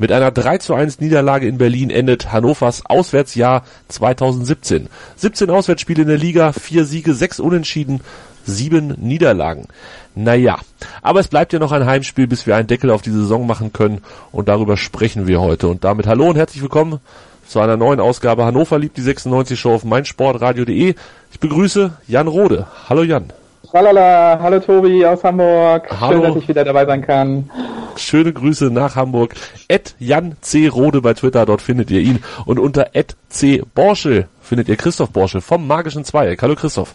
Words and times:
Mit 0.00 0.12
einer 0.12 0.30
3 0.30 0.58
zu 0.58 0.74
1 0.74 1.00
Niederlage 1.00 1.48
in 1.48 1.58
Berlin 1.58 1.90
endet 1.90 2.30
Hannovers 2.30 2.86
Auswärtsjahr 2.86 3.64
2017. 3.88 4.88
17 5.16 5.50
Auswärtsspiele 5.50 6.02
in 6.02 6.08
der 6.08 6.18
Liga, 6.18 6.52
4 6.52 6.84
Siege, 6.84 7.14
6 7.14 7.40
Unentschieden, 7.40 8.00
7 8.44 8.94
Niederlagen. 8.98 9.66
Naja, 10.14 10.58
aber 11.02 11.18
es 11.18 11.26
bleibt 11.26 11.52
ja 11.52 11.58
noch 11.58 11.72
ein 11.72 11.84
Heimspiel, 11.84 12.28
bis 12.28 12.46
wir 12.46 12.54
einen 12.54 12.68
Deckel 12.68 12.90
auf 12.90 13.02
die 13.02 13.10
Saison 13.10 13.44
machen 13.44 13.72
können 13.72 14.02
und 14.30 14.46
darüber 14.48 14.76
sprechen 14.76 15.26
wir 15.26 15.40
heute. 15.40 15.66
Und 15.66 15.82
damit 15.82 16.06
hallo 16.06 16.28
und 16.28 16.36
herzlich 16.36 16.62
willkommen 16.62 17.00
zu 17.48 17.58
einer 17.58 17.76
neuen 17.76 17.98
Ausgabe 17.98 18.44
Hannover 18.44 18.78
liebt 18.78 18.98
die 18.98 19.02
96 19.02 19.58
Show 19.58 19.74
auf 19.74 19.82
meinsportradio.de. 19.82 20.94
Ich 21.32 21.40
begrüße 21.40 21.92
Jan 22.06 22.28
Rode. 22.28 22.68
Hallo 22.88 23.02
Jan. 23.02 23.32
Tralala, 23.70 24.38
hallo 24.40 24.60
Tobi 24.60 25.04
aus 25.04 25.22
Hamburg. 25.22 25.88
Hallo. 26.00 26.12
Schön, 26.12 26.22
dass 26.22 26.42
ich 26.42 26.48
wieder 26.48 26.64
dabei 26.64 26.86
sein 26.86 27.02
kann. 27.02 27.50
Schöne 27.96 28.32
Grüße 28.32 28.70
nach 28.70 28.96
Hamburg. 28.96 29.34
Ed 29.68 29.94
Jan 29.98 30.36
C. 30.40 30.68
Rode 30.68 31.02
bei 31.02 31.12
Twitter, 31.12 31.44
dort 31.44 31.60
findet 31.60 31.90
ihr 31.90 32.00
ihn. 32.00 32.22
Und 32.46 32.58
unter 32.58 32.94
Ed 32.94 33.16
C. 33.28 33.62
Borschel 33.74 34.26
findet 34.40 34.68
ihr 34.68 34.76
Christoph 34.76 35.10
Borschel 35.10 35.42
vom 35.42 35.66
Magischen 35.66 36.04
Zweieck. 36.04 36.40
Hallo 36.40 36.54
Christoph. 36.54 36.94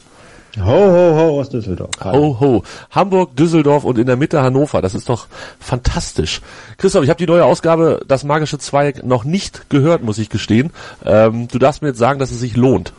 Ho, 0.58 0.66
ho, 0.66 1.16
ho 1.16 1.40
aus 1.40 1.50
Düsseldorf. 1.50 1.92
Ho, 2.04 2.40
ho. 2.40 2.64
Hamburg, 2.90 3.36
Düsseldorf 3.36 3.84
und 3.84 4.00
in 4.00 4.08
der 4.08 4.16
Mitte 4.16 4.42
Hannover. 4.42 4.82
Das 4.82 4.96
ist 4.96 5.10
doch 5.10 5.28
fantastisch. 5.60 6.42
Christoph, 6.78 7.04
ich 7.04 7.10
habe 7.10 7.20
die 7.20 7.28
neue 7.28 7.46
Ausgabe 7.46 8.02
Das 8.08 8.24
Magische 8.24 8.58
Zweieck 8.58 9.04
noch 9.04 9.26
nicht 9.26 9.70
gehört, 9.70 10.02
muss 10.02 10.18
ich 10.18 10.30
gestehen. 10.30 10.72
Ähm, 11.06 11.48
du 11.52 11.60
darfst 11.60 11.84
mir 11.84 11.90
jetzt 11.90 12.00
sagen, 12.00 12.18
dass 12.20 12.32
es 12.32 12.40
sich 12.40 12.56
lohnt. 12.56 12.94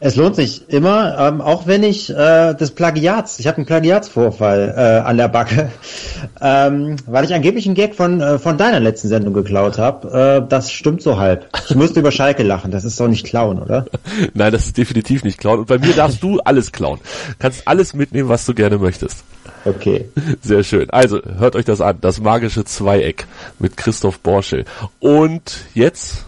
Es 0.00 0.16
lohnt 0.16 0.36
sich 0.36 0.68
immer, 0.68 1.16
ähm, 1.18 1.40
auch 1.40 1.66
wenn 1.66 1.82
ich 1.82 2.10
äh, 2.10 2.54
des 2.54 2.72
Plagiats, 2.72 3.38
ich 3.38 3.46
habe 3.46 3.56
einen 3.56 3.66
Plagiatsvorfall 3.66 4.74
äh, 4.76 5.08
an 5.08 5.16
der 5.16 5.28
Backe, 5.28 5.70
ähm, 6.40 6.96
weil 7.06 7.24
ich 7.24 7.32
angeblich 7.32 7.66
einen 7.66 7.74
Gag 7.74 7.94
von, 7.94 8.20
äh, 8.20 8.38
von 8.38 8.58
deiner 8.58 8.80
letzten 8.80 9.08
Sendung 9.08 9.32
geklaut 9.32 9.78
habe. 9.78 10.42
Äh, 10.44 10.48
das 10.48 10.70
stimmt 10.70 11.00
so 11.00 11.18
halb. 11.18 11.48
Ich 11.68 11.74
musste 11.74 12.00
über 12.00 12.12
Schalke 12.12 12.42
lachen, 12.42 12.70
das 12.70 12.84
ist 12.84 13.00
doch 13.00 13.08
nicht 13.08 13.24
klauen, 13.24 13.58
oder? 13.58 13.86
Nein, 14.34 14.52
das 14.52 14.66
ist 14.66 14.76
definitiv 14.76 15.24
nicht 15.24 15.38
klauen. 15.38 15.60
Und 15.60 15.68
bei 15.68 15.78
mir 15.78 15.94
darfst 15.94 16.22
du 16.22 16.38
alles 16.40 16.72
klauen. 16.72 17.00
Kannst 17.38 17.66
alles 17.66 17.94
mitnehmen, 17.94 18.28
was 18.28 18.44
du 18.44 18.54
gerne 18.54 18.78
möchtest. 18.78 19.24
Okay. 19.64 20.08
Sehr 20.42 20.62
schön. 20.64 20.90
Also, 20.90 21.20
hört 21.38 21.56
euch 21.56 21.64
das 21.64 21.80
an. 21.80 21.98
Das 22.00 22.20
magische 22.20 22.64
Zweieck 22.64 23.26
mit 23.58 23.76
Christoph 23.76 24.18
Borschel. 24.18 24.64
Und 25.00 25.64
jetzt, 25.74 26.24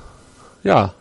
ja, 0.63 0.95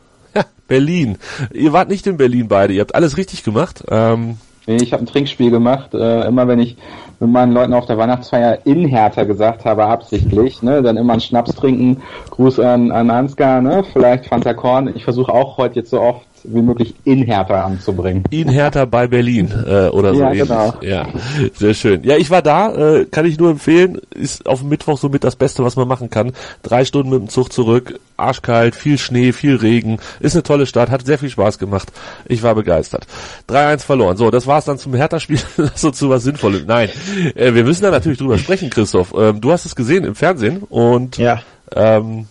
Berlin. 0.67 1.17
Ihr 1.53 1.73
wart 1.73 1.89
nicht 1.89 2.07
in 2.07 2.17
Berlin 2.17 2.47
beide, 2.47 2.73
ihr 2.73 2.81
habt 2.81 2.95
alles 2.95 3.17
richtig 3.17 3.43
gemacht. 3.43 3.83
Ähm, 3.89 4.37
nee, 4.67 4.77
ich 4.77 4.93
habe 4.93 5.03
ein 5.03 5.07
Trinkspiel 5.07 5.51
gemacht. 5.51 5.93
Äh, 5.93 6.27
immer 6.27 6.47
wenn 6.47 6.59
ich 6.59 6.77
mit 7.19 7.29
meinen 7.29 7.53
Leuten 7.53 7.73
auf 7.73 7.85
der 7.85 7.97
Weihnachtsfeier 7.97 8.59
in 8.65 8.85
Hertha 8.85 9.23
gesagt 9.23 9.65
habe, 9.65 9.85
absichtlich, 9.85 10.61
ne, 10.61 10.81
dann 10.81 10.97
immer 10.97 11.13
einen 11.13 11.21
Schnaps 11.21 11.55
trinken. 11.55 12.01
Gruß 12.31 12.59
an, 12.59 12.91
an 12.91 13.09
Ansgar, 13.09 13.61
ne, 13.61 13.83
vielleicht 13.93 14.27
Fanta 14.27 14.53
Korn. 14.53 14.91
Ich 14.95 15.03
versuche 15.03 15.33
auch 15.33 15.57
heute 15.57 15.75
jetzt 15.75 15.91
so 15.91 16.01
oft 16.01 16.25
wie 16.47 16.61
möglich 16.61 16.93
in 17.03 17.23
Hertha 17.23 17.63
anzubringen. 17.63 18.23
In 18.29 18.49
Hertha 18.49 18.85
bei 18.85 19.07
Berlin 19.07 19.51
äh, 19.65 19.87
oder 19.87 20.13
so. 20.13 20.21
Ja, 20.21 20.27
ähnlich. 20.27 20.47
genau. 20.47 20.73
Ja, 20.81 21.07
sehr 21.53 21.73
schön. 21.73 22.03
Ja, 22.03 22.17
ich 22.17 22.29
war 22.29 22.41
da, 22.41 22.73
äh, 22.73 23.05
kann 23.05 23.25
ich 23.25 23.37
nur 23.37 23.51
empfehlen. 23.51 23.99
Ist 24.13 24.45
auf 24.45 24.59
dem 24.59 24.69
Mittwoch 24.69 24.97
somit 24.97 25.23
das 25.23 25.35
Beste, 25.35 25.63
was 25.63 25.75
man 25.75 25.87
machen 25.87 26.09
kann. 26.09 26.33
Drei 26.63 26.85
Stunden 26.85 27.09
mit 27.09 27.19
dem 27.19 27.29
Zug 27.29 27.51
zurück, 27.51 27.99
arschkalt, 28.17 28.75
viel 28.75 28.97
Schnee, 28.97 29.31
viel 29.31 29.55
Regen. 29.55 29.99
Ist 30.19 30.35
eine 30.35 30.43
tolle 30.43 30.65
Stadt, 30.65 30.89
hat 30.89 31.05
sehr 31.05 31.17
viel 31.17 31.29
Spaß 31.29 31.59
gemacht. 31.59 31.91
Ich 32.25 32.43
war 32.43 32.55
begeistert. 32.55 33.07
3-1 33.49 33.79
verloren. 33.79 34.17
So, 34.17 34.31
das 34.31 34.47
war's 34.47 34.65
dann 34.65 34.77
zum 34.77 34.93
Hertha-Spiel. 34.93 35.39
so 35.75 35.91
zu 35.91 36.09
was 36.09 36.23
Sinnvollem. 36.23 36.65
Nein, 36.65 36.89
äh, 37.35 37.53
wir 37.53 37.63
müssen 37.63 37.83
da 37.83 37.91
natürlich 37.91 38.17
drüber 38.17 38.37
sprechen, 38.37 38.69
Christoph. 38.69 39.13
Ähm, 39.17 39.41
du 39.41 39.51
hast 39.51 39.65
es 39.65 39.75
gesehen 39.75 40.03
im 40.03 40.15
Fernsehen 40.15 40.63
und 40.69 41.17
ja. 41.17 41.41
ähm, 41.73 42.27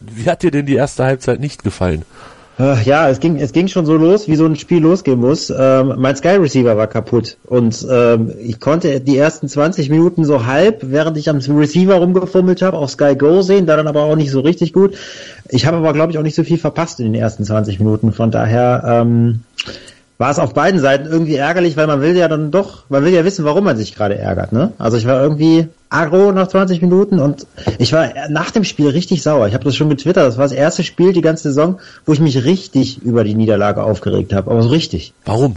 wie 0.00 0.28
hat 0.28 0.42
dir 0.42 0.50
denn 0.50 0.66
die 0.66 0.74
erste 0.74 1.04
Halbzeit 1.04 1.40
nicht 1.40 1.62
gefallen? 1.62 2.04
Äh, 2.60 2.82
ja, 2.82 3.08
es 3.08 3.20
ging, 3.20 3.36
es 3.36 3.52
ging 3.52 3.68
schon 3.68 3.86
so 3.86 3.96
los, 3.96 4.28
wie 4.28 4.36
so 4.36 4.44
ein 4.44 4.54
Spiel 4.54 4.82
losgehen 4.82 5.18
muss. 5.18 5.50
Ähm, 5.56 5.94
mein 5.96 6.14
Sky 6.14 6.36
Receiver 6.36 6.76
war 6.76 6.88
kaputt 6.88 7.38
und 7.46 7.86
ähm, 7.90 8.32
ich 8.38 8.60
konnte 8.60 9.00
die 9.00 9.16
ersten 9.16 9.48
20 9.48 9.88
Minuten 9.88 10.26
so 10.26 10.44
halb, 10.44 10.80
während 10.82 11.16
ich 11.16 11.30
am 11.30 11.38
Receiver 11.38 11.94
rumgefummelt 11.94 12.60
habe, 12.60 12.76
auf 12.76 12.90
Sky 12.90 13.16
Go 13.16 13.40
sehen, 13.40 13.64
da 13.64 13.76
dann 13.76 13.88
aber 13.88 14.02
auch 14.02 14.16
nicht 14.16 14.30
so 14.30 14.40
richtig 14.40 14.74
gut. 14.74 14.94
Ich 15.48 15.64
habe 15.64 15.78
aber, 15.78 15.94
glaube 15.94 16.12
ich, 16.12 16.18
auch 16.18 16.22
nicht 16.22 16.34
so 16.34 16.44
viel 16.44 16.58
verpasst 16.58 17.00
in 17.00 17.06
den 17.06 17.14
ersten 17.14 17.44
20 17.44 17.78
Minuten. 17.78 18.12
Von 18.12 18.30
daher 18.30 18.82
ähm, 18.86 19.40
war 20.20 20.30
es 20.30 20.38
auf 20.38 20.52
beiden 20.52 20.78
Seiten 20.78 21.06
irgendwie 21.06 21.36
ärgerlich, 21.36 21.78
weil 21.78 21.86
man 21.86 22.02
will 22.02 22.14
ja 22.14 22.28
dann 22.28 22.50
doch, 22.50 22.84
man 22.90 23.02
will 23.02 23.12
ja 23.14 23.24
wissen, 23.24 23.46
warum 23.46 23.64
man 23.64 23.78
sich 23.78 23.94
gerade 23.94 24.18
ärgert. 24.18 24.52
Ne? 24.52 24.74
Also 24.76 24.98
ich 24.98 25.06
war 25.06 25.18
irgendwie 25.18 25.68
aggro 25.88 26.30
nach 26.32 26.46
20 26.46 26.82
Minuten 26.82 27.18
und 27.18 27.46
ich 27.78 27.94
war 27.94 28.10
nach 28.28 28.50
dem 28.50 28.64
Spiel 28.64 28.90
richtig 28.90 29.22
sauer. 29.22 29.48
Ich 29.48 29.54
habe 29.54 29.64
das 29.64 29.74
schon 29.74 29.88
getwittert. 29.88 30.26
Das 30.26 30.36
war 30.36 30.44
das 30.44 30.52
erste 30.52 30.84
Spiel 30.84 31.14
die 31.14 31.22
ganze 31.22 31.44
Saison, 31.44 31.78
wo 32.04 32.12
ich 32.12 32.20
mich 32.20 32.44
richtig 32.44 33.00
über 33.00 33.24
die 33.24 33.34
Niederlage 33.34 33.82
aufgeregt 33.82 34.34
habe. 34.34 34.50
Aber 34.50 34.62
so 34.62 34.68
richtig. 34.68 35.14
Warum? 35.24 35.54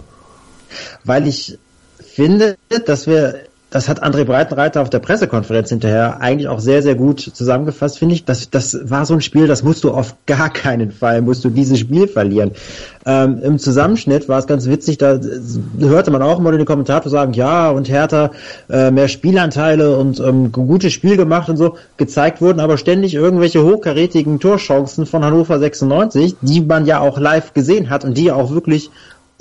Weil 1.04 1.28
ich 1.28 1.60
finde, 2.00 2.56
dass 2.86 3.06
wir 3.06 3.36
das 3.74 3.90
hat 3.90 4.04
André 4.04 4.24
Breitenreiter 4.24 4.84
auf 4.84 4.92
der 4.92 5.00
Pressekonferenz 5.00 5.70
hinterher 5.70 6.22
eigentlich 6.22 6.48
auch 6.48 6.60
sehr, 6.60 6.84
sehr 6.84 6.94
gut 6.94 7.20
zusammengefasst, 7.20 7.98
finde 7.98 8.14
ich. 8.14 8.24
Das, 8.24 8.52
das 8.52 8.78
war 8.88 9.08
so 9.08 9.16
ein 9.16 9.22
Spiel, 9.22 9.48
das 9.48 9.64
musst 9.64 9.84
du 9.84 9.90
auf 9.90 10.16
gar 10.28 10.52
keinen 10.52 10.92
Fall, 10.92 11.24
musst 11.24 11.44
du 11.44 11.50
dieses 11.50 11.80
Spiel 11.80 12.08
verlieren. 12.08 12.52
Ähm, 13.08 13.42
Im 13.42 13.58
Zusammenschnitt 13.58 14.30
war 14.30 14.38
es 14.38 14.46
ganz 14.46 14.68
witzig, 14.68 15.00
da 15.00 15.20
hörte 15.80 16.12
man 16.12 16.22
auch 16.22 16.38
mal 16.38 16.56
den 16.56 16.68
Kommentator 16.68 17.10
sagen, 17.10 17.34
ja, 17.34 17.72
und 17.72 17.90
Hertha 17.90 18.30
äh, 18.70 18.92
mehr 18.92 19.08
Spielanteile 19.08 19.98
und 19.98 20.20
ähm, 20.20 20.52
gutes 20.52 20.94
Spiel 20.94 21.18
gemacht 21.18 21.50
und 21.50 21.58
so. 21.58 21.76
Gezeigt 21.98 22.42
wurden 22.42 22.60
aber 22.60 22.78
ständig 22.78 23.16
irgendwelche 23.16 23.64
hochkarätigen 23.64 24.40
Torchancen 24.40 25.08
von 25.08 25.26
Hannover 25.26 25.58
96, 25.58 26.36
die 26.42 26.62
man 26.62 26.86
ja 26.86 27.00
auch 27.00 27.18
live 27.18 27.56
gesehen 27.56 27.90
hat 27.90 28.06
und 28.06 28.20
die 28.20 28.32
auch 28.32 28.52
wirklich 28.52 28.92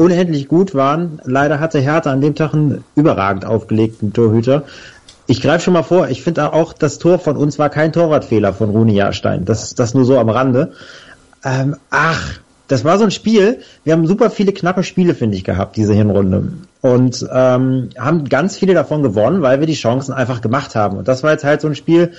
unendlich 0.02 0.48
gut 0.48 0.74
waren. 0.74 1.20
Leider 1.24 1.60
hatte 1.60 1.78
Hertha 1.78 2.10
an 2.10 2.20
dem 2.20 2.34
Tag 2.34 2.52
einen 2.54 2.84
überragend 2.94 3.44
aufgelegten 3.44 4.12
Torhüter. 4.12 4.64
Ich 5.26 5.40
greife 5.40 5.64
schon 5.64 5.74
mal 5.74 5.84
vor, 5.84 6.08
ich 6.08 6.22
finde 6.22 6.52
auch, 6.52 6.72
das 6.72 6.98
Tor 6.98 7.18
von 7.18 7.36
uns 7.36 7.58
war 7.58 7.70
kein 7.70 7.92
Torwartfehler 7.92 8.52
von 8.52 8.70
Rune 8.70 8.92
Jahrstein. 8.92 9.44
Das, 9.44 9.74
das 9.74 9.94
nur 9.94 10.04
so 10.04 10.18
am 10.18 10.28
Rande. 10.28 10.72
Ähm, 11.44 11.76
ach, 11.90 12.40
das 12.68 12.84
war 12.84 12.98
so 12.98 13.04
ein 13.04 13.10
Spiel. 13.10 13.60
Wir 13.84 13.92
haben 13.92 14.06
super 14.06 14.30
viele 14.30 14.52
knappe 14.52 14.82
Spiele, 14.82 15.14
finde 15.14 15.36
ich, 15.36 15.44
gehabt, 15.44 15.76
diese 15.76 15.94
Hinrunde. 15.94 16.52
Und 16.80 17.24
ähm, 17.32 17.90
haben 17.96 18.24
ganz 18.28 18.56
viele 18.56 18.74
davon 18.74 19.02
gewonnen, 19.02 19.42
weil 19.42 19.60
wir 19.60 19.66
die 19.66 19.74
Chancen 19.74 20.12
einfach 20.12 20.40
gemacht 20.40 20.74
haben. 20.74 20.98
Und 20.98 21.06
das 21.06 21.22
war 21.22 21.32
jetzt 21.32 21.44
halt 21.44 21.60
so 21.60 21.68
ein 21.68 21.76
Spiel, 21.76 22.12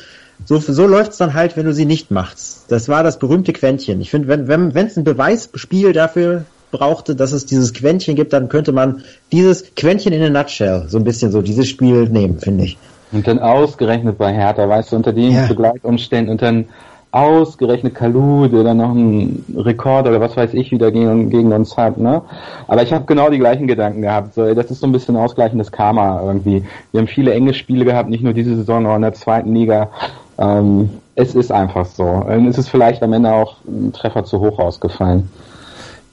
so, 0.45 0.59
so 0.59 0.88
läuft's 0.88 1.17
dann 1.17 1.33
halt, 1.33 1.57
wenn 1.57 1.65
du 1.65 1.73
sie 1.73 1.85
nicht 1.85 2.11
machst. 2.11 2.65
Das 2.69 2.88
war 2.88 3.03
das 3.03 3.19
berühmte 3.19 3.51
Quäntchen. 3.53 4.00
Ich 4.00 4.09
finde, 4.09 4.27
wenn 4.27 4.47
wenn 4.47 4.73
wenn, 4.73 4.88
es 4.88 4.97
ein 4.97 5.03
Beweisspiel 5.03 5.94
dafür 5.94 6.45
brauchte, 6.73 7.16
dass 7.16 7.31
es 7.31 7.45
dieses 7.45 7.72
Quäntchen 7.72 8.16
gibt, 8.16 8.34
dann 8.34 8.50
könnte 8.50 8.73
man 8.73 9.03
dieses 9.31 9.73
Quäntchen 9.75 10.11
in 10.11 10.23
a 10.23 10.29
nutshell, 10.29 10.85
so 10.89 10.97
ein 10.97 11.06
bisschen 11.06 11.31
so 11.31 11.41
dieses 11.41 11.69
Spiel 11.69 12.09
nehmen, 12.09 12.39
finde 12.39 12.66
ich. 12.66 12.78
Und 13.13 13.28
dann 13.28 13.39
ausgerechnet 13.39 14.17
bei 14.17 14.34
Hertha, 14.34 14.67
weißt 14.67 14.91
du, 14.91 14.95
unter 14.97 15.13
den 15.13 15.31
ja. 15.31 15.45
Begleitumständen 15.45 16.31
und 16.31 16.41
dann 16.41 16.66
ausgerechnet 17.12 17.94
Kalu, 17.94 18.47
der 18.47 18.63
dann 18.63 18.78
noch 18.78 18.89
einen 18.89 19.45
Rekord 19.56 20.07
oder 20.07 20.19
was 20.19 20.36
weiß 20.36 20.56
ich 20.56 20.71
wieder 20.71 20.92
gegen, 20.92 21.30
gegen 21.30 21.53
uns 21.53 21.77
hat, 21.77 22.00
ne? 22.00 22.24
Aber 22.68 22.81
ich 22.81 22.92
habe 22.92 23.06
genau 23.06 23.30
die 23.30 23.38
gleichen 23.38 23.68
Gedanken 23.68 24.01
gehabt. 24.01 24.33
So, 24.33 24.51
das 24.56 24.71
ist 24.71 24.80
so 24.80 24.88
ein 24.88 24.92
bisschen 24.92 25.15
ausgleichendes 25.15 25.71
Karma 25.71 26.24
irgendwie. 26.25 26.63
Wir 26.92 27.01
haben 27.01 27.07
viele 27.07 27.33
enge 27.33 27.53
Spiele 27.53 27.86
gehabt, 27.86 28.09
nicht 28.09 28.24
nur 28.24 28.33
diese 28.33 28.56
Saison, 28.56 28.81
sondern 28.81 28.95
in 28.95 29.01
der 29.03 29.13
zweiten 29.13 29.53
Liga. 29.53 29.92
Ähm, 30.39 30.89
es 31.13 31.36
ist 31.36 31.51
einfach 31.51 31.86
so. 31.86 32.03
Und 32.03 32.47
es 32.47 32.57
ist 32.57 32.69
vielleicht 32.69 33.03
am 33.03 33.13
Ende 33.13 33.31
auch 33.31 33.57
ein 33.68 33.94
Treffer 33.94 34.24
zu 34.24 34.39
hoch 34.39 34.57
ausgefallen. 34.57 35.30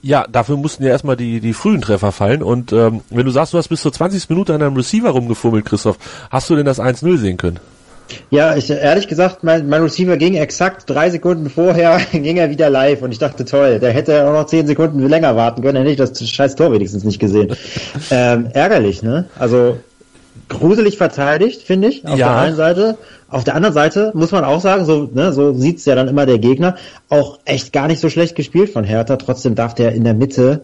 Ja, 0.03 0.27
dafür 0.31 0.57
mussten 0.57 0.83
ja 0.83 0.91
erstmal 0.91 1.17
die, 1.17 1.41
die 1.41 1.53
frühen 1.53 1.81
Treffer 1.81 2.13
fallen. 2.13 2.43
Und 2.43 2.73
ähm, 2.73 3.03
wenn 3.11 3.27
du 3.27 3.31
sagst, 3.31 3.53
du 3.53 3.59
hast 3.59 3.69
bis 3.69 3.83
zur 3.83 3.93
20. 3.93 4.31
Minute 4.31 4.55
an 4.55 4.61
deinem 4.61 4.77
Receiver 4.77 5.11
rumgefummelt, 5.11 5.65
Christoph, 5.65 5.99
hast 6.31 6.49
du 6.49 6.57
denn 6.57 6.67
das 6.67 6.81
1-0 6.81 7.19
sehen 7.19 7.37
können? 7.37 7.61
Ja, 8.31 8.57
ich, 8.57 8.71
ehrlich 8.71 9.09
gesagt, 9.09 9.45
mein, 9.45 9.69
mein 9.69 9.83
Receiver 9.83 10.17
ging 10.17 10.35
exakt 10.35 10.89
drei 10.89 11.11
Sekunden 11.11 11.49
vorher, 11.49 12.01
ging 12.13 12.37
er 12.37 12.51
wieder 12.51 12.71
live 12.71 13.03
und 13.03 13.13
ich 13.13 13.19
dachte, 13.19 13.45
toll, 13.45 13.79
der 13.79 13.93
hätte 13.93 14.27
auch 14.27 14.33
noch 14.33 14.47
zehn 14.47 14.67
Sekunden 14.67 15.07
länger 15.09 15.37
warten 15.37 15.63
können, 15.63 15.77
hätte 15.77 15.91
ich 15.91 15.97
das 15.97 16.29
scheiß 16.29 16.57
Tor 16.57 16.73
wenigstens 16.73 17.05
nicht 17.05 17.21
gesehen. 17.21 17.55
ähm, 18.11 18.49
ärgerlich, 18.53 19.03
ne? 19.03 19.27
Also 19.39 19.79
gruselig 20.51 20.99
verteidigt, 20.99 21.63
finde 21.63 21.89
ich, 21.89 22.07
auf 22.07 22.19
Ja. 22.19 22.29
der 22.29 22.37
einen 22.43 22.57
Seite. 22.57 22.99
Auf 23.31 23.45
der 23.45 23.55
anderen 23.55 23.73
Seite 23.75 24.11
muss 24.15 24.33
man 24.33 24.45
auch 24.45 24.61
sagen, 24.61 24.85
so, 24.85 25.09
ne, 25.15 25.33
so 25.33 25.55
sieht's 25.55 25.87
ja 25.87 25.95
dann 25.95 26.09
immer 26.09 26.27
der 26.27 26.39
Gegner, 26.39 26.77
auch 27.09 27.39
echt 27.47 27.73
gar 27.73 27.87
nicht 27.87 28.01
so 28.01 28.11
schlecht 28.11 28.37
gespielt 28.37 28.71
von 28.71 28.85
Hertha. 28.85 29.17
Trotzdem 29.17 29.55
darf 29.55 29.75
der 29.75 29.93
in 29.93 30.05
der 30.05 30.15
Mitte 30.15 30.63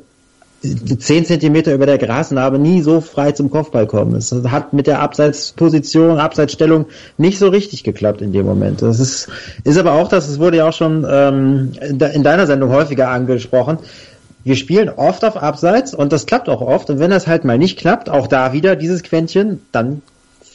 zehn 0.98 1.24
Zentimeter 1.24 1.74
über 1.74 1.86
der 1.86 1.98
Grasnarbe 1.98 2.58
nie 2.58 2.82
so 2.82 3.00
frei 3.00 3.32
zum 3.32 3.50
Kopfball 3.50 3.86
kommen. 3.86 4.16
Es 4.16 4.32
hat 4.32 4.72
mit 4.72 4.86
der 4.86 5.00
Abseitsposition, 5.00 6.18
Abseitsstellung 6.18 6.86
nicht 7.18 7.38
so 7.38 7.48
richtig 7.48 7.84
geklappt 7.84 8.22
in 8.22 8.32
dem 8.32 8.46
Moment. 8.46 8.82
Das 8.82 8.98
ist, 8.98 9.28
ist 9.64 9.78
aber 9.78 9.92
auch 9.92 10.08
das, 10.08 10.28
es 10.28 10.38
wurde 10.38 10.58
ja 10.58 10.68
auch 10.68 10.72
schon 10.72 11.06
ähm, 11.08 11.72
in 11.80 12.22
deiner 12.22 12.46
Sendung 12.46 12.70
häufiger 12.70 13.10
angesprochen. 13.10 13.78
Wir 14.46 14.54
spielen 14.54 14.88
oft 14.88 15.24
auf 15.24 15.36
Abseits 15.36 15.92
und 15.92 16.12
das 16.12 16.24
klappt 16.24 16.48
auch 16.48 16.60
oft. 16.60 16.88
Und 16.88 17.00
wenn 17.00 17.10
das 17.10 17.26
halt 17.26 17.44
mal 17.44 17.58
nicht 17.58 17.76
klappt, 17.76 18.08
auch 18.08 18.28
da 18.28 18.52
wieder 18.52 18.76
dieses 18.76 19.02
Quäntchen, 19.02 19.60
dann 19.72 20.02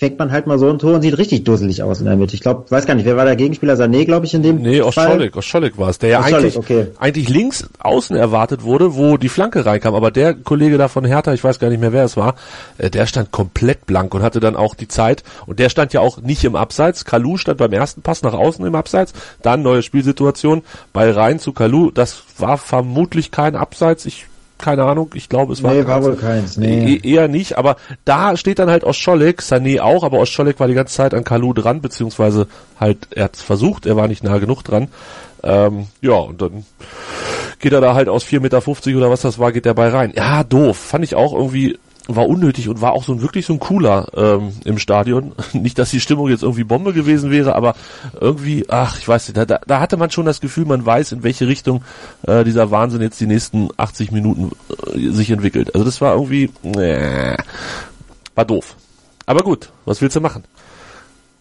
fängt 0.01 0.17
man 0.17 0.31
halt 0.31 0.47
mal 0.47 0.57
so 0.57 0.67
ein 0.67 0.79
Tor 0.79 0.95
und 0.95 1.03
sieht 1.03 1.15
richtig 1.19 1.43
dusselig 1.43 1.83
aus 1.83 1.99
in 1.99 2.07
der 2.07 2.15
Mitte. 2.15 2.33
Ich 2.33 2.41
glaube, 2.41 2.65
weiß 2.71 2.87
gar 2.87 2.95
nicht, 2.95 3.05
wer 3.05 3.17
war 3.17 3.25
der 3.25 3.35
Gegenspieler? 3.35 3.75
Sané, 3.75 4.03
glaube 4.03 4.25
ich, 4.25 4.33
in 4.33 4.41
dem 4.41 4.55
Nee. 4.55 4.81
Oscholik, 4.81 5.37
Oscholik 5.37 5.77
war 5.77 5.89
es, 5.89 5.99
der 5.99 6.09
ja 6.09 6.19
Oscholik, 6.21 6.37
eigentlich, 6.37 6.57
okay. 6.57 6.87
eigentlich 6.97 7.29
links 7.29 7.69
außen 7.77 8.15
erwartet 8.15 8.63
wurde, 8.63 8.95
wo 8.95 9.17
die 9.17 9.29
Flanke 9.29 9.63
reinkam. 9.63 9.93
Aber 9.93 10.09
der 10.09 10.33
Kollege 10.33 10.79
da 10.79 10.87
von 10.87 11.05
Hertha, 11.05 11.33
ich 11.33 11.43
weiß 11.43 11.59
gar 11.59 11.69
nicht 11.69 11.79
mehr, 11.79 11.93
wer 11.93 12.03
es 12.03 12.17
war, 12.17 12.33
äh, 12.79 12.89
der 12.89 13.05
stand 13.05 13.29
komplett 13.29 13.85
blank 13.85 14.15
und 14.15 14.23
hatte 14.23 14.39
dann 14.39 14.55
auch 14.55 14.73
die 14.73 14.87
Zeit. 14.87 15.23
Und 15.45 15.59
der 15.59 15.69
stand 15.69 15.93
ja 15.93 16.01
auch 16.01 16.19
nicht 16.19 16.43
im 16.45 16.55
Abseits. 16.55 17.05
Kalu 17.05 17.37
stand 17.37 17.59
beim 17.59 17.71
ersten 17.71 18.01
Pass 18.01 18.23
nach 18.23 18.33
außen 18.33 18.65
im 18.65 18.73
Abseits. 18.73 19.13
Dann 19.43 19.61
neue 19.61 19.83
Spielsituation. 19.83 20.63
Ball 20.93 21.11
rein 21.11 21.37
zu 21.37 21.53
Kalu. 21.53 21.91
Das 21.91 22.23
war 22.39 22.57
vermutlich 22.57 23.29
kein 23.29 23.55
Abseits. 23.55 24.07
Ich 24.07 24.25
keine 24.61 24.83
Ahnung, 24.83 25.11
ich 25.15 25.27
glaube, 25.29 25.53
es 25.53 25.63
war, 25.63 25.73
Nee, 25.73 25.85
war 25.85 26.03
wohl 26.03 26.15
keins, 26.15 26.57
nee. 26.57 26.95
E- 26.95 27.09
eher 27.13 27.27
nicht, 27.27 27.57
aber 27.57 27.75
da 28.05 28.37
steht 28.37 28.59
dann 28.59 28.69
halt 28.69 28.83
Oscholik, 28.83 29.41
Sané 29.41 29.81
auch, 29.81 30.03
aber 30.03 30.19
Oscholik 30.19 30.59
war 30.59 30.67
die 30.67 30.73
ganze 30.73 30.95
Zeit 30.95 31.13
an 31.13 31.23
Kalu 31.23 31.53
dran, 31.53 31.81
beziehungsweise 31.81 32.47
halt, 32.79 33.07
er 33.11 33.25
hat 33.25 33.35
es 33.35 33.41
versucht, 33.41 33.85
er 33.85 33.95
war 33.95 34.07
nicht 34.07 34.23
nah 34.23 34.37
genug 34.37 34.63
dran. 34.63 34.87
Ähm, 35.43 35.87
ja, 36.01 36.13
und 36.13 36.41
dann 36.41 36.65
geht 37.59 37.73
er 37.73 37.81
da 37.81 37.93
halt 37.93 38.09
aus 38.09 38.23
4,50 38.23 38.39
Meter 38.41 38.97
oder 38.97 39.09
was 39.09 39.21
das 39.21 39.39
war, 39.39 39.51
geht 39.51 39.65
der 39.65 39.73
Ball 39.73 39.89
rein. 39.89 40.13
Ja, 40.15 40.43
doof. 40.43 40.77
Fand 40.77 41.03
ich 41.03 41.15
auch 41.15 41.33
irgendwie, 41.33 41.79
war 42.07 42.27
unnötig 42.27 42.67
und 42.67 42.81
war 42.81 42.93
auch 42.93 43.03
so 43.03 43.13
ein 43.13 43.21
wirklich 43.21 43.45
so 43.45 43.53
ein 43.53 43.59
cooler 43.59 44.07
ähm, 44.15 44.53
im 44.65 44.77
Stadion. 44.77 45.33
Nicht, 45.53 45.77
dass 45.77 45.91
die 45.91 45.99
Stimmung 45.99 46.29
jetzt 46.29 46.43
irgendwie 46.43 46.63
Bombe 46.63 46.93
gewesen 46.93 47.31
wäre, 47.31 47.55
aber 47.55 47.75
irgendwie, 48.19 48.65
ach, 48.69 48.97
ich 48.97 49.07
weiß 49.07 49.27
nicht, 49.27 49.37
da, 49.37 49.59
da, 49.65 49.79
hatte 49.79 49.97
man 49.97 50.09
schon 50.09 50.25
das 50.25 50.41
Gefühl, 50.41 50.65
man 50.65 50.85
weiß, 50.85 51.11
in 51.11 51.23
welche 51.23 51.47
Richtung 51.47 51.83
äh, 52.23 52.43
dieser 52.43 52.71
Wahnsinn 52.71 53.01
jetzt 53.01 53.19
die 53.19 53.27
nächsten 53.27 53.69
80 53.77 54.11
Minuten 54.11 54.51
äh, 54.93 55.09
sich 55.09 55.29
entwickelt. 55.31 55.73
Also 55.73 55.85
das 55.85 56.01
war 56.01 56.15
irgendwie, 56.15 56.49
äh, 56.77 57.37
war 58.35 58.45
doof. 58.45 58.75
Aber 59.25 59.41
gut, 59.41 59.69
was 59.85 60.01
willst 60.01 60.15
du 60.15 60.21
machen? 60.21 60.43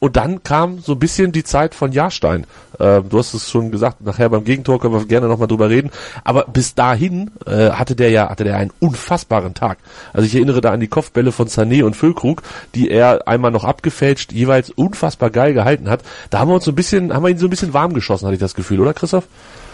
Und 0.00 0.17
dann 0.17 0.43
kam 0.43 0.81
so 0.81 0.93
ein 0.93 0.99
bisschen 0.99 1.31
die 1.31 1.44
Zeit 1.44 1.75
von 1.75 1.93
Jahrstein. 1.93 2.47
Ähm, 2.81 3.05
du 3.08 3.19
hast 3.19 3.35
es 3.35 3.50
schon 3.50 3.70
gesagt, 3.70 4.00
nachher 4.00 4.31
beim 4.31 4.44
Gegentor 4.44 4.81
können 4.81 4.94
wir 4.94 5.05
gerne 5.05 5.29
nochmal 5.29 5.47
drüber 5.47 5.69
reden. 5.69 5.91
Aber 6.25 6.47
bis 6.52 6.75
dahin 6.75 7.31
äh, 7.47 7.70
hatte 7.70 7.94
der 7.94 8.11
ja 8.11 8.31
hatte 8.31 8.44
der 8.44 8.56
einen 8.56 8.73
unfassbaren 8.81 9.55
Tag. 9.55 9.79
Also 10.12 10.26
ich 10.26 10.35
erinnere 10.35 10.62
da 10.62 10.73
an 10.73 10.81
die 10.81 10.88
Kopfbälle 10.88 11.32
von 11.32 11.49
Sané 11.49 11.85
und 11.85 11.94
Füllkrug, 11.94 12.43
die 12.75 12.91
er 12.91 13.29
einmal 13.29 13.50
noch 13.50 13.64
abgefälscht, 13.64 14.32
jeweils 14.32 14.70
unfassbar 14.70 15.31
geil 15.31 15.52
gehalten 15.52 15.91
hat. 15.91 16.00
Da 16.31 16.38
haben 16.38 16.49
wir 16.49 16.55
uns 16.55 16.64
so 16.64 16.73
ein 16.73 16.76
bisschen, 16.76 17.12
haben 17.12 17.23
wir 17.23 17.29
ihn 17.29 17.38
so 17.38 17.47
ein 17.47 17.50
bisschen 17.50 17.75
warm 17.75 17.93
geschossen, 17.93 18.25
hatte 18.25 18.35
ich 18.35 18.41
das 18.41 18.55
Gefühl, 18.55 18.81
oder 18.81 18.94
Christoph? 18.94 19.25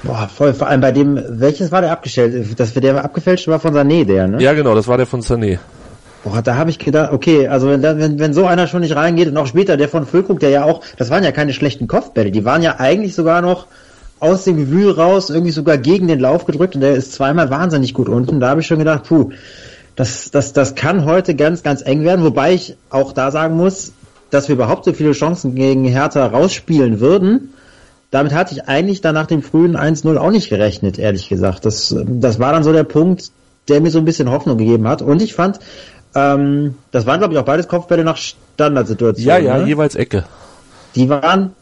Boah, 0.03 0.29
voll, 0.29 0.53
vor 0.55 0.67
allem 0.67 0.81
bei 0.81 0.93
dem, 0.93 1.21
welches 1.29 1.73
war 1.73 1.81
der 1.81 1.93
abgestellt? 1.93 2.59
Das 2.59 2.75
der 2.75 3.05
abgefälscht 3.05 3.49
war 3.49 3.61
von 3.61 3.75
Sané, 3.75 4.05
der, 4.05 4.29
ne? 4.29 4.43
Ja, 4.43 4.53
genau, 4.53 4.75
das 4.75 4.89
war 4.89 4.97
der 4.97 5.07
von 5.07 5.23
Sané. 5.23 5.59
Boah, 6.27 6.43
da 6.43 6.57
habe 6.57 6.71
ich 6.71 6.81
gedacht, 6.81 7.13
okay, 7.13 7.47
also 7.47 7.69
wenn, 7.69 7.83
wenn, 7.83 8.19
wenn 8.19 8.35
so 8.35 8.47
einer 8.47 8.67
schon 8.67 8.81
nicht 8.81 8.97
reingeht 8.97 9.29
und 9.29 9.37
auch 9.37 9.47
später 9.47 9.77
der 9.77 9.89
von 9.89 10.07
Füllkrug, 10.07 10.41
der 10.41 10.51
ja 10.51 10.65
auch, 10.65 10.81
das 10.97 11.09
waren 11.09 11.23
ja 11.23 11.31
keine 11.31 11.53
schlechten 11.53 11.87
Kopfbälle, 11.87 12.33
die 12.33 12.45
waren 12.45 12.63
ja 12.63 12.81
eigentlich 12.81 13.15
sogar 13.15 13.43
noch 13.43 13.69
aus 14.19 14.43
dem 14.43 14.57
Gewühl 14.57 14.91
raus, 14.91 15.31
irgendwie 15.31 15.53
sogar 15.53 15.79
gegen 15.79 16.09
den 16.09 16.19
Lauf 16.19 16.45
gedrückt 16.45 16.75
und 16.75 16.81
der 16.81 16.97
ist 16.97 17.13
zweimal 17.13 17.49
wahnsinnig 17.51 17.95
gut 17.95 18.09
unten. 18.09 18.41
Da 18.41 18.49
habe 18.49 18.61
ich 18.61 18.67
schon 18.67 18.81
gedacht, 18.81 19.05
puh, 19.05 19.31
das, 19.95 20.33
das, 20.33 20.53
das 20.53 20.75
kann 20.75 21.05
heute 21.05 21.37
ganz, 21.37 21.63
ganz 21.63 21.81
eng 21.83 22.03
werden, 22.03 22.25
wobei 22.25 22.55
ich 22.55 22.77
auch 22.91 23.13
da 23.13 23.31
sagen 23.31 23.57
muss, 23.57 23.93
dass 24.31 24.49
wir 24.49 24.57
überhaupt 24.57 24.85
so 24.85 24.93
viele 24.93 25.13
Chancen 25.13 25.55
gegen 25.55 25.85
Hertha 25.85 26.27
rausspielen 26.27 26.99
würden. 26.99 27.55
Damit 28.11 28.35
hatte 28.35 28.53
ich 28.53 28.67
eigentlich 28.67 29.01
dann 29.01 29.15
nach 29.15 29.27
dem 29.27 29.43
frühen 29.43 29.77
1-0 29.77 30.17
auch 30.17 30.33
nicht 30.33 30.49
gerechnet, 30.49 30.99
ehrlich 30.99 31.29
gesagt. 31.29 31.65
Das, 31.65 31.95
das 32.05 32.41
war 32.41 32.53
dann 32.53 32.65
so 32.65 32.73
der 32.73 32.83
Punkt, 32.83 33.31
der 33.69 33.81
mir 33.81 33.91
so 33.91 33.99
ein 33.99 34.05
bisschen 34.05 34.31
Hoffnung 34.31 34.59
gegeben 34.59 34.87
hat. 34.89 35.03
Und 35.03 35.23
ich 35.23 35.35
fand, 35.35 35.59
ähm, 36.17 36.75
das 36.91 37.07
waren 37.07 37.19
glaube 37.21 37.35
ich 37.35 37.39
auch 37.39 37.45
beides 37.45 37.69
Kopfbälle 37.69 38.03
nach 38.05 38.17
Standardsituationen. 38.17 39.45
Ja, 39.45 39.57
ja, 39.57 39.59
ne? 39.59 39.69
jeweils 39.69 39.95
Ecke. 39.95 40.25
Die 40.95 41.09
waren 41.09 41.53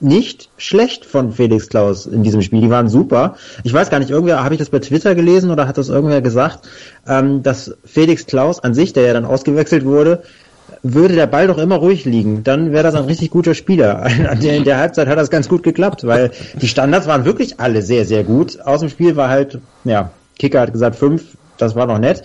nicht 0.00 0.48
schlecht 0.56 1.04
von 1.04 1.32
Felix 1.32 1.68
Klaus 1.68 2.06
in 2.06 2.22
diesem 2.22 2.40
Spiel. 2.40 2.60
Die 2.60 2.70
waren 2.70 2.88
super. 2.88 3.36
Ich 3.64 3.72
weiß 3.72 3.90
gar 3.90 3.98
nicht, 3.98 4.10
irgendwer, 4.10 4.44
habe 4.44 4.54
ich 4.54 4.58
das 4.58 4.70
bei 4.70 4.78
Twitter 4.78 5.14
gelesen 5.14 5.50
oder 5.50 5.66
hat 5.66 5.76
das 5.76 5.88
irgendwer 5.88 6.22
gesagt, 6.22 6.68
ähm, 7.06 7.42
dass 7.42 7.74
Felix 7.84 8.26
Klaus 8.26 8.60
an 8.60 8.74
sich, 8.74 8.92
der 8.92 9.04
ja 9.04 9.12
dann 9.12 9.24
ausgewechselt 9.24 9.84
wurde, 9.84 10.22
würde 10.82 11.14
der 11.14 11.26
Ball 11.26 11.48
doch 11.48 11.58
immer 11.58 11.76
ruhig 11.76 12.04
liegen, 12.04 12.44
dann 12.44 12.72
wäre 12.72 12.84
das 12.84 12.94
ein 12.94 13.04
richtig 13.04 13.30
guter 13.30 13.54
Spieler. 13.54 14.06
In 14.40 14.64
der 14.64 14.78
Halbzeit 14.78 15.08
hat 15.08 15.18
das 15.18 15.30
ganz 15.30 15.48
gut 15.48 15.62
geklappt, 15.62 16.06
weil 16.06 16.30
die 16.60 16.68
Standards 16.68 17.06
waren 17.06 17.24
wirklich 17.24 17.58
alle 17.58 17.82
sehr, 17.82 18.04
sehr 18.04 18.22
gut. 18.22 18.60
Aus 18.60 18.80
dem 18.80 18.88
Spiel 18.88 19.16
war 19.16 19.28
halt, 19.28 19.58
ja, 19.84 20.10
Kicker 20.38 20.60
hat 20.60 20.72
gesagt 20.72 20.96
fünf, 20.96 21.24
das 21.56 21.74
war 21.74 21.86
noch 21.86 21.98
nett. 21.98 22.22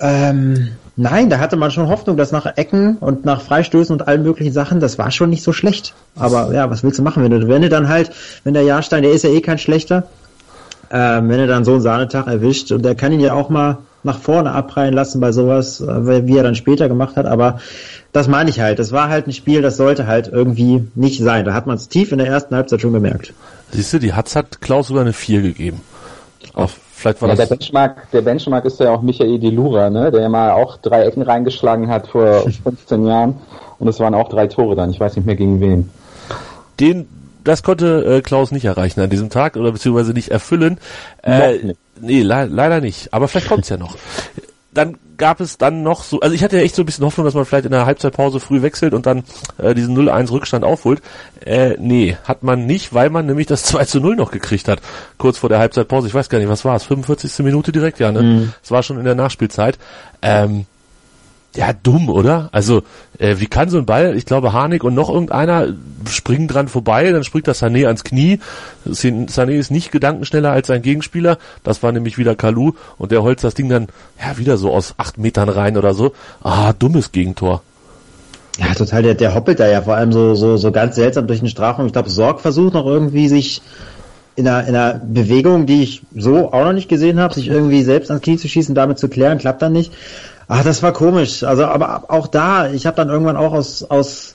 Ähm, 0.00 0.70
nein, 0.98 1.30
da 1.30 1.38
hatte 1.38 1.56
man 1.56 1.70
schon 1.70 1.88
Hoffnung, 1.88 2.16
dass 2.16 2.32
nach 2.32 2.44
Ecken 2.56 2.96
und 2.98 3.24
nach 3.24 3.40
Freistößen 3.40 3.92
und 3.92 4.06
allen 4.06 4.22
möglichen 4.22 4.52
Sachen, 4.52 4.80
das 4.80 4.98
war 4.98 5.10
schon 5.10 5.30
nicht 5.30 5.42
so 5.42 5.52
schlecht. 5.52 5.94
Aber 6.16 6.52
ja, 6.52 6.70
was 6.70 6.82
willst 6.82 6.98
du 6.98 7.02
machen, 7.02 7.22
wenn 7.22 7.30
du, 7.30 7.48
wenn 7.48 7.62
du 7.62 7.68
dann 7.68 7.88
halt, 7.88 8.10
wenn 8.44 8.54
der 8.54 8.64
Jahrstein, 8.64 9.02
der 9.02 9.12
ist 9.12 9.24
ja 9.24 9.30
eh 9.30 9.40
kein 9.40 9.58
schlechter, 9.58 10.04
ähm, 10.90 11.28
wenn 11.28 11.40
er 11.40 11.46
dann 11.46 11.64
so 11.64 11.72
einen 11.72 11.80
Sahnetag 11.80 12.26
erwischt 12.26 12.72
und 12.72 12.84
der 12.84 12.94
kann 12.94 13.12
ihn 13.12 13.20
ja 13.20 13.32
auch 13.32 13.48
mal 13.48 13.78
nach 14.02 14.18
vorne 14.18 14.52
abreihen 14.52 14.94
lassen 14.94 15.20
bei 15.20 15.32
sowas, 15.32 15.80
äh, 15.80 16.26
wie 16.26 16.36
er 16.36 16.42
dann 16.42 16.54
später 16.54 16.88
gemacht 16.88 17.16
hat, 17.16 17.26
aber 17.26 17.60
das 18.12 18.28
meine 18.28 18.50
ich 18.50 18.60
halt. 18.60 18.78
Das 18.78 18.92
war 18.92 19.08
halt 19.08 19.26
ein 19.26 19.32
Spiel, 19.32 19.62
das 19.62 19.76
sollte 19.76 20.06
halt 20.06 20.28
irgendwie 20.28 20.88
nicht 20.94 21.22
sein. 21.22 21.44
Da 21.44 21.52
hat 21.52 21.66
man 21.66 21.76
es 21.76 21.88
tief 21.88 22.12
in 22.12 22.18
der 22.18 22.26
ersten 22.26 22.54
Halbzeit 22.54 22.80
schon 22.80 22.92
gemerkt. 22.92 23.32
Siehst 23.70 23.92
du, 23.92 23.98
die 23.98 24.14
Hatz 24.14 24.34
hat 24.34 24.60
Klaus 24.60 24.88
sogar 24.88 25.02
eine 25.02 25.12
4 25.12 25.42
gegeben. 25.42 25.82
Auch 26.54 26.70
vielleicht 26.98 27.22
war 27.22 27.28
Ja, 27.28 27.34
der 27.34 27.46
das. 27.46 27.58
Benchmark, 27.58 28.10
der 28.12 28.22
Benchmark 28.22 28.64
ist 28.64 28.80
ja 28.80 28.90
auch 28.92 29.02
Michael 29.02 29.38
Delura, 29.38 29.90
ne, 29.90 30.10
der 30.10 30.20
ja 30.22 30.28
mal 30.28 30.50
auch 30.52 30.76
drei 30.78 31.02
Ecken 31.04 31.22
reingeschlagen 31.22 31.88
hat 31.88 32.08
vor 32.08 32.42
15 32.64 33.06
Jahren. 33.06 33.36
Und 33.78 33.88
es 33.88 34.00
waren 34.00 34.14
auch 34.14 34.28
drei 34.28 34.46
Tore 34.48 34.74
dann. 34.76 34.90
Ich 34.90 34.98
weiß 35.00 35.16
nicht 35.16 35.26
mehr 35.26 35.36
gegen 35.36 35.60
wen. 35.60 35.88
den, 36.80 37.08
das 37.44 37.62
konnte 37.62 38.04
äh, 38.16 38.20
Klaus 38.20 38.50
nicht 38.50 38.64
erreichen 38.64 39.00
an 39.00 39.08
diesem 39.10 39.30
Tag 39.30 39.56
oder 39.56 39.72
beziehungsweise 39.72 40.12
nicht 40.12 40.30
erfüllen. 40.30 40.78
Äh, 41.22 41.58
nicht. 41.58 41.78
nee, 42.00 42.22
le 42.22 42.44
leider 42.46 42.80
nicht. 42.80 43.14
Aber 43.14 43.28
vielleicht 43.28 43.48
kommt's 43.48 43.68
ja 43.68 43.76
noch. 43.76 43.96
Dann 44.74 44.96
gab 45.18 45.40
es 45.40 45.58
dann 45.58 45.82
noch 45.82 46.02
so, 46.02 46.20
also 46.20 46.34
ich 46.34 46.42
hatte 46.42 46.56
ja 46.56 46.62
echt 46.62 46.74
so 46.74 46.82
ein 46.82 46.86
bisschen 46.86 47.04
Hoffnung, 47.04 47.24
dass 47.24 47.34
man 47.34 47.44
vielleicht 47.44 47.66
in 47.66 47.72
der 47.72 47.86
Halbzeitpause 47.86 48.40
früh 48.40 48.62
wechselt 48.62 48.94
und 48.94 49.06
dann 49.06 49.24
äh, 49.58 49.74
diesen 49.74 49.96
0-1 49.96 50.30
Rückstand 50.30 50.64
aufholt. 50.64 51.02
Äh, 51.44 51.76
nee, 51.78 52.16
hat 52.24 52.42
man 52.42 52.66
nicht, 52.66 52.94
weil 52.94 53.10
man 53.10 53.26
nämlich 53.26 53.46
das 53.46 53.62
2 53.64 53.84
zu 53.84 54.00
0 54.00 54.16
noch 54.16 54.30
gekriegt 54.30 54.68
hat, 54.68 54.80
kurz 55.18 55.38
vor 55.38 55.48
der 55.48 55.58
Halbzeitpause. 55.58 56.08
Ich 56.08 56.14
weiß 56.14 56.28
gar 56.28 56.38
nicht, 56.38 56.48
was 56.48 56.64
war 56.64 56.76
es, 56.76 56.84
45. 56.84 57.44
Minute 57.44 57.72
direkt, 57.72 57.98
ja, 57.98 58.12
ne? 58.12 58.52
Es 58.62 58.70
war 58.70 58.82
schon 58.82 58.98
in 58.98 59.04
der 59.04 59.14
Nachspielzeit. 59.14 59.78
Ähm, 60.22 60.66
ja, 61.56 61.72
dumm, 61.72 62.08
oder? 62.10 62.50
Also, 62.52 62.82
äh, 63.18 63.36
wie 63.38 63.46
kann 63.46 63.68
so 63.68 63.78
ein 63.78 63.86
Ball, 63.86 64.16
ich 64.16 64.26
glaube, 64.26 64.52
Harnik 64.52 64.84
und 64.84 64.94
noch 64.94 65.08
irgendeiner 65.08 65.68
springen 66.08 66.46
dran 66.46 66.68
vorbei, 66.68 67.10
dann 67.10 67.24
springt 67.24 67.48
das 67.48 67.62
Sané 67.62 67.86
ans 67.86 68.04
Knie. 68.04 68.38
Sané 68.86 69.52
ist 69.52 69.70
nicht 69.70 69.90
gedankenschneller 69.90 70.50
als 70.50 70.66
sein 70.66 70.82
Gegenspieler. 70.82 71.38
Das 71.64 71.82
war 71.82 71.90
nämlich 71.90 72.18
wieder 72.18 72.36
Kalu 72.36 72.72
und 72.98 73.12
der 73.12 73.22
holzt 73.22 73.44
das 73.44 73.54
Ding 73.54 73.68
dann, 73.68 73.88
ja, 74.20 74.38
wieder 74.38 74.56
so 74.56 74.72
aus 74.72 74.94
acht 74.98 75.18
Metern 75.18 75.48
rein 75.48 75.76
oder 75.76 75.94
so. 75.94 76.12
Ah, 76.42 76.72
dummes 76.72 77.12
Gegentor. 77.12 77.62
Ja, 78.58 78.74
total, 78.74 79.02
der, 79.02 79.14
der 79.14 79.34
hoppelt 79.34 79.60
da 79.60 79.68
ja 79.68 79.82
vor 79.82 79.94
allem 79.94 80.12
so, 80.12 80.34
so, 80.34 80.56
so 80.56 80.70
ganz 80.70 80.96
seltsam 80.96 81.26
durch 81.26 81.38
den 81.38 81.48
Strafraum. 81.48 81.86
Ich 81.86 81.92
glaube, 81.92 82.10
Sorg 82.10 82.40
versucht 82.40 82.74
noch 82.74 82.86
irgendwie 82.86 83.28
sich 83.28 83.62
in 84.36 84.46
einer, 84.46 84.68
in 84.68 84.76
einer 84.76 85.00
Bewegung, 85.04 85.66
die 85.66 85.82
ich 85.82 86.02
so 86.14 86.52
auch 86.52 86.64
noch 86.64 86.72
nicht 86.72 86.88
gesehen 86.88 87.18
habe, 87.18 87.34
sich 87.34 87.48
irgendwie 87.48 87.82
selbst 87.82 88.10
ans 88.10 88.22
Knie 88.22 88.36
zu 88.36 88.48
schießen, 88.48 88.74
damit 88.74 88.98
zu 88.98 89.08
klären, 89.08 89.38
klappt 89.38 89.62
dann 89.62 89.72
nicht. 89.72 89.92
Ah, 90.48 90.62
das 90.62 90.82
war 90.82 90.92
komisch. 90.92 91.44
Also, 91.44 91.66
aber 91.66 92.04
auch 92.08 92.26
da, 92.26 92.70
ich 92.70 92.86
habe 92.86 92.96
dann 92.96 93.10
irgendwann 93.10 93.36
auch 93.36 93.52
aus, 93.52 93.84
aus 93.84 94.34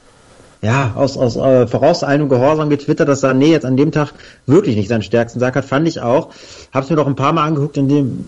ja, 0.61 0.93
aus, 0.95 1.17
aus 1.17 1.35
äh, 1.35 1.67
vorauseilendem 1.67 2.29
Gehorsam 2.29 2.69
getwittert, 2.69 3.09
dass 3.09 3.21
Sané 3.21 3.47
jetzt 3.47 3.65
an 3.65 3.75
dem 3.75 3.91
Tag 3.91 4.13
wirklich 4.45 4.77
nicht 4.77 4.87
seinen 4.87 5.01
stärksten 5.01 5.41
Tag 5.41 5.57
hat, 5.57 5.65
fand 5.65 5.87
ich 5.89 5.99
auch. 5.99 6.29
Hab's 6.73 6.89
mir 6.89 6.95
doch 6.95 7.05
ein 7.05 7.17
paar 7.17 7.33
Mal 7.33 7.45
angeguckt, 7.45 7.75
in 7.75 7.89
dem, 7.89 8.25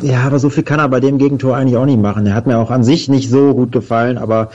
ja, 0.00 0.22
aber 0.24 0.40
so 0.40 0.50
viel 0.50 0.64
kann 0.64 0.80
er 0.80 0.88
bei 0.88 0.98
dem 0.98 1.18
Gegentor 1.18 1.54
eigentlich 1.56 1.76
auch 1.76 1.86
nicht 1.86 2.00
machen. 2.00 2.26
Er 2.26 2.34
hat 2.34 2.48
mir 2.48 2.58
auch 2.58 2.72
an 2.72 2.82
sich 2.82 3.08
nicht 3.08 3.30
so 3.30 3.54
gut 3.54 3.70
gefallen, 3.70 4.18
aber 4.18 4.50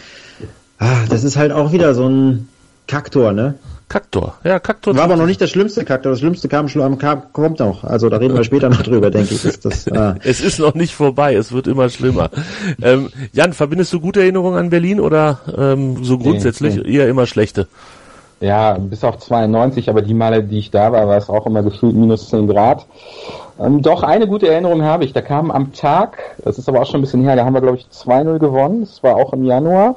ah, 0.79 1.05
das 1.07 1.23
ist 1.23 1.37
halt 1.37 1.53
auch 1.53 1.71
wieder 1.71 1.93
so 1.93 2.09
ein 2.09 2.49
Kacktor, 2.87 3.31
ne? 3.31 3.53
Kaktor, 3.89 4.35
ja, 4.43 4.59
Kaktor. 4.59 4.95
War 4.95 5.05
aber 5.05 5.15
noch 5.15 5.25
nicht 5.25 5.39
das 5.39 5.49
schlimmste 5.49 5.85
Kaktor. 5.85 6.11
Das 6.11 6.19
schlimmste 6.19 6.49
kam, 6.49 6.67
kam 6.97 7.21
kommt 7.31 7.59
noch. 7.59 7.85
Also 7.85 8.09
da 8.09 8.17
reden 8.17 8.35
wir 8.35 8.43
später 8.45 8.69
noch 8.69 8.81
drüber, 8.81 9.11
denke 9.11 9.33
ich. 9.33 9.45
Ist 9.45 9.63
das, 9.63 9.89
ah. 9.91 10.15
es 10.23 10.41
ist 10.41 10.59
noch 10.59 10.73
nicht 10.73 10.93
vorbei, 10.93 11.35
es 11.35 11.53
wird 11.53 11.67
immer 11.67 11.87
schlimmer. 11.89 12.29
ähm, 12.81 13.09
Jan, 13.31 13.53
verbindest 13.53 13.93
du 13.93 14.01
gute 14.01 14.19
Erinnerungen 14.19 14.59
an 14.59 14.69
Berlin 14.69 14.99
oder 14.99 15.39
ähm, 15.57 16.03
so 16.03 16.17
grundsätzlich 16.17 16.75
nee, 16.75 16.81
nee. 16.83 16.95
eher 16.97 17.07
immer 17.07 17.27
schlechte? 17.27 17.67
Ja, 18.41 18.77
bis 18.77 19.03
auf 19.03 19.19
92, 19.19 19.89
aber 19.89 20.01
die 20.01 20.13
Male, 20.13 20.43
die 20.43 20.59
ich 20.59 20.69
da 20.69 20.91
war, 20.91 21.07
war 21.07 21.17
es 21.17 21.29
auch 21.29 21.45
immer 21.47 21.63
gefühlt 21.63 21.95
minus 21.95 22.29
10 22.29 22.47
Grad. 22.47 22.85
Ähm, 23.59 23.81
doch, 23.81 24.03
eine 24.03 24.27
gute 24.27 24.49
Erinnerung 24.49 24.83
habe 24.83 25.05
ich. 25.05 25.13
Da 25.13 25.21
kam 25.21 25.49
am 25.49 25.73
Tag, 25.73 26.17
das 26.43 26.59
ist 26.59 26.67
aber 26.69 26.81
auch 26.81 26.85
schon 26.85 26.99
ein 26.99 27.01
bisschen 27.01 27.23
her, 27.23 27.35
da 27.35 27.45
haben 27.45 27.53
wir, 27.53 27.61
glaube 27.61 27.77
ich, 27.77 27.85
2-0 27.85 28.37
gewonnen. 28.37 28.81
Das 28.81 29.01
war 29.01 29.15
auch 29.15 29.33
im 29.33 29.45
Januar. 29.45 29.95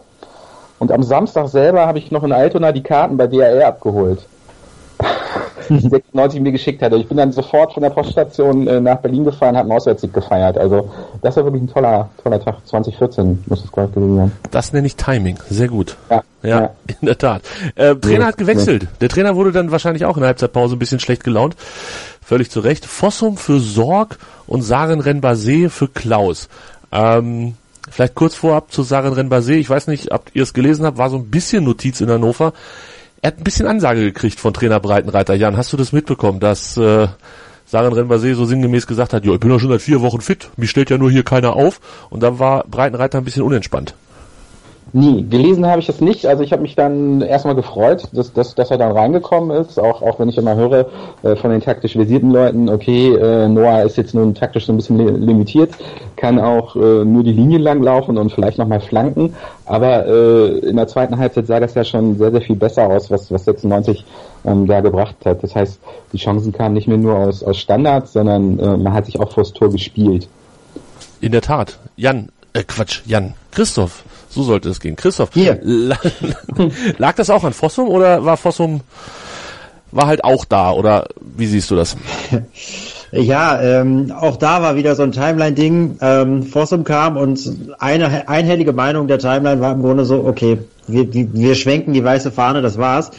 Und 0.80 0.90
am 0.90 1.02
Samstag 1.02 1.48
selber 1.48 1.86
habe 1.86 1.98
ich 1.98 2.10
noch 2.10 2.24
in 2.24 2.32
Altona 2.32 2.72
die 2.72 2.82
Karten 2.82 3.16
bei 3.16 3.26
DRR 3.26 3.68
abgeholt. 3.68 4.26
96 5.68 6.40
mir 6.40 6.52
geschickt 6.52 6.82
hatte. 6.82 6.96
Ich 6.96 7.06
bin 7.06 7.16
dann 7.16 7.32
sofort 7.32 7.74
von 7.74 7.82
der 7.82 7.90
Poststation 7.90 8.66
äh, 8.66 8.80
nach 8.80 8.98
Berlin 8.98 9.24
gefahren, 9.24 9.56
habe 9.56 9.68
einen 9.68 9.72
Auswärtssieg 9.72 10.12
gefeiert. 10.12 10.58
Also 10.58 10.90
das 11.22 11.36
war 11.36 11.44
wirklich 11.44 11.62
ein 11.62 11.68
toller, 11.68 12.08
toller 12.22 12.42
Tag. 12.42 12.66
2014 12.66 13.44
muss 13.46 13.62
es 13.62 13.70
gerade 13.70 13.92
gewesen 13.92 14.16
sein. 14.16 14.32
Das 14.50 14.72
nenne 14.72 14.86
ich 14.86 14.96
Timing. 14.96 15.38
Sehr 15.48 15.68
gut. 15.68 15.96
Ja, 16.10 16.22
ja, 16.42 16.60
ja. 16.60 16.70
in 17.00 17.06
der 17.06 17.18
Tat. 17.18 17.42
Äh, 17.76 17.94
Trainer 17.96 18.26
hat 18.26 18.38
gewechselt. 18.38 18.88
Der 19.00 19.08
Trainer 19.08 19.36
wurde 19.36 19.52
dann 19.52 19.70
wahrscheinlich 19.70 20.06
auch 20.06 20.16
in 20.16 20.22
der 20.22 20.28
Halbzeitpause 20.28 20.76
ein 20.76 20.78
bisschen 20.78 20.98
schlecht 20.98 21.22
gelaunt. 21.22 21.56
Völlig 22.22 22.50
zu 22.50 22.60
Recht. 22.60 22.86
Fossum 22.86 23.36
für 23.36 23.60
Sorg 23.60 24.18
und 24.46 24.62
Saren 24.62 25.00
Renbase 25.00 25.68
für 25.70 25.88
Klaus. 25.88 26.48
Ähm, 26.90 27.54
vielleicht 27.88 28.14
kurz 28.14 28.34
vorab 28.34 28.72
zu 28.72 28.82
Saren 28.82 29.12
Renbase. 29.12 29.54
Ich 29.54 29.70
weiß 29.70 29.86
nicht, 29.86 30.12
ob 30.12 30.30
ihr 30.34 30.42
es 30.42 30.52
gelesen 30.52 30.84
habt, 30.84 30.98
war 30.98 31.10
so 31.10 31.16
ein 31.16 31.30
bisschen 31.30 31.64
Notiz 31.64 32.00
in 32.00 32.10
Hannover 32.10 32.52
er 33.22 33.28
hat 33.28 33.38
ein 33.38 33.44
bisschen 33.44 33.66
Ansage 33.66 34.00
gekriegt 34.00 34.40
von 34.40 34.54
Trainer 34.54 34.80
Breitenreiter. 34.80 35.34
Jan, 35.34 35.56
hast 35.56 35.72
du 35.72 35.76
das 35.76 35.92
mitbekommen, 35.92 36.40
dass 36.40 36.76
äh, 36.76 37.08
Saran 37.66 37.92
Renbase 37.92 38.34
so 38.34 38.46
sinngemäß 38.46 38.86
gesagt 38.86 39.12
hat, 39.12 39.24
ja, 39.24 39.32
ich 39.34 39.40
bin 39.40 39.50
doch 39.50 39.60
schon 39.60 39.70
seit 39.70 39.82
vier 39.82 40.00
Wochen 40.00 40.20
fit, 40.20 40.50
mich 40.56 40.70
stellt 40.70 40.90
ja 40.90 40.98
nur 40.98 41.10
hier 41.10 41.22
keiner 41.22 41.54
auf. 41.54 41.80
Und 42.08 42.22
dann 42.22 42.38
war 42.38 42.64
Breitenreiter 42.64 43.18
ein 43.18 43.24
bisschen 43.24 43.42
unentspannt. 43.42 43.94
Nie. 44.92 45.22
Gelesen 45.22 45.66
habe 45.66 45.80
ich 45.80 45.88
es 45.88 46.00
nicht. 46.00 46.26
Also 46.26 46.42
ich 46.42 46.50
habe 46.52 46.62
mich 46.62 46.74
dann 46.74 47.20
erstmal 47.20 47.54
gefreut, 47.54 48.08
dass, 48.12 48.32
dass, 48.32 48.56
dass 48.56 48.70
er 48.70 48.78
dann 48.78 48.90
reingekommen 48.90 49.56
ist. 49.56 49.78
Auch, 49.78 50.02
auch 50.02 50.18
wenn 50.18 50.28
ich 50.28 50.36
immer 50.36 50.56
höre 50.56 50.86
äh, 51.22 51.36
von 51.36 51.50
den 51.50 51.60
taktisch 51.60 51.92
versierten 51.92 52.32
Leuten, 52.32 52.68
okay, 52.68 53.14
äh, 53.14 53.48
Noah 53.48 53.82
ist 53.82 53.96
jetzt 53.96 54.14
nun 54.14 54.34
taktisch 54.34 54.66
so 54.66 54.72
ein 54.72 54.76
bisschen 54.76 54.98
li 54.98 55.10
limitiert, 55.26 55.70
kann 56.16 56.40
auch 56.40 56.74
äh, 56.74 57.04
nur 57.04 57.22
die 57.22 57.32
Linie 57.32 57.58
lang 57.58 57.82
laufen 57.82 58.18
und 58.18 58.32
vielleicht 58.32 58.58
nochmal 58.58 58.80
flanken. 58.80 59.34
Aber 59.64 60.06
äh, 60.06 60.58
in 60.58 60.76
der 60.76 60.88
zweiten 60.88 61.18
Halbzeit 61.18 61.46
sah 61.46 61.60
das 61.60 61.74
ja 61.74 61.84
schon 61.84 62.18
sehr, 62.18 62.32
sehr 62.32 62.42
viel 62.42 62.56
besser 62.56 62.88
aus, 62.88 63.10
was, 63.12 63.30
was 63.30 63.44
96 63.44 64.04
ähm, 64.44 64.66
da 64.66 64.80
gebracht 64.80 65.16
hat. 65.24 65.42
Das 65.44 65.54
heißt, 65.54 65.78
die 66.12 66.18
Chancen 66.18 66.52
kamen 66.52 66.74
nicht 66.74 66.88
mehr 66.88 66.98
nur 66.98 67.16
aus, 67.16 67.44
aus 67.44 67.58
Standards, 67.58 68.12
sondern 68.12 68.58
äh, 68.58 68.76
man 68.76 68.92
hat 68.92 69.06
sich 69.06 69.20
auch 69.20 69.30
vors 69.30 69.52
Tor 69.52 69.70
gespielt. 69.70 70.26
In 71.20 71.30
der 71.30 71.42
Tat. 71.42 71.78
Jan, 71.96 72.30
äh, 72.54 72.64
Quatsch, 72.64 73.02
Jan, 73.06 73.34
Christoph, 73.52 74.04
so 74.30 74.42
sollte 74.42 74.70
es 74.70 74.80
gehen. 74.80 74.96
Christoph, 74.96 75.30
Hier. 75.34 75.60
lag 76.98 77.14
das 77.16 77.28
auch 77.30 77.44
an 77.44 77.52
Fossum 77.52 77.88
oder 77.88 78.24
war 78.24 78.36
Fossum 78.36 78.80
war 79.92 80.06
halt 80.06 80.24
auch 80.24 80.44
da 80.44 80.70
oder 80.70 81.08
wie 81.20 81.46
siehst 81.46 81.70
du 81.70 81.76
das? 81.76 81.96
Ja, 83.12 83.60
ähm, 83.60 84.12
auch 84.16 84.36
da 84.36 84.62
war 84.62 84.76
wieder 84.76 84.94
so 84.94 85.02
ein 85.02 85.10
Timeline-Ding. 85.10 85.98
Ähm, 86.00 86.44
Fossum 86.44 86.84
kam 86.84 87.16
und 87.16 87.40
eine 87.80 88.28
einhellige 88.28 88.72
Meinung 88.72 89.08
der 89.08 89.18
Timeline 89.18 89.60
war 89.60 89.72
im 89.72 89.82
Grunde 89.82 90.04
so, 90.04 90.24
okay, 90.24 90.58
wir, 90.86 91.12
wir 91.12 91.56
schwenken 91.56 91.92
die 91.92 92.04
weiße 92.04 92.30
Fahne, 92.30 92.62
das 92.62 92.78
war's. 92.78 93.10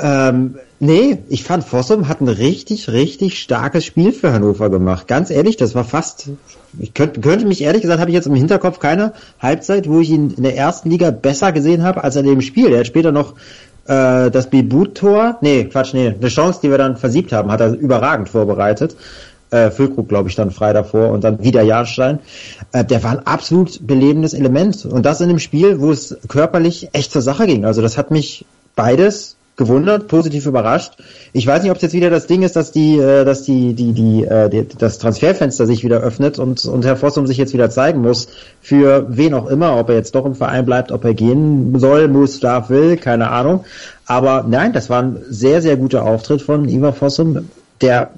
Ähm, 0.00 0.56
nee, 0.82 1.18
ich 1.28 1.44
fand 1.44 1.64
Fossum 1.64 2.08
hat 2.08 2.20
ein 2.20 2.28
richtig, 2.28 2.90
richtig 2.90 3.40
starkes 3.40 3.84
Spiel 3.84 4.12
für 4.12 4.32
Hannover 4.32 4.68
gemacht. 4.68 5.06
Ganz 5.06 5.30
ehrlich, 5.30 5.56
das 5.56 5.76
war 5.76 5.84
fast, 5.84 6.30
ich 6.78 6.92
könnte, 6.92 7.20
könnte 7.20 7.46
mich 7.46 7.62
ehrlich 7.62 7.82
gesagt, 7.82 8.00
habe 8.00 8.10
ich 8.10 8.16
jetzt 8.16 8.26
im 8.26 8.34
Hinterkopf 8.34 8.80
keine 8.80 9.12
Halbzeit, 9.38 9.88
wo 9.88 10.00
ich 10.00 10.10
ihn 10.10 10.34
in 10.36 10.42
der 10.42 10.56
ersten 10.56 10.90
Liga 10.90 11.12
besser 11.12 11.52
gesehen 11.52 11.84
habe 11.84 12.02
als 12.02 12.16
in 12.16 12.26
dem 12.26 12.40
Spiel. 12.40 12.72
Er 12.72 12.80
hat 12.80 12.88
später 12.88 13.12
noch 13.12 13.34
äh, 13.86 14.30
das 14.30 14.50
Bibut-Tor, 14.50 15.38
nee, 15.40 15.64
Quatsch, 15.64 15.94
nee, 15.94 16.08
eine 16.08 16.28
Chance, 16.28 16.58
die 16.64 16.70
wir 16.70 16.78
dann 16.78 16.96
versiebt 16.96 17.32
haben, 17.32 17.52
hat 17.52 17.60
er 17.60 17.72
überragend 17.74 18.28
vorbereitet. 18.28 18.96
Äh, 19.50 19.70
Füllkrug, 19.70 20.08
glaube 20.08 20.30
ich, 20.30 20.34
dann 20.34 20.50
frei 20.50 20.72
davor 20.72 21.10
und 21.10 21.22
dann 21.22 21.44
wieder 21.44 21.62
Jahrstein. 21.62 22.18
Äh, 22.72 22.84
der 22.84 23.04
war 23.04 23.12
ein 23.12 23.26
absolut 23.26 23.86
belebendes 23.86 24.34
Element. 24.34 24.84
Und 24.84 25.06
das 25.06 25.20
in 25.20 25.28
einem 25.28 25.38
Spiel, 25.38 25.80
wo 25.80 25.92
es 25.92 26.16
körperlich 26.26 26.88
echt 26.92 27.12
zur 27.12 27.22
Sache 27.22 27.46
ging. 27.46 27.64
Also 27.64 27.82
das 27.82 27.96
hat 27.96 28.10
mich 28.10 28.46
beides 28.74 29.36
gewundert, 29.56 30.08
positiv 30.08 30.46
überrascht. 30.46 30.94
Ich 31.32 31.46
weiß 31.46 31.62
nicht, 31.62 31.70
ob 31.70 31.76
es 31.76 31.82
jetzt 31.82 31.92
wieder 31.92 32.10
das 32.10 32.26
Ding 32.26 32.42
ist, 32.42 32.56
dass 32.56 32.72
die, 32.72 32.98
äh, 32.98 33.24
dass 33.24 33.42
die, 33.42 33.74
die, 33.74 33.92
die, 33.92 34.24
äh, 34.24 34.48
die, 34.48 34.66
das 34.66 34.98
Transferfenster 34.98 35.66
sich 35.66 35.84
wieder 35.84 36.00
öffnet 36.00 36.38
und, 36.38 36.64
und 36.64 36.84
Herr 36.84 36.96
Fossum 36.96 37.26
sich 37.26 37.36
jetzt 37.36 37.52
wieder 37.52 37.68
zeigen 37.68 38.00
muss, 38.00 38.28
für 38.62 39.06
wen 39.08 39.34
auch 39.34 39.46
immer, 39.46 39.76
ob 39.76 39.90
er 39.90 39.96
jetzt 39.96 40.14
doch 40.14 40.24
im 40.24 40.34
Verein 40.34 40.64
bleibt, 40.64 40.90
ob 40.90 41.04
er 41.04 41.14
gehen 41.14 41.78
soll, 41.78 42.08
muss, 42.08 42.40
darf, 42.40 42.70
will, 42.70 42.96
keine 42.96 43.30
Ahnung. 43.30 43.64
Aber 44.06 44.44
nein, 44.48 44.72
das 44.72 44.88
war 44.88 45.02
ein 45.02 45.18
sehr, 45.28 45.60
sehr 45.60 45.76
guter 45.76 46.04
Auftritt 46.04 46.42
von 46.42 46.68
Ivar 46.68 46.94
Fossum, 46.94 47.50
der 47.82 48.10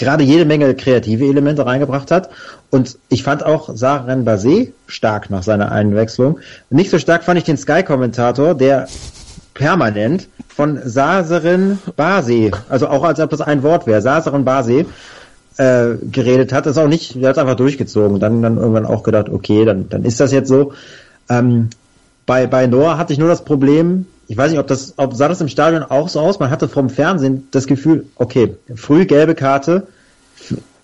gerade 0.00 0.24
jede 0.24 0.46
Menge 0.46 0.74
kreative 0.74 1.26
Elemente 1.26 1.66
reingebracht 1.66 2.10
hat. 2.10 2.30
Und 2.70 2.98
ich 3.10 3.22
fand 3.22 3.44
auch 3.44 3.76
Saren 3.76 4.24
Basé 4.24 4.72
stark 4.86 5.28
nach 5.28 5.42
seiner 5.42 5.72
Einwechslung. 5.72 6.38
Nicht 6.70 6.90
so 6.90 6.98
stark 6.98 7.22
fand 7.22 7.38
ich 7.38 7.44
den 7.44 7.58
Sky-Kommentator, 7.58 8.54
der 8.54 8.88
permanent 9.52 10.28
von 10.60 10.78
Saserin 10.84 11.78
Base, 11.96 12.50
also 12.68 12.88
auch 12.88 13.02
als 13.02 13.18
ob 13.18 13.30
das 13.30 13.40
ein 13.40 13.62
Wort 13.62 13.86
wäre, 13.86 14.02
Saserin 14.02 14.44
Base, 14.44 14.84
äh, 15.56 15.94
geredet 16.12 16.52
hat. 16.52 16.66
Das 16.66 16.72
ist 16.72 16.78
auch 16.82 16.86
nicht, 16.86 17.14
der 17.14 17.30
hat 17.30 17.38
einfach 17.38 17.56
durchgezogen. 17.56 18.20
Dann, 18.20 18.42
dann 18.42 18.58
irgendwann 18.58 18.84
auch 18.84 19.02
gedacht, 19.02 19.30
okay, 19.30 19.64
dann, 19.64 19.88
dann 19.88 20.04
ist 20.04 20.20
das 20.20 20.32
jetzt 20.32 20.48
so. 20.48 20.74
Ähm, 21.30 21.70
bei, 22.26 22.46
bei 22.46 22.66
Noah 22.66 22.98
hatte 22.98 23.14
ich 23.14 23.18
nur 23.18 23.28
das 23.28 23.42
Problem, 23.42 24.04
ich 24.28 24.36
weiß 24.36 24.50
nicht, 24.50 24.60
ob 24.60 24.66
das, 24.66 24.92
ob 24.98 25.14
sah 25.14 25.28
das 25.28 25.40
im 25.40 25.48
Stadion 25.48 25.82
auch 25.82 26.10
so 26.10 26.20
aus, 26.20 26.38
man 26.40 26.50
hatte 26.50 26.68
vom 26.68 26.90
Fernsehen 26.90 27.48
das 27.52 27.66
Gefühl, 27.66 28.04
okay, 28.16 28.54
früh 28.74 29.06
gelbe 29.06 29.34
Karte, 29.34 29.86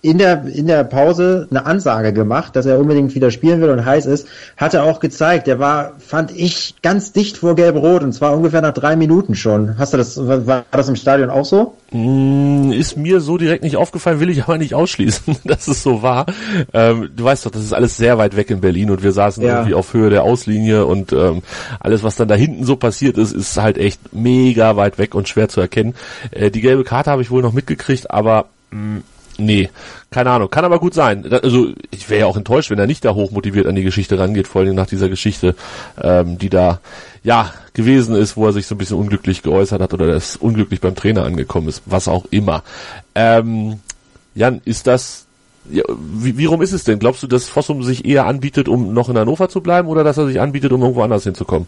in 0.07 0.17
der, 0.17 0.45
in 0.45 0.67
der 0.67 0.85
Pause 0.85 1.47
eine 1.51 1.65
Ansage 1.65 2.13
gemacht, 2.13 2.55
dass 2.55 2.65
er 2.65 2.79
unbedingt 2.79 3.13
wieder 3.13 3.29
spielen 3.29 3.59
will 3.59 3.69
und 3.71 3.83
heiß 3.83 4.05
ist, 4.05 4.25
hat 4.55 4.73
er 4.73 4.85
auch 4.85 5.01
gezeigt. 5.01 5.47
Der 5.47 5.59
war, 5.59 5.95
fand 5.99 6.31
ich, 6.31 6.75
ganz 6.81 7.11
dicht 7.11 7.35
vor 7.35 7.55
Gelb-Rot 7.55 8.03
und 8.03 8.13
zwar 8.13 8.33
ungefähr 8.33 8.61
nach 8.61 8.73
drei 8.73 8.95
Minuten 8.95 9.35
schon. 9.35 9.77
Hast 9.77 9.91
du 9.91 9.97
das, 9.97 10.17
war 10.17 10.63
das 10.71 10.87
im 10.87 10.95
Stadion 10.95 11.29
auch 11.29 11.43
so? 11.43 11.75
Mm, 11.91 12.71
ist 12.71 12.95
mir 12.95 13.19
so 13.19 13.37
direkt 13.37 13.63
nicht 13.63 13.75
aufgefallen, 13.75 14.21
will 14.21 14.29
ich 14.29 14.43
aber 14.43 14.57
nicht 14.57 14.73
ausschließen, 14.73 15.35
dass 15.43 15.67
es 15.67 15.83
so 15.83 16.01
war. 16.01 16.25
Ähm, 16.73 17.09
du 17.13 17.25
weißt 17.25 17.45
doch, 17.45 17.51
das 17.51 17.63
ist 17.63 17.73
alles 17.73 17.97
sehr 17.97 18.17
weit 18.17 18.37
weg 18.37 18.49
in 18.49 18.61
Berlin 18.61 18.89
und 18.89 19.03
wir 19.03 19.11
saßen 19.11 19.43
ja. 19.43 19.55
irgendwie 19.55 19.73
auf 19.73 19.93
Höhe 19.93 20.09
der 20.09 20.23
Auslinie 20.23 20.85
und 20.85 21.11
ähm, 21.11 21.41
alles, 21.81 22.03
was 22.03 22.15
dann 22.15 22.29
da 22.29 22.35
hinten 22.35 22.63
so 22.63 22.77
passiert 22.77 23.17
ist, 23.17 23.33
ist 23.33 23.57
halt 23.57 23.77
echt 23.77 24.13
mega 24.13 24.77
weit 24.77 24.99
weg 24.99 25.15
und 25.15 25.27
schwer 25.27 25.49
zu 25.49 25.59
erkennen. 25.59 25.95
Äh, 26.31 26.49
die 26.49 26.61
gelbe 26.61 26.85
Karte 26.85 27.11
habe 27.11 27.21
ich 27.21 27.29
wohl 27.29 27.41
noch 27.41 27.51
mitgekriegt, 27.51 28.09
aber 28.09 28.45
mh, 28.71 28.79
mm, 28.79 29.03
Nee, 29.37 29.69
keine 30.09 30.31
Ahnung. 30.31 30.49
Kann 30.49 30.65
aber 30.65 30.79
gut 30.79 30.93
sein. 30.93 31.31
Also 31.31 31.73
ich 31.91 32.09
wäre 32.09 32.21
ja 32.21 32.25
auch 32.25 32.37
enttäuscht, 32.37 32.71
wenn 32.71 32.79
er 32.79 32.87
nicht 32.87 33.05
da 33.05 33.13
hochmotiviert 33.13 33.67
an 33.67 33.75
die 33.75 33.83
Geschichte 33.83 34.17
rangeht, 34.17 34.47
vor 34.47 34.61
allem 34.61 34.75
nach 34.75 34.87
dieser 34.87 35.09
Geschichte, 35.09 35.55
ähm, 36.01 36.37
die 36.39 36.49
da 36.49 36.79
ja 37.23 37.53
gewesen 37.73 38.15
ist, 38.15 38.35
wo 38.35 38.45
er 38.47 38.53
sich 38.53 38.65
so 38.65 38.75
ein 38.75 38.79
bisschen 38.79 38.97
unglücklich 38.97 39.43
geäußert 39.43 39.81
hat 39.81 39.93
oder 39.93 40.07
das 40.07 40.35
unglücklich 40.35 40.81
beim 40.81 40.95
Trainer 40.95 41.23
angekommen 41.23 41.67
ist, 41.67 41.83
was 41.85 42.07
auch 42.07 42.25
immer. 42.31 42.63
Ähm, 43.13 43.79
Jan, 44.33 44.61
ist 44.65 44.87
das 44.87 45.27
ja, 45.69 45.83
wie, 45.87 46.37
wie 46.37 46.45
rum 46.45 46.61
ist 46.61 46.71
es 46.71 46.83
denn? 46.83 46.99
Glaubst 46.99 47.23
du, 47.23 47.27
dass 47.27 47.49
Fossum 47.49 47.83
sich 47.83 48.05
eher 48.05 48.25
anbietet, 48.25 48.69
um 48.69 48.93
noch 48.93 49.09
in 49.09 49.17
Hannover 49.17 49.49
zu 49.49 49.61
bleiben 49.61 49.87
oder 49.87 50.03
dass 50.03 50.17
er 50.17 50.27
sich 50.27 50.39
anbietet, 50.39 50.71
um 50.71 50.81
irgendwo 50.81 51.03
anders 51.03 51.23
hinzukommen? 51.23 51.67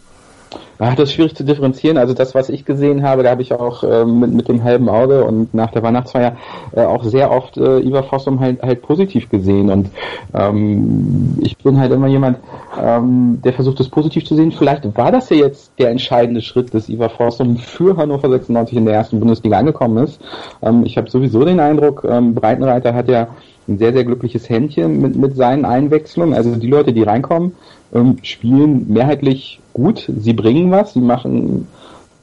Ah, 0.81 0.95
das 0.95 1.09
ist 1.09 1.15
schwierig 1.15 1.35
zu 1.35 1.43
differenzieren. 1.43 1.97
Also 1.97 2.13
das, 2.13 2.33
was 2.33 2.47
ich 2.47 2.63
gesehen 2.63 3.03
habe, 3.03 3.21
da 3.21 3.31
habe 3.31 3.41
ich 3.41 3.51
auch 3.51 3.83
äh, 3.83 4.05
mit, 4.05 4.31
mit 4.31 4.47
dem 4.47 4.63
halben 4.63 4.87
Auge 4.87 5.25
und 5.25 5.53
nach 5.53 5.71
der 5.71 5.83
Weihnachtsfeier 5.83 6.37
äh, 6.73 6.83
auch 6.83 7.03
sehr 7.03 7.31
oft 7.31 7.57
äh, 7.57 7.79
Ivar 7.81 8.03
Fossum 8.03 8.39
halt, 8.39 8.61
halt 8.61 8.81
positiv 8.81 9.29
gesehen. 9.29 9.69
Und 9.69 9.89
ähm, 10.33 11.37
ich 11.41 11.57
bin 11.57 11.77
halt 11.77 11.91
immer 11.91 12.07
jemand, 12.07 12.37
ähm, 12.81 13.41
der 13.43 13.51
versucht, 13.51 13.81
das 13.81 13.89
positiv 13.89 14.25
zu 14.25 14.35
sehen. 14.35 14.53
Vielleicht 14.53 14.95
war 14.95 15.11
das 15.11 15.29
ja 15.29 15.35
jetzt 15.35 15.73
der 15.79 15.89
entscheidende 15.89 16.41
Schritt, 16.41 16.73
dass 16.73 16.87
Ivar 16.87 17.09
Fossum 17.09 17.57
für 17.57 17.97
Hannover 17.97 18.29
96 18.29 18.77
in 18.77 18.85
der 18.85 18.93
ersten 18.93 19.19
Bundesliga 19.19 19.57
angekommen 19.57 20.05
ist. 20.05 20.21
Ähm, 20.61 20.85
ich 20.85 20.97
habe 20.97 21.09
sowieso 21.09 21.43
den 21.43 21.59
Eindruck, 21.59 22.07
ähm, 22.09 22.33
Breitenreiter 22.33 22.93
hat 22.93 23.09
ja 23.09 23.27
ein 23.67 23.77
sehr, 23.77 23.91
sehr 23.91 24.05
glückliches 24.05 24.49
Händchen 24.49 25.01
mit, 25.01 25.15
mit 25.17 25.35
seinen 25.35 25.65
Einwechslungen. 25.65 26.33
Also 26.33 26.55
die 26.55 26.67
Leute, 26.67 26.93
die 26.93 27.03
reinkommen, 27.03 27.53
ähm, 27.93 28.17
spielen 28.23 28.85
mehrheitlich 28.91 29.59
gut. 29.73 30.09
Sie 30.17 30.33
bringen 30.33 30.71
was, 30.71 30.93
sie 30.93 31.01
machen, 31.01 31.67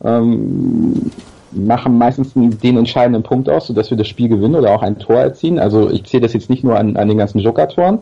ähm, 0.05 1.11
machen 1.53 1.99
meistens 1.99 2.33
den 2.35 2.77
entscheidenden 2.77 3.23
Punkt 3.23 3.49
aus, 3.49 3.67
sodass 3.67 3.91
wir 3.91 3.97
das 3.97 4.09
Spiel 4.09 4.29
gewinnen 4.29 4.55
oder 4.55 4.71
auch 4.71 4.83
ein 4.83 4.99
Tor 4.99 5.17
erzielen. 5.17 5.59
Also 5.59 5.91
ich 5.91 6.05
zähle 6.05 6.23
das 6.23 6.33
jetzt 6.33 6.51
nicht 6.51 6.65
nur 6.65 6.79
an, 6.79 6.97
an 6.97 7.09
den 7.09 7.19
ganzen 7.19 7.41
Joker-Toren. 7.41 8.01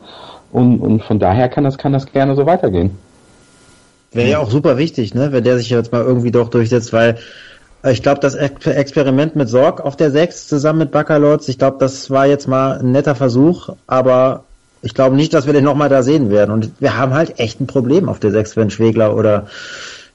Und, 0.53 0.81
und 0.81 1.03
von 1.03 1.19
daher 1.19 1.49
kann 1.49 1.65
das, 1.65 1.79
kann 1.79 1.93
das 1.93 2.07
gerne 2.07 2.37
so 2.37 2.47
weitergehen. 2.47 2.93
Wäre 4.13 4.31
ja 4.31 4.39
auch 4.39 4.51
super 4.51 4.79
wichtig, 4.79 5.15
ne, 5.15 5.33
wenn 5.33 5.43
der 5.43 5.59
sich 5.59 5.71
jetzt 5.71 5.91
mal 5.91 6.03
irgendwie 6.03 6.31
doch 6.31 6.49
durchsetzt, 6.49 6.93
weil 6.93 7.19
Ich 7.91 8.03
glaube, 8.03 8.21
das 8.21 8.35
Experiment 8.35 9.37
mit 9.37 9.49
Sorg 9.49 9.81
auf 9.81 9.97
der 9.97 10.11
6 10.11 10.49
zusammen 10.49 10.79
mit 10.79 10.91
Baccalords, 10.91 11.49
ich 11.49 11.59
glaube, 11.59 11.77
das 11.81 12.11
war 12.11 12.27
jetzt 12.27 12.49
mal 12.49 12.79
ein 12.79 12.93
netter 12.93 13.15
Versuch, 13.15 13.71
aber 13.87 14.45
ich 14.85 14.93
glaube 14.95 15.17
nicht, 15.17 15.33
dass 15.33 15.47
wir 15.47 15.55
den 15.55 15.65
nochmal 15.65 15.89
da 15.89 16.03
sehen 16.03 16.31
werden. 16.31 16.51
Und 16.51 16.71
wir 16.79 16.97
haben 16.97 17.15
halt 17.15 17.41
echt 17.41 17.61
ein 17.61 17.67
Problem 17.67 18.09
auf 18.09 18.21
der 18.21 18.31
6, 18.31 18.57
wenn 18.57 18.71
Schwegler 18.71 19.17
oder 19.17 19.47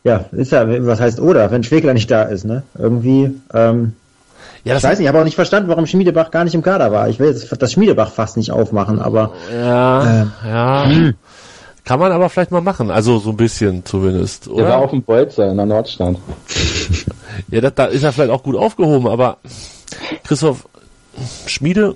ja, 0.03 0.25
ist 0.31 0.51
ja, 0.51 0.65
was 0.85 0.99
heißt 0.99 1.19
oder, 1.19 1.51
wenn 1.51 1.63
Schwegler 1.63 1.93
nicht 1.93 2.09
da 2.09 2.23
ist, 2.23 2.45
ne? 2.45 2.63
Irgendwie, 2.77 3.31
ähm, 3.53 3.93
ja, 4.63 4.75
das 4.75 4.83
ich 4.83 4.89
weiß 4.89 4.99
nicht, 4.99 5.05
ich 5.05 5.07
habe 5.09 5.19
auch 5.19 5.25
nicht 5.25 5.35
verstanden, 5.35 5.69
warum 5.69 5.87
Schmiedebach 5.87 6.31
gar 6.31 6.43
nicht 6.43 6.53
im 6.53 6.61
Kader 6.61 6.91
war. 6.91 7.09
Ich 7.09 7.19
will 7.19 7.29
jetzt 7.29 7.51
das 7.61 7.73
Schmiedebach 7.73 8.11
fast 8.11 8.37
nicht 8.37 8.51
aufmachen, 8.51 8.99
aber 8.99 9.33
ja, 9.51 10.03
äh, 10.03 10.25
ja. 10.47 10.85
Hm. 10.85 11.15
Kann 11.83 11.99
man 11.99 12.11
aber 12.11 12.29
vielleicht 12.29 12.51
mal 12.51 12.61
machen, 12.61 12.91
also 12.91 13.17
so 13.17 13.31
ein 13.31 13.37
bisschen 13.37 13.83
zumindest. 13.83 14.47
Oder? 14.47 14.63
Der 14.63 14.71
war 14.73 14.77
auf 14.77 14.91
dem 14.91 15.01
Bolzer 15.01 15.49
in 15.49 15.57
der 15.57 15.65
Nordstand. 15.65 16.19
ja, 17.49 17.61
da, 17.61 17.71
da 17.71 17.85
ist 17.85 18.03
er 18.03 18.13
vielleicht 18.13 18.31
auch 18.31 18.43
gut 18.43 18.55
aufgehoben, 18.55 19.07
aber 19.07 19.37
Christoph, 20.23 20.69
Schmiede, 21.47 21.95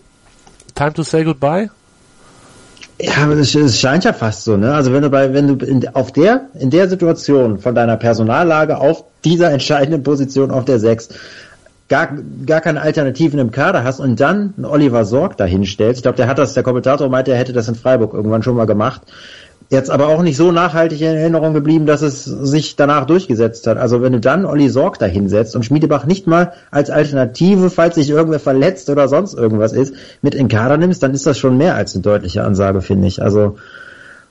time 0.73 0.93
to 0.93 1.03
say 1.03 1.23
goodbye? 1.23 1.69
Ja, 3.03 3.29
es, 3.33 3.53
es 3.53 3.79
scheint 3.79 4.05
ja 4.05 4.13
fast 4.13 4.45
so, 4.45 4.55
ne? 4.55 4.73
Also 4.73 4.93
wenn 4.93 5.01
du 5.01 5.09
bei, 5.09 5.33
wenn 5.33 5.47
du 5.47 5.65
in, 5.65 5.85
auf 5.93 6.13
der, 6.13 6.47
in 6.57 6.69
der 6.69 6.87
Situation 6.87 7.59
von 7.59 7.75
deiner 7.75 7.97
Personallage 7.97 8.77
auf 8.77 9.03
dieser 9.25 9.51
entscheidenden 9.51 10.03
Position 10.03 10.51
auf 10.51 10.63
der 10.63 10.79
6 10.79 11.09
gar, 11.89 12.15
gar 12.45 12.61
keine 12.61 12.81
Alternativen 12.81 13.39
im 13.39 13.51
Kader 13.51 13.83
hast 13.83 13.99
und 13.99 14.21
dann 14.21 14.53
einen 14.55 14.65
Oliver 14.65 15.03
Sorg 15.03 15.35
dahinstellst. 15.35 15.99
Ich 15.99 16.03
glaube, 16.03 16.15
der 16.15 16.27
hat 16.27 16.39
das, 16.39 16.53
der 16.53 16.63
Kommentator 16.63 17.09
meinte, 17.09 17.31
er 17.31 17.37
hätte 17.37 17.51
das 17.51 17.67
in 17.67 17.75
Freiburg 17.75 18.13
irgendwann 18.13 18.41
schon 18.41 18.55
mal 18.55 18.65
gemacht 18.65 19.01
jetzt 19.73 19.89
aber 19.89 20.07
auch 20.07 20.21
nicht 20.21 20.37
so 20.37 20.51
nachhaltig 20.51 21.01
in 21.01 21.15
Erinnerung 21.15 21.53
geblieben, 21.53 21.85
dass 21.85 22.01
es 22.01 22.23
sich 22.23 22.77
danach 22.77 23.05
durchgesetzt 23.05 23.67
hat. 23.67 23.77
Also 23.77 24.01
wenn 24.01 24.13
du 24.13 24.19
dann 24.19 24.45
Olli 24.45 24.69
Sorg 24.69 24.99
da 24.99 25.05
hinsetzt 25.05 25.55
und 25.55 25.65
Schmiedebach 25.65 26.05
nicht 26.05 26.27
mal 26.27 26.53
als 26.71 26.89
Alternative, 26.89 27.69
falls 27.69 27.95
sich 27.95 28.09
irgendwer 28.09 28.39
verletzt 28.39 28.89
oder 28.89 29.07
sonst 29.09 29.33
irgendwas 29.33 29.73
ist, 29.73 29.93
mit 30.21 30.35
in 30.35 30.47
Kader 30.47 30.77
nimmst, 30.77 31.03
dann 31.03 31.13
ist 31.13 31.27
das 31.27 31.37
schon 31.37 31.57
mehr 31.57 31.75
als 31.75 31.93
eine 31.93 32.03
deutliche 32.03 32.43
Ansage, 32.43 32.81
finde 32.81 33.07
ich. 33.07 33.21
Also 33.21 33.57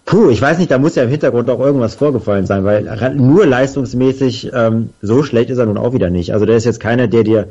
Puh, 0.04 0.30
ich 0.30 0.42
weiß 0.42 0.58
nicht, 0.58 0.70
da 0.70 0.78
muss 0.78 0.96
ja 0.96 1.04
im 1.04 1.10
Hintergrund 1.10 1.48
auch 1.48 1.60
irgendwas 1.60 1.94
vorgefallen 1.94 2.44
sein, 2.44 2.64
weil 2.64 3.14
nur 3.14 3.46
leistungsmäßig 3.46 4.50
ähm, 4.52 4.90
so 5.00 5.22
schlecht 5.22 5.50
ist 5.50 5.58
er 5.58 5.66
nun 5.66 5.78
auch 5.78 5.94
wieder 5.94 6.10
nicht. 6.10 6.34
Also 6.34 6.44
der 6.44 6.56
ist 6.56 6.64
jetzt 6.64 6.80
keiner, 6.80 7.06
der 7.06 7.22
dir 7.22 7.48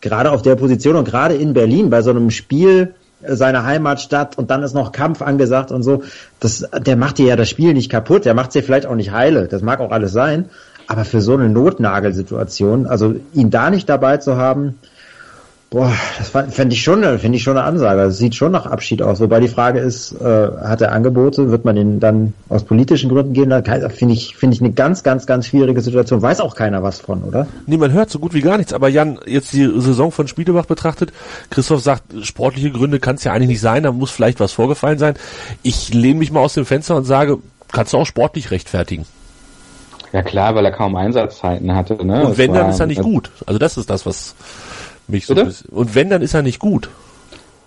gerade 0.00 0.30
auf 0.30 0.42
der 0.42 0.56
Position 0.56 0.96
und 0.96 1.08
gerade 1.08 1.34
in 1.34 1.54
Berlin 1.54 1.88
bei 1.90 2.02
so 2.02 2.10
einem 2.10 2.30
Spiel, 2.30 2.94
seine 3.26 3.64
Heimatstadt 3.64 4.38
und 4.38 4.50
dann 4.50 4.62
ist 4.62 4.74
noch 4.74 4.92
Kampf 4.92 5.22
angesagt 5.22 5.72
und 5.72 5.82
so. 5.82 6.02
Das, 6.40 6.68
der 6.72 6.96
macht 6.96 7.18
dir 7.18 7.26
ja 7.26 7.36
das 7.36 7.48
Spiel 7.48 7.74
nicht 7.74 7.90
kaputt, 7.90 8.24
der 8.24 8.34
macht 8.34 8.54
dir 8.54 8.62
vielleicht 8.62 8.86
auch 8.86 8.94
nicht 8.94 9.12
heile, 9.12 9.48
das 9.48 9.62
mag 9.62 9.80
auch 9.80 9.90
alles 9.90 10.12
sein, 10.12 10.46
aber 10.86 11.04
für 11.04 11.20
so 11.20 11.34
eine 11.34 11.48
Notnagelsituation, 11.48 12.86
also 12.86 13.14
ihn 13.34 13.50
da 13.50 13.70
nicht 13.70 13.88
dabei 13.88 14.18
zu 14.18 14.36
haben, 14.36 14.78
Boah, 15.70 15.92
das 16.16 16.30
fände 16.30 16.74
ich 16.74 16.82
schon, 16.82 17.02
finde 17.18 17.36
ich 17.36 17.42
schon 17.42 17.58
eine 17.58 17.66
Ansage. 17.66 18.00
Das 18.00 18.16
sieht 18.16 18.34
schon 18.34 18.52
nach 18.52 18.64
Abschied 18.64 19.02
aus. 19.02 19.20
Wobei 19.20 19.38
die 19.38 19.48
Frage 19.48 19.80
ist, 19.80 20.12
äh, 20.12 20.48
hat 20.62 20.80
er 20.80 20.92
Angebote? 20.92 21.50
Wird 21.50 21.66
man 21.66 21.76
ihn 21.76 22.00
dann 22.00 22.32
aus 22.48 22.64
politischen 22.64 23.10
Gründen 23.10 23.34
gehen? 23.34 23.50
Da 23.50 23.60
finde 23.90 24.14
ich, 24.14 24.34
finde 24.34 24.54
ich 24.56 24.62
eine 24.62 24.72
ganz, 24.72 25.02
ganz, 25.02 25.26
ganz 25.26 25.46
schwierige 25.46 25.82
Situation. 25.82 26.22
Weiß 26.22 26.40
auch 26.40 26.54
keiner 26.54 26.82
was 26.82 27.00
von, 27.00 27.22
oder? 27.22 27.46
Nee, 27.66 27.76
man 27.76 27.92
hört 27.92 28.08
so 28.08 28.18
gut 28.18 28.32
wie 28.32 28.40
gar 28.40 28.56
nichts. 28.56 28.72
Aber 28.72 28.88
Jan, 28.88 29.18
jetzt 29.26 29.52
die 29.52 29.66
Saison 29.78 30.10
von 30.10 30.26
Spielebach 30.26 30.64
betrachtet, 30.64 31.12
Christoph 31.50 31.82
sagt, 31.82 32.14
sportliche 32.22 32.70
Gründe 32.70 32.98
kann 32.98 33.16
es 33.16 33.24
ja 33.24 33.34
eigentlich 33.34 33.48
nicht 33.48 33.60
sein. 33.60 33.82
Da 33.82 33.92
muss 33.92 34.10
vielleicht 34.10 34.40
was 34.40 34.52
vorgefallen 34.52 34.98
sein. 34.98 35.16
Ich 35.62 35.92
lehne 35.92 36.18
mich 36.18 36.32
mal 36.32 36.40
aus 36.40 36.54
dem 36.54 36.64
Fenster 36.64 36.96
und 36.96 37.04
sage, 37.04 37.40
kannst 37.70 37.92
du 37.92 37.98
auch 37.98 38.06
sportlich 38.06 38.50
rechtfertigen. 38.50 39.04
Ja 40.14 40.22
klar, 40.22 40.54
weil 40.54 40.64
er 40.64 40.72
kaum 40.72 40.96
Einsatzzeiten 40.96 41.74
hatte. 41.74 42.02
Ne? 42.06 42.26
Und 42.26 42.38
wenn, 42.38 42.54
dann 42.54 42.70
ist 42.70 42.80
er 42.80 42.86
nicht 42.86 43.02
gut. 43.02 43.30
Also 43.44 43.58
das 43.58 43.76
ist 43.76 43.90
das, 43.90 44.06
was 44.06 44.34
mich 45.08 45.26
so 45.26 45.34
Und 45.70 45.94
wenn, 45.94 46.10
dann 46.10 46.22
ist 46.22 46.34
er 46.34 46.42
nicht 46.42 46.58
gut. 46.58 46.88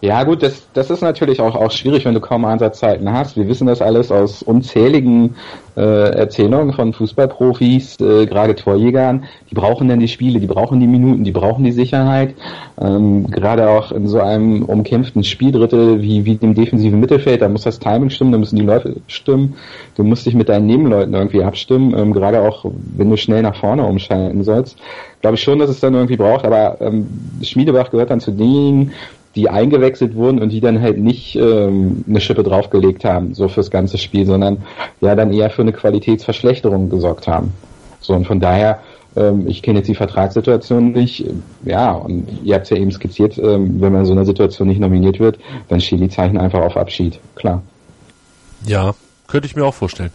Ja 0.02 0.24
gut, 0.24 0.42
das, 0.42 0.68
das 0.74 0.90
ist 0.90 1.02
natürlich 1.02 1.40
auch, 1.42 1.54
auch 1.54 1.70
schwierig, 1.70 2.06
wenn 2.06 2.16
du 2.16 2.22
kaum 2.22 2.44
Einsatzzeiten 2.44 3.14
hast. 3.14 3.38
Wir 3.38 3.48
wissen 3.48 3.68
das 3.68 3.84
alles 3.84 4.12
aus 4.12 4.42
unzähligen 4.42 5.36
äh, 5.78 5.82
Erzählungen 5.82 6.74
von 6.74 6.92
Fußballprofis, 6.92 8.00
äh, 8.00 8.26
gerade 8.26 8.56
Torjägern. 8.56 9.26
Die 9.52 9.54
brauchen 9.54 9.88
dann 9.88 10.00
die 10.00 10.08
Spiele, 10.08 10.40
die 10.40 10.48
brauchen 10.48 10.80
die 10.80 10.88
Minuten, 10.88 11.24
die 11.24 11.32
brauchen 11.32 11.64
die 11.64 11.72
Sicherheit. 11.72 12.34
Ähm, 12.82 13.30
gerade 13.30 13.70
auch 13.70 13.92
in 13.92 14.08
so 14.08 14.20
einem 14.20 14.64
umkämpften 14.64 15.24
Spieldrittel 15.24 16.02
wie, 16.02 16.26
wie 16.26 16.36
dem 16.36 16.56
defensiven 16.56 17.00
Mittelfeld, 17.00 17.44
da 17.44 17.48
muss 17.48 17.66
das 17.66 17.78
Timing 17.78 18.10
stimmen, 18.10 18.32
da 18.32 18.40
müssen 18.40 18.56
die 18.56 18.66
Läufe 18.66 18.96
stimmen. 19.06 19.56
Du 19.96 20.04
musst 20.04 20.26
dich 20.26 20.34
mit 20.34 20.50
deinen 20.50 20.66
Nebenleuten 20.66 21.14
irgendwie 21.14 21.44
abstimmen, 21.44 21.96
ähm, 21.96 22.12
gerade 22.12 22.42
auch 22.42 22.66
wenn 22.98 23.12
du 23.12 23.18
schnell 23.18 23.44
nach 23.44 23.56
vorne 23.56 23.84
umschalten 23.84 24.44
sollst. 24.44 24.80
Glaube 25.22 25.36
ich 25.36 25.44
schon, 25.44 25.60
dass 25.60 25.70
es 25.70 25.80
dann 25.80 25.94
irgendwie 25.94 26.18
braucht, 26.18 26.44
aber 26.44 26.82
ähm, 26.82 27.08
Schmiedebach 27.44 27.92
gehört 27.92 28.10
dann 28.10 28.20
zu 28.20 28.32
denen, 28.32 28.94
die 29.36 29.50
eingewechselt 29.50 30.16
wurden 30.16 30.42
und 30.42 30.50
die 30.50 30.60
dann 30.60 30.82
halt 30.82 30.98
nicht 30.98 31.36
ähm, 31.36 32.04
eine 32.08 32.20
Schippe 32.20 32.44
draufgelegt 32.44 33.06
haben, 33.06 33.34
so 33.34 33.48
fürs 33.48 33.72
ganze 33.72 33.98
Spiel, 33.98 34.26
sondern 34.26 34.64
ja 35.00 35.16
dann 35.16 35.32
eher 35.32 35.50
für 35.50 35.62
eine 35.62 35.72
Qualitätsverschlechterung 35.72 36.90
gesorgt 36.90 37.28
haben. 37.28 37.54
So 38.02 38.14
und 38.14 38.26
von 38.28 38.40
daher, 38.40 38.80
ähm, 39.16 39.48
ich 39.48 39.62
kenne 39.62 39.80
jetzt 39.80 39.88
die 39.88 39.96
Vertragssituation 39.96 40.92
nicht, 40.92 41.26
ja, 41.64 41.92
und 41.92 42.28
ihr 42.44 42.56
habt 42.56 42.66
es 42.66 42.72
ja 42.72 42.78
eben 42.78 42.92
skizziert, 42.92 43.38
ähm, 43.38 43.80
wenn 43.80 43.94
man 43.94 44.02
in 44.02 44.06
so 44.06 44.14
einer 44.14 44.26
Situation 44.26 44.68
nicht 44.68 44.82
nominiert 44.82 45.20
wird, 45.20 45.40
dann 45.70 45.80
stehen 45.80 46.02
die 46.02 46.10
Zeichen 46.10 46.38
einfach 46.38 46.62
auf 46.62 46.76
Abschied, 46.76 47.20
klar. 47.36 47.62
Ja, 48.66 48.96
könnte 49.28 49.48
ich 49.48 49.56
mir 49.56 49.66
auch 49.66 49.74
vorstellen. 49.74 50.12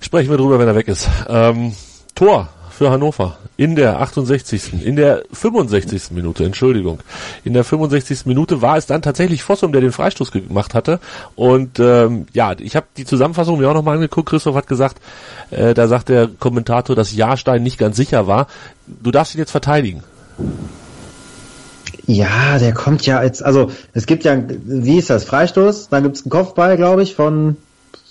Sprechen 0.00 0.30
wir 0.30 0.38
drüber, 0.38 0.58
wenn 0.58 0.68
er 0.68 0.74
weg 0.74 0.88
ist. 0.88 1.08
Ähm, 1.28 1.72
Tor 2.14 2.48
für 2.80 2.90
Hannover 2.90 3.36
in 3.58 3.76
der 3.76 4.00
68. 4.00 4.86
in 4.86 4.96
der 4.96 5.24
65. 5.34 6.12
Minute, 6.12 6.46
Entschuldigung. 6.46 7.00
In 7.44 7.52
der 7.52 7.62
65. 7.62 8.24
Minute 8.24 8.62
war 8.62 8.78
es 8.78 8.86
dann 8.86 9.02
tatsächlich 9.02 9.42
Fossum, 9.42 9.72
der 9.72 9.82
den 9.82 9.92
Freistoß 9.92 10.30
gemacht 10.30 10.72
hatte. 10.72 10.98
Und 11.36 11.78
ähm, 11.78 12.26
ja, 12.32 12.54
ich 12.58 12.76
habe 12.76 12.86
die 12.96 13.04
Zusammenfassung 13.04 13.58
mir 13.58 13.68
auch 13.68 13.74
nochmal 13.74 13.96
angeguckt. 13.96 14.30
Christoph 14.30 14.54
hat 14.54 14.66
gesagt, 14.66 14.96
äh, 15.50 15.74
da 15.74 15.88
sagt 15.88 16.08
der 16.08 16.26
Kommentator, 16.26 16.96
dass 16.96 17.14
Jahrstein 17.14 17.62
nicht 17.62 17.76
ganz 17.76 17.98
sicher 17.98 18.26
war. 18.26 18.46
Du 18.86 19.10
darfst 19.10 19.34
ihn 19.34 19.40
jetzt 19.40 19.50
verteidigen. 19.50 20.02
Ja, 22.06 22.58
der 22.58 22.72
kommt 22.72 23.04
ja 23.04 23.22
jetzt, 23.22 23.44
also 23.44 23.70
es 23.92 24.06
gibt 24.06 24.24
ja, 24.24 24.42
wie 24.64 24.96
ist 24.96 25.10
das, 25.10 25.24
Freistoß, 25.24 25.90
dann 25.90 26.04
gibt 26.04 26.16
es 26.16 26.22
einen 26.22 26.30
Kopfball, 26.30 26.78
glaube 26.78 27.02
ich, 27.02 27.14
von, 27.14 27.58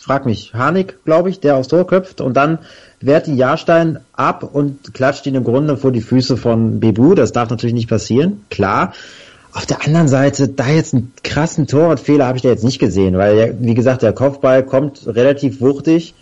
frag 0.10 0.26
mich, 0.26 0.56
Harnik, 0.56 1.06
glaube 1.06 1.30
ich, 1.30 1.40
der 1.40 1.56
aufs 1.56 1.68
Tor 1.68 1.86
köpft 1.86 2.20
und 2.20 2.36
dann 2.36 2.58
wehrt 3.00 3.28
die 3.28 3.36
Jahrstein 3.36 4.00
ab 4.14 4.42
und 4.42 4.96
klatscht 4.96 5.28
ihn 5.28 5.36
im 5.36 5.44
Grunde 5.44 5.78
vor 5.78 5.92
die 5.92 6.02
Füße 6.02 6.36
von 6.36 6.80
Bebu. 6.80 7.14
Das 7.14 7.32
darf 7.32 7.52
natürlich 7.52 7.76
nicht 7.76 7.90
passieren, 7.90 8.44
klar. 8.50 8.94
Auf 9.54 9.68
der 9.68 9.86
anderen 9.86 10.08
Seite, 10.08 10.48
da 10.48 10.68
jetzt 10.68 10.96
einen 10.96 11.14
krassen 11.24 11.68
Torwartfehler 11.68 12.26
habe 12.26 12.38
ich 12.38 12.42
da 12.42 12.50
jetzt 12.50 12.64
nicht 12.64 12.80
gesehen, 12.80 13.20
weil, 13.20 13.56
wie 13.60 13.76
gesagt, 13.76 14.02
der 14.02 14.14
Kopfball 14.14 14.64
kommt 14.64 15.06
relativ 15.06 15.62
wuchtig. 15.62 16.16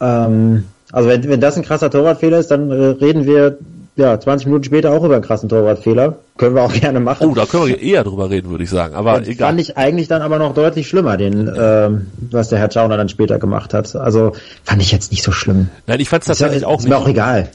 Ähm, 0.00 0.64
also 0.90 1.10
wenn, 1.10 1.28
wenn 1.28 1.42
das 1.42 1.58
ein 1.58 1.62
krasser 1.62 1.90
Torwartfehler 1.90 2.38
ist, 2.38 2.50
dann 2.50 2.70
äh, 2.70 2.74
reden 2.74 3.26
wir 3.26 3.58
ja 3.96 4.18
20 4.18 4.46
Minuten 4.46 4.64
später 4.64 4.92
auch 4.92 5.04
über 5.04 5.16
einen 5.16 5.24
krassen 5.24 5.50
Torwartfehler. 5.50 6.16
Können 6.40 6.54
wir 6.54 6.62
auch 6.62 6.72
gerne 6.72 7.00
machen. 7.00 7.28
Oh, 7.28 7.34
da 7.34 7.44
können 7.44 7.66
wir 7.66 7.82
eher 7.82 8.02
drüber 8.02 8.30
reden, 8.30 8.48
würde 8.48 8.64
ich 8.64 8.70
sagen. 8.70 8.94
Aber 8.94 9.16
und 9.16 9.28
egal. 9.28 9.48
Fand 9.48 9.60
ich 9.60 9.76
eigentlich 9.76 10.08
dann 10.08 10.22
aber 10.22 10.38
noch 10.38 10.54
deutlich 10.54 10.88
schlimmer, 10.88 11.18
den, 11.18 11.52
ähm, 11.54 12.06
was 12.30 12.48
der 12.48 12.58
Herr 12.58 12.70
Schauner 12.70 12.96
dann 12.96 13.10
später 13.10 13.38
gemacht 13.38 13.74
hat. 13.74 13.94
Also 13.94 14.32
fand 14.64 14.80
ich 14.80 14.90
jetzt 14.90 15.10
nicht 15.10 15.22
so 15.22 15.32
schlimm. 15.32 15.68
Nein, 15.86 16.00
ich 16.00 16.08
fand 16.08 16.22
es 16.22 16.28
tatsächlich 16.28 16.62
ja, 16.62 16.68
auch 16.68 16.78
ist 16.78 16.84
nicht. 16.86 16.92
Ist 16.94 16.98
mir 16.98 17.04
auch 17.04 17.08
egal. 17.08 17.50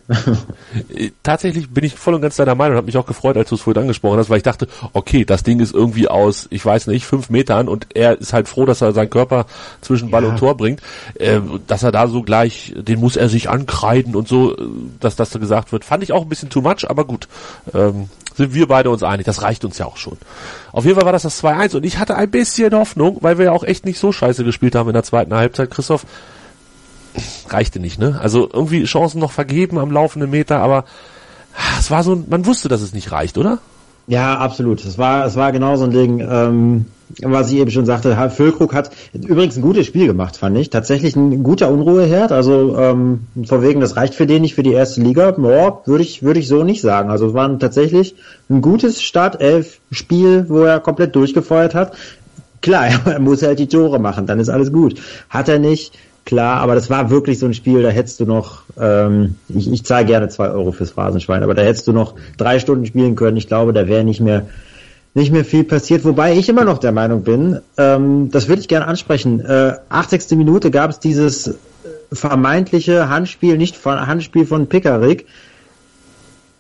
Äh, 0.94 1.12
tatsächlich 1.24 1.70
bin 1.70 1.86
ich 1.86 1.96
voll 1.96 2.14
und 2.14 2.22
ganz 2.22 2.36
deiner 2.36 2.54
Meinung 2.54 2.74
und 2.74 2.78
habe 2.78 2.86
mich 2.86 2.98
auch 2.98 3.06
gefreut, 3.06 3.38
als 3.38 3.48
du 3.48 3.56
es 3.56 3.62
vorhin 3.62 3.84
angesprochen 3.84 4.20
hast, 4.20 4.30
weil 4.30 4.38
ich 4.38 4.44
dachte, 4.44 4.68
okay, 4.92 5.24
das 5.24 5.42
Ding 5.42 5.62
ist 5.62 5.74
irgendwie 5.74 6.10
aus, 6.10 6.48
ich 6.50 6.66
weiß 6.66 6.88
nicht, 6.88 7.06
fünf 7.06 7.30
Metern 7.30 7.70
und 7.70 7.88
er 7.94 8.20
ist 8.20 8.34
halt 8.34 8.50
froh, 8.50 8.66
dass 8.66 8.82
er 8.82 8.92
seinen 8.92 9.10
Körper 9.10 9.46
zwischen 9.80 10.12
Ball 10.12 10.24
ja. 10.24 10.30
und 10.30 10.38
Tor 10.38 10.58
bringt, 10.58 10.82
äh, 11.16 11.40
dass 11.66 11.84
er 11.84 11.94
da 11.94 12.08
so 12.08 12.24
gleich, 12.24 12.74
den 12.76 13.00
muss 13.00 13.16
er 13.16 13.30
sich 13.30 13.50
ankreiden 13.50 14.16
und 14.16 14.28
so, 14.28 14.56
äh, 14.56 14.62
dass 15.00 15.16
das 15.16 15.32
so 15.32 15.40
gesagt 15.40 15.72
wird, 15.72 15.86
fand 15.86 16.04
ich 16.04 16.12
auch 16.12 16.24
ein 16.24 16.30
bisschen 16.30 16.50
too 16.50 16.62
much, 16.62 16.88
aber 16.90 17.06
gut. 17.06 17.30
Ähm, 17.74 18.10
sind 18.36 18.54
wir 18.54 18.68
beide 18.68 18.90
uns 18.90 19.04
einig. 19.04 19.26
Das 19.26 19.42
reicht 19.42 19.66
uns 19.66 19.78
ja 19.78 19.86
auch 19.86 19.98
schon. 19.98 20.18
Auf 20.72 20.86
jeden 20.86 20.96
Fall 20.96 21.06
war 21.06 21.14
das 21.14 21.24
das 21.24 21.42
2-1 21.44 21.78
und 21.78 21.86
ich 21.86 21.98
hatte 21.98 22.16
ein 22.16 22.30
bisschen 22.30 22.74
Hoffnung, 22.74 23.18
weil 23.22 23.38
wir 23.38 23.46
ja 23.46 23.52
auch 23.52 23.64
echt 23.64 23.86
nicht 23.86 24.00
so 24.00 24.12
scheiße 24.12 24.44
gespielt 24.44 24.76
haben 24.76 24.90
in 24.90 24.94
der 24.94 25.04
zweiten 25.04 25.34
Halbzeit. 25.34 25.72
Christoph, 25.72 26.06
reichte 27.50 27.80
nicht, 27.80 28.00
ne? 28.00 28.20
Also 28.22 28.50
irgendwie 28.52 28.84
Chancen 28.84 29.20
noch 29.20 29.32
vergeben 29.32 29.78
am 29.78 29.92
laufenden 29.92 30.30
Meter, 30.30 30.60
aber 30.60 30.86
es 31.80 31.90
war 31.90 32.04
so, 32.04 32.22
man 32.28 32.46
wusste, 32.46 32.68
dass 32.68 32.82
es 32.82 32.94
nicht 32.94 33.12
reicht, 33.12 33.38
oder? 33.38 33.60
Ja, 34.08 34.38
absolut. 34.38 34.84
Es 34.84 34.98
war, 34.98 35.26
es 35.26 35.36
war 35.36 35.52
genau 35.52 35.78
so 35.78 35.86
ein 35.86 35.92
Ding. 35.92 36.20
Ähm, 36.20 36.86
was 37.22 37.52
ich 37.52 37.60
eben 37.60 37.72
schon 37.72 37.86
sagte, 37.86 38.16
Füllkrug 38.30 38.74
hat 38.74 38.90
übrigens 39.14 39.56
ein 39.56 39.62
gutes 39.62 39.86
Spiel 39.86 40.08
gemacht, 40.08 40.38
fand 40.38 40.58
ich. 40.58 40.70
Tatsächlich 40.70 41.16
ein 41.16 41.44
guter 41.44 41.70
Unruheherd. 41.70 42.32
Also 42.32 42.78
ähm, 42.78 43.28
von 43.46 43.62
wegen, 43.62 43.80
das 43.80 43.96
reicht 43.96 44.16
für 44.16 44.26
den 44.26 44.42
nicht 44.42 44.56
für 44.56 44.64
die 44.64 44.74
erste 44.74 45.02
Liga. 45.02 45.32
Boah, 45.32 45.82
würde 45.86 46.04
ich, 46.04 46.24
würde 46.24 46.40
ich 46.40 46.48
so 46.48 46.64
nicht 46.64 46.82
sagen. 46.82 47.10
Also 47.10 47.28
es 47.28 47.34
war 47.34 47.60
tatsächlich 47.60 48.16
ein 48.50 48.62
gutes 48.62 49.02
Startelf-Spiel, 49.02 50.46
wo 50.50 50.64
er 50.64 50.80
komplett 50.80 51.16
durchgefeuert 51.16 51.76
hat. 51.76 51.94
Klar, 52.62 52.88
er 53.06 53.20
muss 53.20 53.44
halt 53.44 53.60
die 53.60 53.68
Tore 53.68 54.00
machen, 54.00 54.26
dann 54.26 54.40
ist 54.40 54.50
alles 54.50 54.72
gut. 54.72 55.00
Hat 55.30 55.48
er 55.48 55.60
nicht. 55.60 55.94
klar, 56.26 56.58
aber 56.58 56.74
das 56.74 56.90
war 56.90 57.12
wirklich 57.12 57.38
so 57.38 57.46
ein 57.46 57.54
Spiel, 57.54 57.84
da 57.84 57.90
hättest 57.90 58.20
du 58.20 58.26
noch, 58.26 58.64
ähm, 58.82 59.36
ich, 59.48 59.72
ich 59.72 59.86
zahle 59.86 60.06
gerne 60.06 60.28
zwei 60.30 60.50
Euro 60.50 60.72
fürs 60.72 60.90
Phrasenschwein, 60.90 61.44
aber 61.44 61.54
da 61.54 61.62
hättest 61.62 61.86
du 61.88 61.94
noch 61.94 62.16
drei 62.38 62.58
Stunden 62.58 62.88
spielen 62.88 63.16
können. 63.16 63.38
Ich 63.38 63.48
glaube, 63.48 63.74
da 63.74 63.88
wäre 63.88 64.04
nicht 64.04 64.22
mehr 64.22 64.48
nicht 65.16 65.32
mehr 65.32 65.46
viel 65.46 65.64
passiert, 65.64 66.04
wobei 66.04 66.36
ich 66.38 66.50
immer 66.50 66.66
noch 66.66 66.78
der 66.78 66.92
Meinung 66.92 67.24
bin, 67.24 67.62
ähm, 67.78 68.30
das 68.32 68.48
würde 68.50 68.62
ich 68.62 68.68
gerne 68.68 68.86
ansprechen. 68.86 69.40
Äh, 69.40 69.76
80. 69.90 70.38
Minute 70.38 70.72
gab 70.72 70.92
es 70.92 71.00
dieses 71.00 71.56
vermeintliche 72.12 73.10
Handspiel, 73.10 73.58
nicht 73.58 73.78
von 73.78 74.06
Handspiel 74.06 74.46
von 74.46 74.68
Pickerick. 74.68 75.26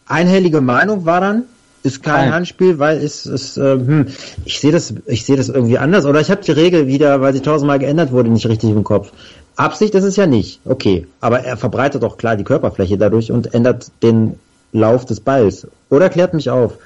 Einhellige 0.08 0.62
Meinung 0.62 1.06
war 1.06 1.20
dann, 1.20 1.44
ist 1.84 2.02
kein 2.02 2.26
Nein. 2.26 2.34
Handspiel, 2.34 2.80
weil 2.80 2.98
es 2.98 3.26
ist, 3.26 3.58
äh, 3.58 3.74
hm, 3.74 4.08
ich 4.46 4.62
sehe 4.62 4.72
das, 4.72 4.94
ich 5.06 5.26
sehe 5.26 5.36
das 5.36 5.50
irgendwie 5.50 5.78
anders. 5.78 6.06
Oder 6.06 6.22
ich 6.22 6.32
habe 6.32 6.42
die 6.42 6.52
Regel 6.52 6.88
wieder, 6.88 7.20
weil 7.20 7.34
sie 7.34 7.42
tausendmal 7.42 7.80
geändert 7.80 8.14
wurde, 8.14 8.30
nicht 8.30 8.48
richtig 8.48 8.70
im 8.70 8.86
Kopf. 8.86 9.12
Absicht 9.58 9.94
ist 9.96 10.06
es 10.06 10.16
ja 10.16 10.28
nicht, 10.28 10.62
okay. 10.64 11.08
Aber 11.20 11.42
er 11.42 11.58
verbreitet 11.58 12.04
doch 12.04 12.18
klar 12.18 12.38
die 12.38 12.44
Körperfläche 12.46 12.98
dadurch 12.98 13.34
und 13.34 13.54
ändert 13.54 13.92
den 14.02 14.40
Lauf 14.72 15.06
des 15.06 15.20
Balls. 15.20 15.68
Oder 15.90 16.10
klärt 16.10 16.34
mich 16.34 16.50
auf. 16.50 16.78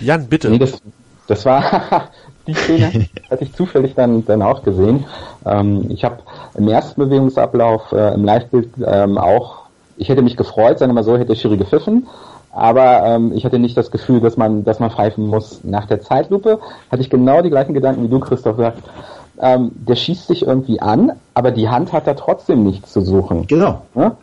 Jan, 0.00 0.26
bitte. 0.26 0.50
Nee, 0.50 0.58
das, 0.58 0.80
das 1.26 1.44
war 1.44 2.10
die 2.46 2.54
Szene, 2.54 3.06
hatte 3.30 3.44
ich 3.44 3.54
zufällig 3.54 3.94
dann, 3.94 4.24
dann 4.24 4.42
auch 4.42 4.62
gesehen. 4.62 5.04
Ähm, 5.44 5.86
ich 5.90 6.04
habe 6.04 6.18
im 6.54 6.68
ersten 6.68 7.00
Bewegungsablauf 7.00 7.92
äh, 7.92 8.14
im 8.14 8.24
Live-Bild 8.24 8.70
ähm, 8.84 9.18
auch, 9.18 9.66
ich 9.96 10.08
hätte 10.08 10.22
mich 10.22 10.36
gefreut, 10.36 10.78
sagen 10.78 10.90
wir 10.90 10.94
mal 10.94 11.04
so, 11.04 11.16
hätte 11.16 11.36
Schiri 11.36 11.56
gepfiffen. 11.56 12.06
Aber 12.50 13.04
ähm, 13.04 13.32
ich 13.34 13.44
hatte 13.44 13.58
nicht 13.58 13.76
das 13.76 13.90
Gefühl, 13.90 14.20
dass 14.20 14.36
man, 14.36 14.64
dass 14.64 14.80
man 14.80 14.90
pfeifen 14.90 15.26
muss. 15.26 15.62
Nach 15.64 15.86
der 15.86 16.00
Zeitlupe 16.00 16.58
hatte 16.90 17.02
ich 17.02 17.10
genau 17.10 17.42
die 17.42 17.50
gleichen 17.50 17.74
Gedanken 17.74 18.02
wie 18.04 18.08
du, 18.08 18.18
Christoph, 18.18 18.56
sagst. 18.56 18.82
Ähm, 19.40 19.70
der 19.74 19.94
schießt 19.94 20.26
sich 20.26 20.46
irgendwie 20.46 20.80
an, 20.80 21.12
aber 21.34 21.52
die 21.52 21.68
Hand 21.68 21.92
hat 21.92 22.06
da 22.06 22.14
trotzdem 22.14 22.64
nichts 22.64 22.92
zu 22.92 23.02
suchen. 23.02 23.46
Genau. 23.46 23.82
Ja? 23.94 24.16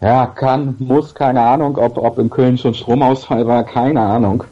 ja, 0.00 0.26
kann, 0.26 0.74
muss, 0.78 1.14
keine 1.14 1.40
Ahnung, 1.40 1.78
ob, 1.78 1.96
ob 1.96 2.18
in 2.18 2.28
Köln 2.28 2.58
schon 2.58 2.74
Stromausfall 2.74 3.46
war, 3.46 3.64
keine 3.64 4.00
Ahnung. 4.00 4.44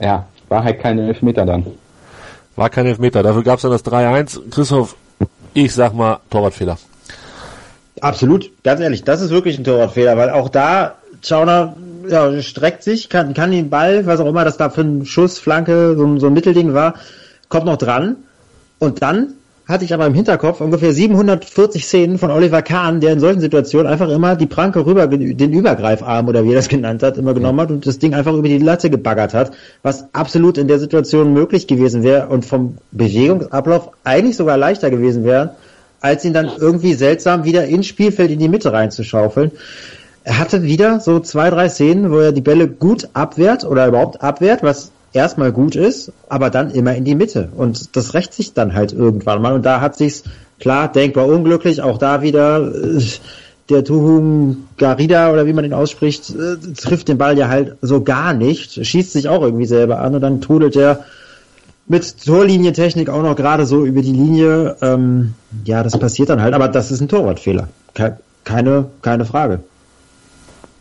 Ja, 0.00 0.26
war 0.48 0.64
halt 0.64 0.80
kein 0.80 0.98
Elfmeter 0.98 1.44
dann. 1.44 1.66
War 2.54 2.70
kein 2.70 2.86
Elfmeter. 2.86 3.22
Dafür 3.22 3.42
gab 3.42 3.56
es 3.56 3.62
dann 3.62 3.70
das 3.70 3.84
3-1. 3.84 4.50
Christoph, 4.50 4.96
ich 5.54 5.74
sag 5.74 5.94
mal 5.94 6.20
Torwartfehler. 6.30 6.78
Absolut, 8.00 8.50
ganz 8.62 8.80
ehrlich, 8.80 9.04
das 9.04 9.22
ist 9.22 9.30
wirklich 9.30 9.58
ein 9.58 9.64
Torwartfehler, 9.64 10.16
weil 10.16 10.30
auch 10.30 10.50
da 10.50 10.96
Schauner 11.22 11.76
ja, 12.08 12.40
streckt 12.42 12.82
sich, 12.82 13.08
kann, 13.08 13.34
kann 13.34 13.50
den 13.50 13.70
Ball, 13.70 14.06
was 14.06 14.20
auch 14.20 14.26
immer 14.26 14.44
das 14.44 14.58
da 14.58 14.70
für 14.70 14.82
ein 14.82 15.06
Schuss, 15.06 15.38
Flanke, 15.38 15.96
so, 15.96 16.18
so 16.18 16.26
ein 16.26 16.34
Mittelding 16.34 16.74
war, 16.74 16.94
kommt 17.48 17.64
noch 17.64 17.78
dran 17.78 18.16
und 18.78 19.02
dann 19.02 19.34
hatte 19.66 19.84
ich 19.84 19.92
aber 19.92 20.06
im 20.06 20.14
Hinterkopf 20.14 20.60
ungefähr 20.60 20.92
740 20.92 21.84
Szenen 21.84 22.18
von 22.18 22.30
Oliver 22.30 22.62
Kahn, 22.62 23.00
der 23.00 23.12
in 23.12 23.20
solchen 23.20 23.40
Situationen 23.40 23.90
einfach 23.90 24.08
immer 24.08 24.36
die 24.36 24.46
Pranke 24.46 24.86
rüber, 24.86 25.08
den 25.08 25.52
Übergreifarm 25.52 26.28
oder 26.28 26.44
wie 26.44 26.50
er 26.50 26.54
das 26.54 26.68
genannt 26.68 27.02
hat, 27.02 27.18
immer 27.18 27.34
genommen 27.34 27.60
hat 27.60 27.70
und 27.70 27.84
das 27.84 27.98
Ding 27.98 28.14
einfach 28.14 28.34
über 28.34 28.46
die 28.46 28.58
Latte 28.58 28.90
gebaggert 28.90 29.34
hat, 29.34 29.50
was 29.82 30.06
absolut 30.14 30.56
in 30.56 30.68
der 30.68 30.78
Situation 30.78 31.32
möglich 31.32 31.66
gewesen 31.66 32.04
wäre 32.04 32.28
und 32.28 32.44
vom 32.44 32.76
Bewegungsablauf 32.92 33.90
eigentlich 34.04 34.36
sogar 34.36 34.56
leichter 34.56 34.90
gewesen 34.90 35.24
wäre, 35.24 35.56
als 36.00 36.24
ihn 36.24 36.32
dann 36.32 36.50
irgendwie 36.58 36.94
seltsam 36.94 37.42
wieder 37.44 37.66
ins 37.66 37.86
Spielfeld 37.86 38.30
in 38.30 38.38
die 38.38 38.48
Mitte 38.48 38.72
reinzuschaufeln. 38.72 39.50
Er 40.22 40.38
hatte 40.38 40.62
wieder 40.62 41.00
so 41.00 41.18
zwei, 41.18 41.50
drei 41.50 41.68
Szenen, 41.68 42.12
wo 42.12 42.18
er 42.18 42.32
die 42.32 42.40
Bälle 42.40 42.68
gut 42.68 43.08
abwehrt 43.14 43.64
oder 43.64 43.88
überhaupt 43.88 44.22
abwehrt, 44.22 44.62
was 44.62 44.92
erstmal 45.16 45.50
gut 45.50 45.74
ist, 45.74 46.12
aber 46.28 46.50
dann 46.50 46.70
immer 46.70 46.94
in 46.94 47.04
die 47.04 47.14
Mitte. 47.14 47.48
Und 47.56 47.96
das 47.96 48.14
rächt 48.14 48.34
sich 48.34 48.52
dann 48.52 48.74
halt 48.74 48.92
irgendwann 48.92 49.42
mal. 49.42 49.54
Und 49.54 49.66
da 49.66 49.80
hat 49.80 49.96
sich's 49.96 50.22
klar 50.60 50.92
denkbar 50.92 51.26
unglücklich, 51.26 51.82
auch 51.82 51.98
da 51.98 52.22
wieder 52.22 52.72
äh, 52.72 53.02
der 53.68 53.82
Tuhum 53.82 54.68
Garida 54.76 55.32
oder 55.32 55.46
wie 55.46 55.52
man 55.52 55.64
ihn 55.64 55.72
ausspricht, 55.72 56.30
äh, 56.30 56.56
trifft 56.74 57.08
den 57.08 57.18
Ball 57.18 57.36
ja 57.36 57.48
halt 57.48 57.76
so 57.82 58.02
gar 58.02 58.32
nicht, 58.32 58.86
schießt 58.86 59.12
sich 59.12 59.28
auch 59.28 59.42
irgendwie 59.42 59.66
selber 59.66 59.98
an 60.00 60.14
und 60.14 60.20
dann 60.20 60.40
trudelt 60.40 60.76
er 60.76 61.04
mit 61.88 62.24
Torlinientechnik 62.24 63.08
auch 63.08 63.22
noch 63.22 63.36
gerade 63.36 63.64
so 63.66 63.84
über 63.84 64.02
die 64.02 64.12
Linie. 64.12 64.76
Ähm, 64.82 65.34
ja, 65.64 65.82
das 65.82 65.98
passiert 65.98 66.28
dann 66.28 66.42
halt, 66.42 66.54
aber 66.54 66.68
das 66.68 66.90
ist 66.90 67.00
ein 67.00 67.08
Torwartfehler. 67.08 67.68
Keine, 68.44 68.86
keine 69.02 69.24
Frage. 69.24 69.60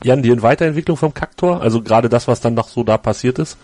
Jan, 0.03 0.21
die 0.21 0.41
Weiterentwicklung 0.41 0.97
vom 0.97 1.13
Kaktor, 1.13 1.61
also 1.61 1.81
gerade 1.81 2.09
das, 2.09 2.27
was 2.27 2.41
dann 2.41 2.53
noch 2.53 2.67
so 2.67 2.83
da 2.83 2.97
passiert 2.97 3.39
ist? 3.39 3.57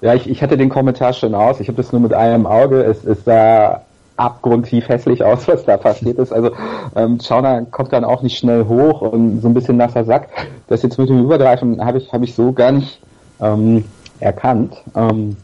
Ja, 0.00 0.14
ich, 0.14 0.28
ich 0.28 0.42
hatte 0.42 0.56
den 0.56 0.70
Kommentar 0.70 1.12
schon 1.12 1.34
aus. 1.34 1.60
Ich 1.60 1.68
habe 1.68 1.76
das 1.76 1.92
nur 1.92 2.00
mit 2.00 2.14
einem 2.14 2.46
Auge. 2.46 2.82
Es, 2.82 3.04
es 3.04 3.24
sah 3.24 3.82
abgrundtief 4.16 4.88
hässlich 4.88 5.24
aus, 5.24 5.48
was 5.48 5.64
da 5.64 5.76
passiert 5.76 6.18
ist. 6.18 6.32
Also 6.32 6.50
ähm, 6.94 7.18
Schauner 7.20 7.64
kommt 7.70 7.92
dann 7.92 8.04
auch 8.04 8.22
nicht 8.22 8.38
schnell 8.38 8.66
hoch 8.66 9.00
und 9.00 9.40
so 9.40 9.48
ein 9.48 9.54
bisschen 9.54 9.76
nasser 9.76 10.04
Sack. 10.04 10.28
Das 10.68 10.82
jetzt 10.82 10.98
mit 10.98 11.08
dem 11.08 11.24
Übergreifen 11.24 11.84
habe 11.84 11.98
ich, 11.98 12.12
hab 12.12 12.22
ich 12.22 12.34
so 12.34 12.52
gar 12.52 12.72
nicht 12.72 13.00
ähm, 13.40 13.84
erkannt. 14.20 14.76
Ähm, 14.94 15.36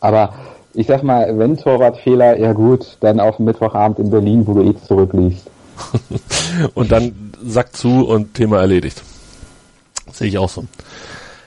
aber 0.00 0.34
ich 0.74 0.86
sag 0.86 1.02
mal, 1.02 1.38
wenn 1.38 1.56
Torwartfehler, 1.56 2.38
ja 2.38 2.52
gut, 2.52 2.96
dann 3.00 3.20
auf 3.20 3.38
Mittwochabend 3.38 3.98
in 3.98 4.10
Berlin, 4.10 4.46
wo 4.46 4.54
du 4.54 4.62
eh 4.62 4.74
zurückliegst. 4.76 5.50
und 6.74 6.92
dann 6.92 7.32
Sack 7.44 7.74
zu 7.76 8.06
und 8.06 8.34
Thema 8.34 8.60
erledigt. 8.60 9.02
Sehe 10.12 10.28
ich 10.28 10.38
auch 10.38 10.48
so. 10.48 10.64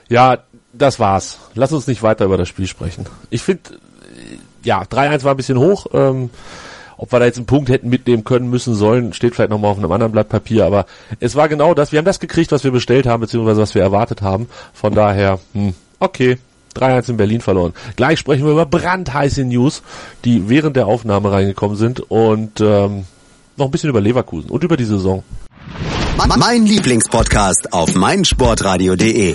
Ja, 0.08 0.38
das 0.78 0.98
war's. 0.98 1.38
Lass 1.54 1.72
uns 1.72 1.86
nicht 1.86 2.02
weiter 2.02 2.24
über 2.24 2.36
das 2.36 2.48
Spiel 2.48 2.66
sprechen. 2.66 3.06
Ich 3.30 3.42
finde, 3.42 3.62
ja, 4.64 4.82
3-1 4.82 5.24
war 5.24 5.32
ein 5.34 5.36
bisschen 5.36 5.58
hoch. 5.58 5.86
Ähm, 5.92 6.30
ob 6.96 7.12
wir 7.12 7.20
da 7.20 7.26
jetzt 7.26 7.36
einen 7.36 7.46
Punkt 7.46 7.70
hätten 7.70 7.88
mitnehmen 7.88 8.24
können, 8.24 8.50
müssen, 8.50 8.74
sollen, 8.74 9.12
steht 9.12 9.34
vielleicht 9.34 9.50
nochmal 9.50 9.70
auf 9.70 9.78
einem 9.78 9.92
anderen 9.92 10.10
Blatt 10.10 10.28
Papier, 10.28 10.66
aber 10.66 10.84
es 11.20 11.36
war 11.36 11.48
genau 11.48 11.72
das. 11.72 11.92
Wir 11.92 11.98
haben 11.98 12.04
das 12.04 12.18
gekriegt, 12.18 12.50
was 12.50 12.64
wir 12.64 12.72
bestellt 12.72 13.06
haben, 13.06 13.20
beziehungsweise 13.20 13.60
was 13.62 13.76
wir 13.76 13.82
erwartet 13.82 14.20
haben. 14.20 14.48
Von 14.74 14.94
daher, 14.94 15.38
hm, 15.54 15.74
okay. 16.00 16.38
3-1 16.74 17.10
in 17.10 17.16
Berlin 17.16 17.40
verloren. 17.40 17.72
Gleich 17.96 18.20
sprechen 18.20 18.44
wir 18.44 18.52
über 18.52 18.66
brandheiße 18.66 19.44
News, 19.44 19.82
die 20.24 20.48
während 20.48 20.76
der 20.76 20.86
Aufnahme 20.86 21.32
reingekommen 21.32 21.76
sind 21.76 22.00
und 22.10 22.60
ähm, 22.60 23.04
noch 23.56 23.66
ein 23.66 23.70
bisschen 23.72 23.90
über 23.90 24.00
Leverkusen 24.00 24.50
und 24.50 24.62
über 24.62 24.76
die 24.76 24.84
Saison. 24.84 25.24
Mein 26.36 26.66
Lieblingspodcast 26.66 27.72
auf 27.72 27.94
meinsportradio.de 27.96 29.34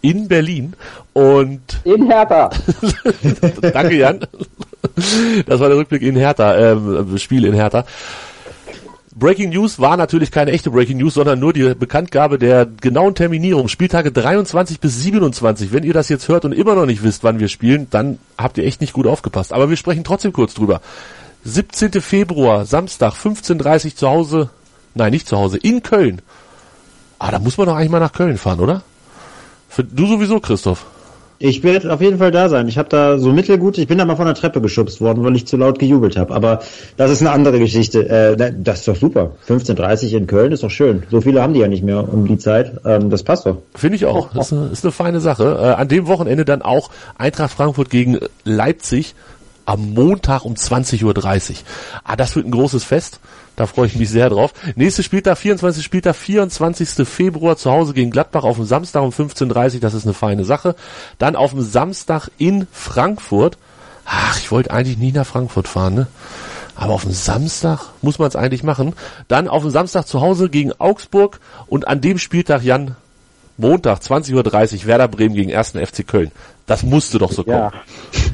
in 0.00 0.28
Berlin 0.28 0.74
und 1.12 1.80
in 1.84 2.06
Hertha. 2.10 2.50
Danke 3.60 3.96
Jan. 3.96 4.20
Das 5.46 5.60
war 5.60 5.68
der 5.68 5.78
Rückblick 5.78 6.02
in 6.02 6.16
Hertha, 6.16 6.56
ähm, 6.56 7.18
Spiel 7.18 7.44
in 7.44 7.54
Hertha. 7.54 7.84
Breaking 9.18 9.50
News 9.50 9.80
war 9.80 9.96
natürlich 9.96 10.30
keine 10.30 10.52
echte 10.52 10.70
Breaking 10.70 10.98
News, 10.98 11.14
sondern 11.14 11.40
nur 11.40 11.52
die 11.52 11.74
Bekanntgabe 11.74 12.38
der 12.38 12.66
genauen 12.66 13.16
Terminierung. 13.16 13.66
Spieltage 13.66 14.12
23 14.12 14.78
bis 14.78 15.02
27. 15.02 15.72
Wenn 15.72 15.82
ihr 15.82 15.92
das 15.92 16.08
jetzt 16.08 16.28
hört 16.28 16.44
und 16.44 16.52
immer 16.52 16.76
noch 16.76 16.86
nicht 16.86 17.02
wisst, 17.02 17.24
wann 17.24 17.40
wir 17.40 17.48
spielen, 17.48 17.88
dann 17.90 18.18
habt 18.36 18.58
ihr 18.58 18.64
echt 18.64 18.80
nicht 18.80 18.92
gut 18.92 19.08
aufgepasst. 19.08 19.52
Aber 19.52 19.70
wir 19.70 19.76
sprechen 19.76 20.04
trotzdem 20.04 20.32
kurz 20.32 20.54
drüber. 20.54 20.80
17. 21.44 22.00
Februar, 22.00 22.64
Samstag, 22.64 23.14
15.30 23.14 23.96
zu 23.96 24.08
Hause, 24.08 24.50
nein, 24.94 25.10
nicht 25.10 25.26
zu 25.26 25.36
Hause, 25.36 25.56
in 25.56 25.82
Köln. 25.82 26.22
Ah, 27.18 27.32
da 27.32 27.40
muss 27.40 27.58
man 27.58 27.66
doch 27.66 27.74
eigentlich 27.74 27.90
mal 27.90 28.00
nach 28.00 28.12
Köln 28.12 28.38
fahren, 28.38 28.60
oder? 28.60 28.82
Für, 29.68 29.84
du 29.84 30.06
sowieso, 30.06 30.40
Christoph. 30.40 30.86
Ich 31.40 31.62
werde 31.62 31.92
auf 31.92 32.00
jeden 32.00 32.18
Fall 32.18 32.32
da 32.32 32.48
sein. 32.48 32.66
Ich 32.66 32.78
habe 32.78 32.88
da 32.88 33.16
so 33.18 33.32
mittelgut, 33.32 33.78
ich 33.78 33.86
bin 33.86 33.98
da 33.98 34.04
mal 34.04 34.16
von 34.16 34.26
der 34.26 34.34
Treppe 34.34 34.60
geschubst 34.60 35.00
worden, 35.00 35.22
weil 35.22 35.36
ich 35.36 35.46
zu 35.46 35.56
laut 35.56 35.78
gejubelt 35.78 36.16
habe. 36.16 36.34
Aber 36.34 36.60
das 36.96 37.12
ist 37.12 37.20
eine 37.20 37.30
andere 37.30 37.60
Geschichte. 37.60 38.08
Äh, 38.08 38.52
das 38.58 38.80
ist 38.80 38.88
doch 38.88 38.96
super. 38.96 39.30
15.30 39.48 40.16
in 40.16 40.26
Köln 40.26 40.50
ist 40.50 40.64
doch 40.64 40.70
schön. 40.70 41.04
So 41.10 41.20
viele 41.20 41.40
haben 41.40 41.54
die 41.54 41.60
ja 41.60 41.68
nicht 41.68 41.84
mehr 41.84 42.12
um 42.12 42.26
die 42.26 42.38
Zeit. 42.38 42.80
Ähm, 42.84 43.08
das 43.08 43.22
passt 43.22 43.46
doch. 43.46 43.58
Finde 43.76 43.96
ich 43.96 44.06
auch. 44.06 44.32
Das 44.34 44.46
ist 44.46 44.52
eine, 44.52 44.66
ist 44.68 44.84
eine 44.84 44.90
feine 44.90 45.20
Sache. 45.20 45.58
Äh, 45.60 45.80
an 45.80 45.86
dem 45.86 46.08
Wochenende 46.08 46.44
dann 46.44 46.62
auch 46.62 46.90
Eintracht 47.16 47.52
Frankfurt 47.52 47.90
gegen 47.90 48.18
Leipzig 48.42 49.14
am 49.64 49.94
Montag 49.94 50.44
um 50.44 50.54
20.30 50.54 51.04
Uhr. 51.04 51.14
Ah, 52.02 52.16
das 52.16 52.34
wird 52.34 52.46
ein 52.46 52.50
großes 52.50 52.82
Fest. 52.82 53.20
Da 53.58 53.66
freue 53.66 53.88
ich 53.88 53.96
mich 53.96 54.08
sehr 54.08 54.30
drauf. 54.30 54.52
Nächste 54.76 55.02
Spieltag, 55.02 55.36
24. 55.36 55.84
Spieltag, 55.84 56.14
24. 56.14 57.08
Februar 57.08 57.56
zu 57.56 57.72
Hause 57.72 57.92
gegen 57.92 58.12
Gladbach 58.12 58.44
auf 58.44 58.54
dem 58.54 58.66
Samstag 58.66 59.02
um 59.02 59.10
15.30 59.10 59.74
Uhr. 59.74 59.80
Das 59.80 59.94
ist 59.94 60.04
eine 60.04 60.14
feine 60.14 60.44
Sache. 60.44 60.76
Dann 61.18 61.34
auf 61.34 61.50
dem 61.50 61.62
Samstag 61.62 62.28
in 62.38 62.68
Frankfurt. 62.70 63.58
Ach, 64.04 64.38
ich 64.38 64.52
wollte 64.52 64.70
eigentlich 64.70 64.96
nie 64.96 65.10
nach 65.10 65.26
Frankfurt 65.26 65.66
fahren, 65.66 65.94
ne? 65.94 66.06
Aber 66.76 66.92
auf 66.92 67.02
dem 67.02 67.10
Samstag 67.10 67.80
muss 68.00 68.20
man 68.20 68.28
es 68.28 68.36
eigentlich 68.36 68.62
machen. 68.62 68.94
Dann 69.26 69.48
auf 69.48 69.62
dem 69.62 69.72
Samstag 69.72 70.06
zu 70.06 70.20
Hause 70.20 70.50
gegen 70.50 70.72
Augsburg 70.78 71.40
und 71.66 71.88
an 71.88 72.00
dem 72.00 72.18
Spieltag, 72.18 72.62
Jan, 72.62 72.94
Montag, 73.56 73.98
20.30 74.02 74.34
Uhr, 74.82 74.86
Werder 74.86 75.08
Bremen 75.08 75.34
gegen 75.34 75.52
1. 75.52 75.70
FC 75.70 76.06
Köln. 76.06 76.30
Das 76.66 76.84
musste 76.84 77.18
doch 77.18 77.32
so 77.32 77.42
kommen. 77.42 77.72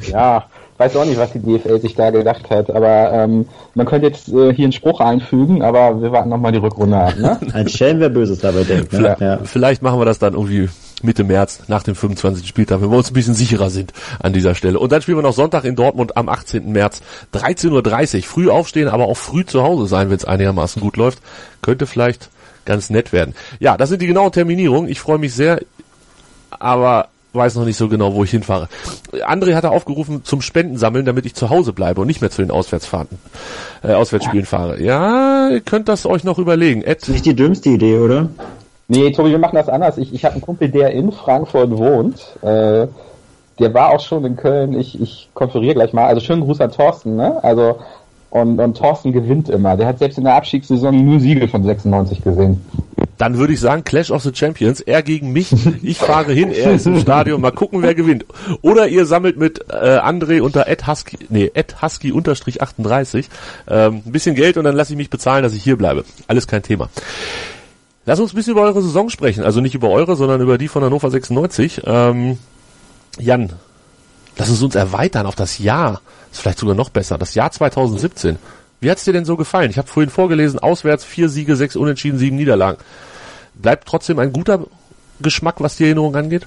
Ja, 0.03 0.09
ja. 0.11 0.45
Weiß 0.77 0.95
auch 0.97 1.05
nicht, 1.05 1.17
was 1.17 1.31
die 1.31 1.39
DFL 1.39 1.79
sich 1.79 1.95
da 1.95 2.09
gedacht 2.09 2.49
hat, 2.49 2.69
aber 2.69 3.11
ähm, 3.13 3.47
man 3.75 3.85
könnte 3.85 4.07
jetzt 4.07 4.27
äh, 4.27 4.53
hier 4.53 4.65
einen 4.65 4.73
Spruch 4.73 4.99
einfügen, 4.99 5.61
aber 5.61 6.01
wir 6.01 6.11
warten 6.11 6.29
nochmal 6.29 6.51
die 6.51 6.57
Rückrunde 6.57 6.97
ab. 6.97 7.17
Ne? 7.17 7.39
Ein 7.53 7.69
Schelm, 7.69 8.01
wer 8.01 8.09
Böses 8.09 8.39
dabei 8.39 8.63
denkt. 8.63 8.91
Ne? 8.91 8.99
Vielleicht, 8.99 9.21
ja. 9.21 9.39
vielleicht 9.43 9.81
machen 9.81 9.99
wir 9.99 10.05
das 10.05 10.19
dann 10.19 10.33
irgendwie 10.33 10.67
Mitte 11.01 11.23
März 11.23 11.63
nach 11.67 11.83
dem 11.83 11.95
25. 11.95 12.45
Spieltag, 12.45 12.81
wenn 12.81 12.91
wir 12.91 12.97
uns 12.97 13.09
ein 13.09 13.13
bisschen 13.13 13.35
sicherer 13.35 13.69
sind 13.69 13.93
an 14.19 14.33
dieser 14.33 14.53
Stelle. 14.53 14.77
Und 14.79 14.91
dann 14.91 15.01
spielen 15.01 15.17
wir 15.17 15.21
noch 15.21 15.33
Sonntag 15.33 15.63
in 15.63 15.77
Dortmund 15.77 16.17
am 16.17 16.27
18. 16.27 16.69
März, 16.69 17.01
13.30 17.33 18.17
Uhr. 18.17 18.23
Früh 18.23 18.49
aufstehen, 18.49 18.89
aber 18.89 19.05
auch 19.05 19.17
früh 19.17 19.45
zu 19.45 19.63
Hause 19.63 19.87
sein, 19.87 20.09
wenn 20.09 20.17
es 20.17 20.25
einigermaßen 20.25 20.81
gut 20.81 20.97
läuft. 20.97 21.19
Könnte 21.61 21.85
vielleicht 21.85 22.29
ganz 22.65 22.89
nett 22.89 23.13
werden. 23.13 23.33
Ja, 23.59 23.77
das 23.77 23.89
sind 23.89 24.01
die 24.01 24.07
genauen 24.07 24.31
Terminierungen. 24.31 24.89
Ich 24.89 24.99
freue 24.99 25.19
mich 25.19 25.33
sehr, 25.33 25.61
aber 26.49 27.07
weiß 27.35 27.55
noch 27.55 27.65
nicht 27.65 27.77
so 27.77 27.89
genau, 27.89 28.13
wo 28.13 28.23
ich 28.23 28.31
hinfahre. 28.31 28.67
André 29.27 29.55
hatte 29.55 29.71
aufgerufen 29.71 30.23
zum 30.23 30.41
Spenden 30.41 30.77
sammeln, 30.77 31.05
damit 31.05 31.25
ich 31.25 31.35
zu 31.35 31.49
Hause 31.49 31.73
bleibe 31.73 32.01
und 32.01 32.07
nicht 32.07 32.21
mehr 32.21 32.31
zu 32.31 32.41
den 32.41 32.51
Auswärtsfahrten, 32.51 33.17
äh, 33.83 33.93
Auswärtsspielen 33.93 34.45
fahre. 34.45 34.81
Ja, 34.81 35.49
ihr 35.49 35.61
könnt 35.61 35.89
das 35.89 36.05
euch 36.05 36.23
noch 36.23 36.39
überlegen. 36.39 36.81
Ed, 36.81 37.07
nicht 37.09 37.25
die 37.25 37.35
dümmste 37.35 37.69
Idee, 37.69 37.99
oder? 37.99 38.29
Nee, 38.87 39.11
Tobi, 39.11 39.31
wir 39.31 39.39
machen 39.39 39.55
das 39.55 39.69
anders. 39.69 39.97
Ich, 39.97 40.13
ich 40.13 40.25
habe 40.25 40.33
einen 40.33 40.41
Kumpel, 40.41 40.69
der 40.69 40.91
in 40.91 41.11
Frankfurt 41.11 41.71
wohnt. 41.71 42.37
Äh, 42.41 42.87
der 43.59 43.73
war 43.73 43.91
auch 43.91 43.99
schon 43.99 44.25
in 44.25 44.35
Köln. 44.35 44.77
Ich, 44.79 44.99
ich 45.01 45.29
konferiere 45.33 45.75
gleich 45.75 45.93
mal. 45.93 46.05
Also 46.05 46.21
schönen 46.21 46.41
Gruß 46.41 46.61
an 46.61 46.71
Thorsten, 46.71 47.15
ne? 47.15 47.43
Also 47.43 47.79
und, 48.29 48.59
und 48.59 48.77
Thorsten 48.77 49.13
gewinnt 49.13 49.47
immer. 49.49 49.77
Der 49.77 49.87
hat 49.87 49.99
selbst 49.99 50.17
in 50.17 50.25
der 50.25 50.35
Abstiegssaison 50.35 51.05
nur 51.05 51.21
Siege 51.21 51.47
von 51.47 51.63
96 51.63 52.21
gesehen. 52.21 52.61
Dann 53.17 53.37
würde 53.37 53.53
ich 53.53 53.59
sagen, 53.59 53.83
Clash 53.83 54.11
of 54.11 54.23
the 54.23 54.31
Champions, 54.33 54.81
er 54.81 55.01
gegen 55.01 55.31
mich, 55.31 55.53
ich 55.81 55.97
fahre 55.97 56.33
hin, 56.33 56.51
er 56.51 56.73
ist 56.73 56.85
im 56.85 56.99
Stadion, 56.99 57.41
mal 57.41 57.51
gucken, 57.51 57.81
wer 57.81 57.95
gewinnt. 57.95 58.25
Oder 58.61 58.87
ihr 58.87 59.05
sammelt 59.05 59.37
mit 59.37 59.65
äh, 59.69 59.97
André 59.97 60.41
unter 60.41 60.65
@husky, 60.65 61.17
nee, 61.29 61.51
@husky 61.81 62.11
unterstrich 62.11 62.61
38 62.61 63.29
ähm, 63.67 64.03
ein 64.05 64.11
bisschen 64.11 64.35
Geld 64.35 64.57
und 64.57 64.65
dann 64.65 64.75
lasse 64.75 64.93
ich 64.93 64.97
mich 64.97 65.09
bezahlen, 65.09 65.43
dass 65.43 65.53
ich 65.53 65.63
hier 65.63 65.77
bleibe. 65.77 66.03
Alles 66.27 66.47
kein 66.47 66.63
Thema. 66.63 66.89
Lass 68.05 68.19
uns 68.19 68.33
ein 68.33 68.35
bisschen 68.35 68.51
über 68.51 68.61
eure 68.61 68.81
Saison 68.81 69.09
sprechen, 69.09 69.43
also 69.43 69.61
nicht 69.61 69.75
über 69.75 69.89
eure, 69.89 70.15
sondern 70.15 70.41
über 70.41 70.57
die 70.57 70.67
von 70.67 70.83
Hannover 70.83 71.09
96. 71.09 71.81
Ähm, 71.85 72.37
Jan, 73.17 73.53
lass 74.37 74.49
uns 74.49 74.61
uns 74.61 74.75
erweitern 74.75 75.25
auf 75.25 75.35
das 75.35 75.57
Jahr 75.57 76.01
ist 76.35 76.41
vielleicht 76.41 76.59
sogar 76.59 76.75
noch 76.75 76.89
besser. 76.89 77.17
Das 77.17 77.33
Jahr 77.33 77.51
2017. 77.51 78.37
Wie 78.85 78.91
hat's 78.91 79.03
dir 79.03 79.13
denn 79.13 79.25
so 79.25 79.35
gefallen? 79.35 79.71
Ich 79.71 79.79
habe 79.79 79.87
vorhin 79.87 80.11
vorgelesen, 80.11 80.59
auswärts 80.59 81.03
vier 81.03 81.27
Siege, 81.27 81.55
sechs 81.55 81.75
Unentschieden, 81.75 82.19
sieben 82.19 82.35
Niederlagen. 82.35 82.77
Bleibt 83.55 83.87
trotzdem 83.87 84.19
ein 84.19 84.31
guter 84.31 84.67
Geschmack, 85.19 85.55
was 85.57 85.77
die 85.77 85.85
Erinnerung 85.85 86.15
angeht? 86.15 86.45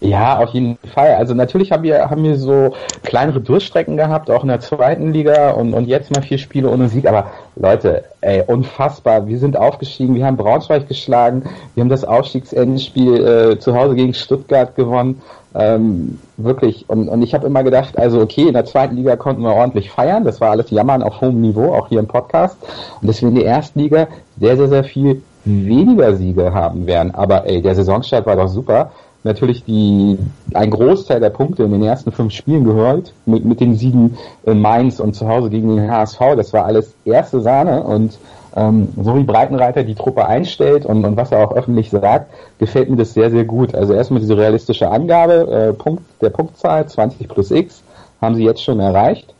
Ja, 0.00 0.38
auf 0.38 0.50
jeden 0.50 0.78
Fall. 0.94 1.14
Also 1.14 1.34
natürlich 1.34 1.72
haben 1.72 1.82
wir, 1.82 2.08
haben 2.08 2.22
wir 2.22 2.36
so 2.36 2.74
kleinere 3.02 3.40
Durchstrecken 3.40 3.96
gehabt, 3.96 4.30
auch 4.30 4.42
in 4.42 4.48
der 4.48 4.60
zweiten 4.60 5.12
Liga 5.12 5.50
und, 5.50 5.74
und 5.74 5.88
jetzt 5.88 6.14
mal 6.14 6.22
vier 6.22 6.38
Spiele 6.38 6.70
ohne 6.70 6.88
Sieg. 6.88 7.08
Aber 7.08 7.26
Leute, 7.56 8.04
ey, 8.20 8.44
unfassbar. 8.46 9.26
Wir 9.26 9.38
sind 9.38 9.56
aufgestiegen, 9.56 10.14
wir 10.14 10.24
haben 10.24 10.36
Braunschweig 10.36 10.86
geschlagen, 10.86 11.42
wir 11.74 11.80
haben 11.82 11.88
das 11.88 12.04
Aufstiegsendspiel 12.04 13.26
äh, 13.26 13.58
zu 13.58 13.74
Hause 13.74 13.96
gegen 13.96 14.14
Stuttgart 14.14 14.76
gewonnen. 14.76 15.20
Ähm, 15.56 16.20
wirklich. 16.36 16.88
Und, 16.88 17.08
und 17.08 17.22
ich 17.22 17.34
habe 17.34 17.46
immer 17.46 17.64
gedacht, 17.64 17.98
also 17.98 18.20
okay, 18.20 18.46
in 18.46 18.52
der 18.52 18.66
zweiten 18.66 18.94
Liga 18.94 19.16
konnten 19.16 19.42
wir 19.42 19.54
ordentlich 19.54 19.90
feiern. 19.90 20.22
Das 20.22 20.40
war 20.40 20.50
alles 20.50 20.70
Jammern 20.70 21.02
auf 21.02 21.20
hohem 21.20 21.40
Niveau, 21.40 21.74
auch 21.74 21.88
hier 21.88 21.98
im 21.98 22.06
Podcast. 22.06 22.56
Und 23.02 23.22
in 23.22 23.34
der 23.34 23.46
ersten 23.46 23.80
Liga 23.80 24.06
sehr, 24.38 24.56
sehr, 24.56 24.68
sehr 24.68 24.84
viel 24.84 25.22
weniger 25.44 26.14
Siege 26.14 26.52
haben 26.52 26.86
werden. 26.86 27.14
Aber 27.14 27.46
ey, 27.46 27.62
der 27.62 27.74
Saisonstart 27.74 28.26
war 28.26 28.36
doch 28.36 28.48
super 28.48 28.92
natürlich 29.28 29.64
die, 29.64 30.18
ein 30.54 30.70
Großteil 30.70 31.20
der 31.20 31.30
Punkte 31.30 31.62
in 31.62 31.70
den 31.70 31.84
ersten 31.84 32.10
fünf 32.10 32.32
Spielen 32.32 32.64
gehört, 32.64 33.12
mit, 33.26 33.44
mit 33.44 33.60
den 33.60 33.76
Siegen 33.76 34.18
in 34.44 34.60
Mainz 34.60 34.98
und 34.98 35.14
zu 35.14 35.28
Hause 35.28 35.50
gegen 35.50 35.76
den 35.76 35.88
HSV. 35.88 36.18
Das 36.34 36.52
war 36.52 36.64
alles 36.64 36.94
erste 37.04 37.40
Sahne 37.40 37.84
und 37.84 38.18
ähm, 38.56 38.88
so 39.00 39.14
wie 39.16 39.22
Breitenreiter 39.22 39.84
die 39.84 39.94
Truppe 39.94 40.26
einstellt 40.26 40.84
und, 40.84 41.04
und 41.04 41.16
was 41.16 41.30
er 41.30 41.46
auch 41.46 41.52
öffentlich 41.52 41.90
sagt, 41.90 42.32
gefällt 42.58 42.90
mir 42.90 42.96
das 42.96 43.14
sehr, 43.14 43.30
sehr 43.30 43.44
gut. 43.44 43.74
Also 43.74 43.92
erstmal 43.92 44.20
diese 44.20 44.36
realistische 44.36 44.90
Angabe, 44.90 45.48
äh, 45.50 45.72
Punkt, 45.74 46.02
der 46.20 46.30
Punktzahl 46.30 46.88
20 46.88 47.28
plus 47.28 47.50
X 47.50 47.82
haben 48.20 48.34
sie 48.34 48.44
jetzt 48.44 48.64
schon 48.64 48.80
erreicht. 48.80 49.32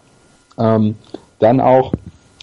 Ähm, 0.59 0.97
dann 1.41 1.61
auch, 1.61 1.93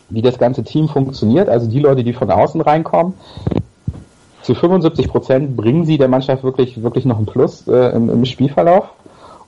wie 0.09 0.21
das 0.21 0.37
ganze 0.37 0.63
Team 0.63 0.89
funktioniert, 0.89 1.47
also 1.47 1.67
die 1.67 1.79
Leute, 1.79 2.03
die 2.03 2.13
von 2.13 2.31
außen 2.31 2.59
reinkommen, 2.61 3.13
zu 4.45 4.53
75 4.53 5.07
Prozent 5.07 5.57
bringen 5.57 5.85
sie 5.85 5.97
der 5.97 6.07
Mannschaft 6.07 6.43
wirklich, 6.43 6.81
wirklich 6.83 7.05
noch 7.05 7.17
ein 7.17 7.25
Plus 7.25 7.67
äh, 7.67 7.95
im, 7.95 8.09
im, 8.11 8.25
Spielverlauf. 8.25 8.89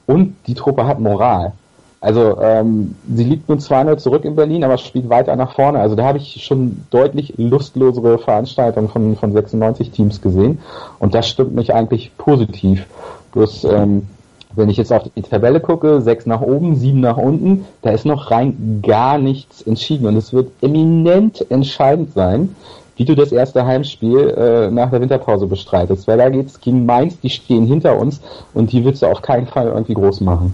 Und 0.08 0.36
die 0.48 0.56
Truppe 0.56 0.88
hat 0.88 1.00
Moral. 1.00 1.54
Also 2.02 2.40
ähm, 2.42 2.96
sie 3.14 3.24
liegt 3.24 3.48
nun 3.48 3.60
2-0 3.60 3.98
zurück 3.98 4.26
in 4.26 4.36
Berlin, 4.36 4.64
aber 4.64 4.78
spielt 4.78 5.10
weiter 5.10 5.36
nach 5.36 5.54
vorne. 5.54 5.80
Also 5.80 5.96
da 5.96 6.04
habe 6.04 6.18
ich 6.18 6.44
schon 6.44 6.84
deutlich 6.90 7.36
lustlosere 7.38 8.18
Veranstaltungen 8.18 8.90
von, 8.90 9.16
von 9.18 9.34
96 9.34 9.92
Teams 9.92 10.22
gesehen. 10.22 10.60
Und 10.98 11.14
das 11.14 11.28
stimmt 11.28 11.54
mich 11.54 11.76
eigentlich 11.76 12.18
positiv. 12.18 12.88
Bloß 13.34 13.66
ähm, 13.66 14.08
wenn 14.56 14.70
ich 14.70 14.78
jetzt 14.78 14.92
auf 14.92 15.04
die 15.16 15.22
Tabelle 15.22 15.60
gucke, 15.60 16.02
sechs 16.02 16.26
nach 16.26 16.42
oben, 16.42 16.76
sieben 16.76 17.02
nach 17.02 17.18
unten, 17.18 17.66
da 17.84 17.92
ist 17.92 18.06
noch 18.06 18.32
rein 18.32 18.82
gar 18.82 19.20
nichts 19.20 19.62
entschieden. 19.62 20.08
Und 20.08 20.18
es 20.18 20.34
wird 20.34 20.50
eminent 20.62 21.46
entscheidend 21.52 22.14
sein, 22.14 22.56
wie 22.98 23.06
du 23.06 23.16
das 23.16 23.32
erste 23.32 23.66
Heimspiel 23.66 24.30
äh, 24.30 24.72
nach 24.72 24.90
der 24.90 25.02
Winterpause 25.02 25.48
bestreitest. 25.48 26.08
Weil 26.08 26.18
da 26.18 26.30
geht's 26.30 26.60
gegen 26.60 26.86
Mainz, 26.86 27.20
die 27.20 27.30
stehen 27.30 27.66
hinter 27.66 27.98
uns 27.98 28.20
und 28.54 28.72
die 28.72 28.84
willst 28.84 29.02
du 29.02 29.08
auf 29.08 29.22
keinen 29.22 29.48
Fall 29.48 29.68
irgendwie 29.68 29.94
groß 29.94 30.22
machen. 30.22 30.54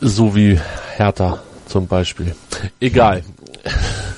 So 0.00 0.34
wie 0.34 0.58
Hertha 0.96 1.38
zum 1.66 1.86
Beispiel. 1.86 2.34
Egal. 2.80 3.22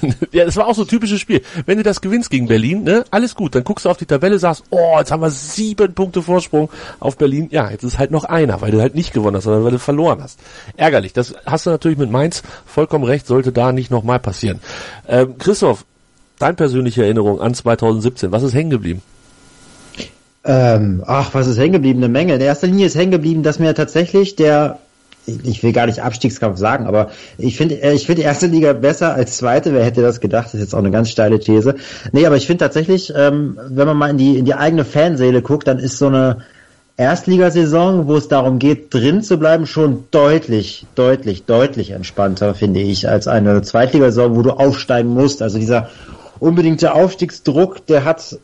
ja, 0.32 0.44
das 0.44 0.56
war 0.56 0.66
auch 0.66 0.74
so 0.74 0.82
ein 0.82 0.88
typisches 0.88 1.20
Spiel. 1.20 1.42
Wenn 1.66 1.78
du 1.78 1.82
das 1.82 2.00
gewinnst 2.00 2.30
gegen 2.30 2.46
Berlin, 2.46 2.84
ne, 2.84 3.04
alles 3.10 3.34
gut. 3.34 3.54
Dann 3.54 3.64
guckst 3.64 3.84
du 3.84 3.90
auf 3.90 3.96
die 3.96 4.06
Tabelle, 4.06 4.38
sagst, 4.38 4.64
oh, 4.70 4.96
jetzt 4.98 5.10
haben 5.10 5.22
wir 5.22 5.30
sieben 5.30 5.94
Punkte 5.94 6.22
Vorsprung 6.22 6.70
auf 7.00 7.16
Berlin. 7.16 7.48
Ja, 7.50 7.70
jetzt 7.70 7.82
ist 7.82 7.98
halt 7.98 8.10
noch 8.10 8.24
einer, 8.24 8.60
weil 8.60 8.70
du 8.70 8.80
halt 8.80 8.94
nicht 8.94 9.12
gewonnen 9.12 9.36
hast, 9.36 9.44
sondern 9.44 9.64
weil 9.64 9.72
du 9.72 9.78
verloren 9.78 10.22
hast. 10.22 10.38
Ärgerlich. 10.76 11.12
Das 11.12 11.34
hast 11.46 11.66
du 11.66 11.70
natürlich 11.70 11.98
mit 11.98 12.10
Mainz 12.10 12.42
vollkommen 12.66 13.04
recht, 13.04 13.26
sollte 13.26 13.52
da 13.52 13.72
nicht 13.72 13.90
nochmal 13.90 14.20
passieren. 14.20 14.60
Ähm, 15.08 15.36
Christoph, 15.38 15.84
deine 16.40 16.54
persönliche 16.54 17.04
Erinnerung 17.04 17.40
an 17.40 17.54
2017? 17.54 18.32
Was 18.32 18.42
ist 18.42 18.54
hängen 18.54 18.70
geblieben? 18.70 19.02
Ähm, 20.42 21.02
ach, 21.06 21.34
was 21.34 21.46
ist 21.46 21.58
hängen 21.58 21.74
geblieben? 21.74 22.02
Eine 22.02 22.12
Menge. 22.12 22.34
In 22.34 22.40
erster 22.40 22.66
Linie 22.66 22.86
ist 22.86 22.96
hängen 22.96 23.12
geblieben, 23.12 23.42
dass 23.42 23.58
mir 23.58 23.74
tatsächlich 23.74 24.36
der, 24.36 24.78
ich 25.26 25.62
will 25.62 25.72
gar 25.72 25.86
nicht 25.86 26.02
Abstiegskampf 26.02 26.58
sagen, 26.58 26.86
aber 26.86 27.10
ich 27.36 27.56
finde, 27.56 27.82
äh, 27.82 27.92
ich 27.92 28.06
finde 28.06 28.22
die 28.22 28.26
erste 28.26 28.46
Liga 28.46 28.72
besser 28.72 29.14
als 29.14 29.36
zweite. 29.36 29.74
Wer 29.74 29.84
hätte 29.84 30.02
das 30.02 30.20
gedacht? 30.20 30.46
Das 30.46 30.54
ist 30.54 30.60
jetzt 30.60 30.74
auch 30.74 30.78
eine 30.78 30.90
ganz 30.90 31.10
steile 31.10 31.38
These. 31.38 31.76
Nee, 32.12 32.24
aber 32.24 32.36
ich 32.36 32.46
finde 32.46 32.64
tatsächlich, 32.64 33.12
ähm, 33.14 33.58
wenn 33.68 33.86
man 33.86 33.96
mal 33.96 34.10
in 34.10 34.18
die, 34.18 34.38
in 34.38 34.46
die 34.46 34.54
eigene 34.54 34.84
Fanseele 34.84 35.42
guckt, 35.42 35.68
dann 35.68 35.78
ist 35.78 35.98
so 35.98 36.06
eine, 36.06 36.38
Erstligasaison, 37.00 38.08
wo 38.08 38.16
es 38.16 38.28
darum 38.28 38.58
geht, 38.58 38.92
drin 38.92 39.22
zu 39.22 39.38
bleiben, 39.38 39.66
schon 39.66 40.04
deutlich, 40.10 40.84
deutlich, 40.94 41.44
deutlich 41.46 41.92
entspannter, 41.92 42.54
finde 42.54 42.80
ich, 42.80 43.08
als 43.08 43.26
eine 43.26 43.62
Zweitligasaison, 43.62 44.36
wo 44.36 44.42
du 44.42 44.50
aufsteigen 44.50 45.08
musst. 45.08 45.40
Also 45.40 45.58
dieser 45.58 45.88
unbedingte 46.40 46.94
Aufstiegsdruck, 46.94 47.86
der 47.86 48.04
hat 48.04 48.38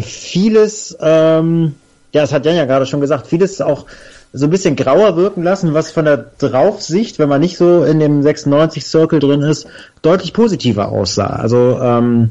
vieles, 0.00 0.96
ähm, 1.00 1.74
ja, 2.12 2.22
das 2.22 2.32
hat 2.32 2.46
Jan 2.46 2.56
ja 2.56 2.64
gerade 2.64 2.86
schon 2.86 3.00
gesagt, 3.00 3.26
vieles 3.26 3.60
auch 3.60 3.86
so 4.32 4.46
ein 4.46 4.50
bisschen 4.50 4.76
grauer 4.76 5.16
wirken 5.16 5.42
lassen, 5.42 5.74
was 5.74 5.90
von 5.90 6.06
der 6.06 6.30
Draufsicht, 6.38 7.18
wenn 7.18 7.28
man 7.28 7.40
nicht 7.40 7.58
so 7.58 7.84
in 7.84 7.98
dem 8.00 8.22
96 8.22 8.86
Circle 8.86 9.18
drin 9.18 9.42
ist, 9.42 9.66
deutlich 10.00 10.32
positiver 10.32 10.88
aussah. 10.88 11.26
Also 11.26 11.78
ähm, 11.82 12.30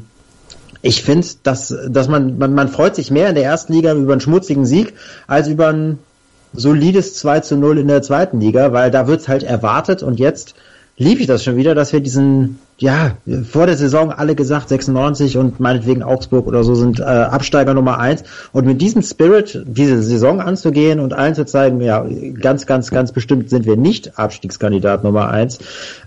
ich 0.80 1.02
finde, 1.02 1.26
dass, 1.44 1.72
dass 1.88 2.08
man, 2.08 2.38
man, 2.38 2.54
man 2.54 2.68
freut 2.68 2.96
sich 2.96 3.12
mehr 3.12 3.28
in 3.28 3.36
der 3.36 3.44
ersten 3.44 3.72
Liga 3.72 3.94
über 3.94 4.12
einen 4.12 4.20
schmutzigen 4.20 4.66
Sieg 4.66 4.94
als 5.28 5.46
über 5.46 5.68
ein 5.68 5.98
solides 6.52 7.14
2 7.14 7.40
zu 7.40 7.56
0 7.56 7.78
in 7.78 7.88
der 7.88 8.02
zweiten 8.02 8.40
Liga, 8.40 8.72
weil 8.72 8.90
da 8.90 9.06
wird's 9.06 9.28
halt 9.28 9.44
erwartet 9.44 10.02
und 10.02 10.18
jetzt 10.18 10.54
lief 10.98 11.20
ich 11.20 11.26
das 11.26 11.42
schon 11.42 11.56
wieder, 11.56 11.74
dass 11.74 11.92
wir 11.92 12.00
diesen, 12.00 12.58
ja, 12.78 13.16
vor 13.50 13.66
der 13.66 13.76
Saison 13.76 14.12
alle 14.12 14.34
gesagt, 14.34 14.68
96 14.68 15.38
und 15.38 15.58
meinetwegen 15.58 16.02
Augsburg 16.02 16.46
oder 16.46 16.64
so 16.64 16.74
sind 16.74 17.00
äh, 17.00 17.02
Absteiger 17.02 17.74
Nummer 17.74 17.98
eins. 17.98 18.24
Und 18.52 18.66
mit 18.66 18.80
diesem 18.80 19.02
Spirit 19.02 19.62
diese 19.66 20.02
Saison 20.02 20.40
anzugehen 20.40 21.00
und 21.00 21.14
allen 21.14 21.34
zu 21.34 21.46
zeigen, 21.46 21.80
ja, 21.80 22.04
ganz, 22.40 22.66
ganz, 22.66 22.90
ganz 22.90 23.12
bestimmt 23.12 23.48
sind 23.48 23.64
wir 23.64 23.76
nicht 23.76 24.18
Abstiegskandidat 24.18 25.02
Nummer 25.02 25.30
eins. 25.30 25.58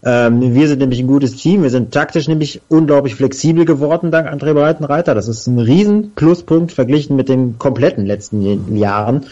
Ähm, 0.03 0.53
wir 0.53 0.67
sind 0.67 0.79
nämlich 0.79 0.99
ein 0.99 1.07
gutes 1.07 1.35
Team, 1.35 1.63
wir 1.63 1.71
sind 1.71 1.91
taktisch 1.91 2.27
nämlich 2.27 2.61
unglaublich 2.69 3.15
flexibel 3.15 3.65
geworden 3.65 4.11
dank 4.11 4.27
André 4.27 4.53
Breitenreiter. 4.53 5.15
Das 5.15 5.27
ist 5.27 5.47
ein 5.47 5.59
riesen 5.59 6.11
Pluspunkt 6.11 6.71
verglichen 6.71 7.15
mit 7.15 7.27
den 7.27 7.57
kompletten 7.57 8.05
letzten 8.05 8.77
Jahren. 8.77 9.25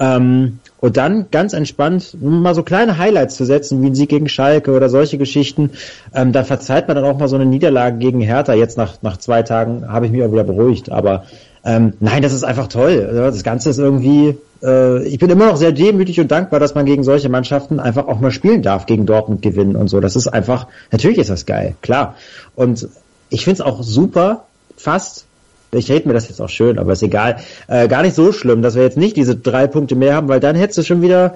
Ähm, 0.00 0.58
und 0.80 0.96
dann 0.96 1.26
ganz 1.30 1.52
entspannt 1.52 2.16
mal 2.20 2.54
so 2.54 2.62
kleine 2.62 2.98
Highlights 2.98 3.36
zu 3.36 3.44
setzen, 3.44 3.82
wie 3.82 3.88
ein 3.88 3.94
Sieg 3.94 4.08
gegen 4.08 4.28
Schalke 4.28 4.72
oder 4.72 4.88
solche 4.88 5.18
Geschichten. 5.18 5.70
Ähm, 6.14 6.32
da 6.32 6.42
verzeiht 6.42 6.88
man 6.88 6.96
dann 6.96 7.04
auch 7.04 7.18
mal 7.18 7.28
so 7.28 7.36
eine 7.36 7.46
Niederlage 7.46 7.98
gegen 7.98 8.20
Hertha. 8.20 8.54
Jetzt 8.54 8.78
nach, 8.78 9.02
nach 9.02 9.18
zwei 9.18 9.42
Tagen 9.42 9.86
habe 9.88 10.06
ich 10.06 10.12
mich 10.12 10.22
auch 10.22 10.32
wieder 10.32 10.44
beruhigt. 10.44 10.90
Aber 10.90 11.24
ähm, 11.64 11.92
nein, 12.00 12.22
das 12.22 12.32
ist 12.32 12.44
einfach 12.44 12.68
toll. 12.68 13.06
Also 13.08 13.22
das 13.22 13.42
Ganze 13.42 13.70
ist 13.70 13.78
irgendwie, 13.78 14.38
äh, 14.62 15.02
ich 15.04 15.18
bin 15.18 15.28
immer 15.28 15.46
noch 15.46 15.56
sehr 15.56 15.72
demütig 15.72 16.18
und 16.18 16.30
dankbar, 16.30 16.60
dass 16.60 16.74
man 16.74 16.86
gegen 16.86 17.04
solche 17.04 17.28
Mannschaften 17.28 17.78
einfach 17.78 18.08
auch 18.08 18.20
mal 18.20 18.30
spielen 18.30 18.62
darf, 18.62 18.86
gegen 18.86 19.04
Dortmund 19.04 19.42
gewinnen 19.42 19.76
und 19.76 19.88
so. 19.88 20.00
Das 20.00 20.16
ist 20.16 20.28
einfach, 20.28 20.66
natürlich 20.90 21.18
ist 21.18 21.30
das 21.30 21.44
geil, 21.44 21.74
klar. 21.82 22.14
Und 22.56 22.88
ich 23.28 23.44
finde 23.44 23.60
es 23.62 23.66
auch 23.66 23.82
super, 23.82 24.44
fast 24.76 25.26
ich 25.72 25.90
rede 25.90 26.08
mir 26.08 26.14
das 26.14 26.28
jetzt 26.28 26.40
auch 26.40 26.48
schön, 26.48 26.78
aber 26.78 26.92
ist 26.92 27.02
egal. 27.02 27.36
Äh, 27.68 27.88
gar 27.88 28.02
nicht 28.02 28.14
so 28.14 28.32
schlimm, 28.32 28.62
dass 28.62 28.74
wir 28.74 28.82
jetzt 28.82 28.96
nicht 28.96 29.16
diese 29.16 29.36
drei 29.36 29.66
Punkte 29.66 29.94
mehr 29.94 30.14
haben, 30.14 30.28
weil 30.28 30.40
dann 30.40 30.56
hättest 30.56 30.78
du 30.78 30.82
schon 30.82 31.02
wieder. 31.02 31.34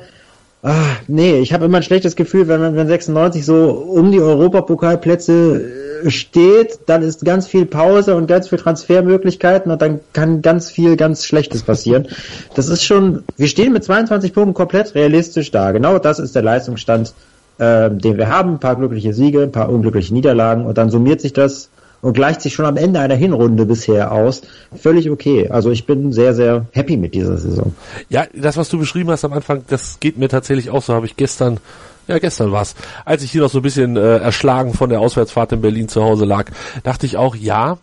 Ah, 0.62 0.96
nee, 1.08 1.40
ich 1.40 1.52
habe 1.52 1.66
immer 1.66 1.76
ein 1.76 1.82
schlechtes 1.82 2.16
Gefühl, 2.16 2.48
wenn, 2.48 2.74
wenn 2.74 2.88
96 2.88 3.44
so 3.44 3.68
um 3.68 4.10
die 4.10 4.20
Europapokalplätze 4.20 5.60
äh, 6.04 6.10
steht, 6.10 6.78
dann 6.86 7.02
ist 7.02 7.22
ganz 7.22 7.46
viel 7.46 7.66
Pause 7.66 8.16
und 8.16 8.26
ganz 8.26 8.48
viel 8.48 8.58
Transfermöglichkeiten 8.58 9.70
und 9.70 9.82
dann 9.82 10.00
kann 10.14 10.40
ganz 10.40 10.70
viel 10.70 10.96
ganz 10.96 11.26
Schlechtes 11.26 11.62
passieren. 11.62 12.08
Das 12.54 12.68
ist 12.68 12.82
schon, 12.82 13.24
wir 13.36 13.48
stehen 13.48 13.74
mit 13.74 13.84
22 13.84 14.32
Punkten 14.32 14.54
komplett 14.54 14.94
realistisch 14.94 15.50
da. 15.50 15.70
Genau 15.72 15.98
das 15.98 16.18
ist 16.18 16.34
der 16.34 16.42
Leistungsstand, 16.42 17.12
äh, 17.58 17.90
den 17.90 18.16
wir 18.16 18.30
haben. 18.30 18.52
Ein 18.52 18.60
paar 18.60 18.76
glückliche 18.76 19.12
Siege, 19.12 19.42
ein 19.42 19.52
paar 19.52 19.68
unglückliche 19.68 20.14
Niederlagen 20.14 20.64
und 20.64 20.78
dann 20.78 20.88
summiert 20.88 21.20
sich 21.20 21.34
das 21.34 21.68
und 22.04 22.12
gleicht 22.12 22.42
sich 22.42 22.52
schon 22.52 22.66
am 22.66 22.76
Ende 22.76 23.00
einer 23.00 23.14
Hinrunde 23.14 23.64
bisher 23.64 24.12
aus. 24.12 24.42
Völlig 24.76 25.10
okay. 25.10 25.48
Also 25.48 25.70
ich 25.70 25.86
bin 25.86 26.12
sehr, 26.12 26.34
sehr 26.34 26.66
happy 26.72 26.98
mit 26.98 27.14
dieser 27.14 27.38
Saison. 27.38 27.74
Ja, 28.10 28.26
das, 28.34 28.58
was 28.58 28.68
du 28.68 28.78
beschrieben 28.78 29.10
hast 29.10 29.24
am 29.24 29.32
Anfang, 29.32 29.64
das 29.68 30.00
geht 30.00 30.18
mir 30.18 30.28
tatsächlich 30.28 30.68
auch 30.68 30.82
so. 30.82 30.92
Habe 30.92 31.06
ich 31.06 31.16
gestern 31.16 31.60
ja, 32.06 32.18
gestern 32.18 32.52
war's. 32.52 32.74
Als 33.06 33.22
ich 33.22 33.30
hier 33.30 33.40
noch 33.40 33.48
so 33.48 33.60
ein 33.60 33.62
bisschen 33.62 33.96
äh, 33.96 34.18
erschlagen 34.18 34.74
von 34.74 34.90
der 34.90 35.00
Auswärtsfahrt 35.00 35.52
in 35.52 35.62
Berlin 35.62 35.88
zu 35.88 36.04
Hause 36.04 36.26
lag, 36.26 36.50
dachte 36.82 37.06
ich 37.06 37.16
auch, 37.16 37.34
ja, 37.34 37.78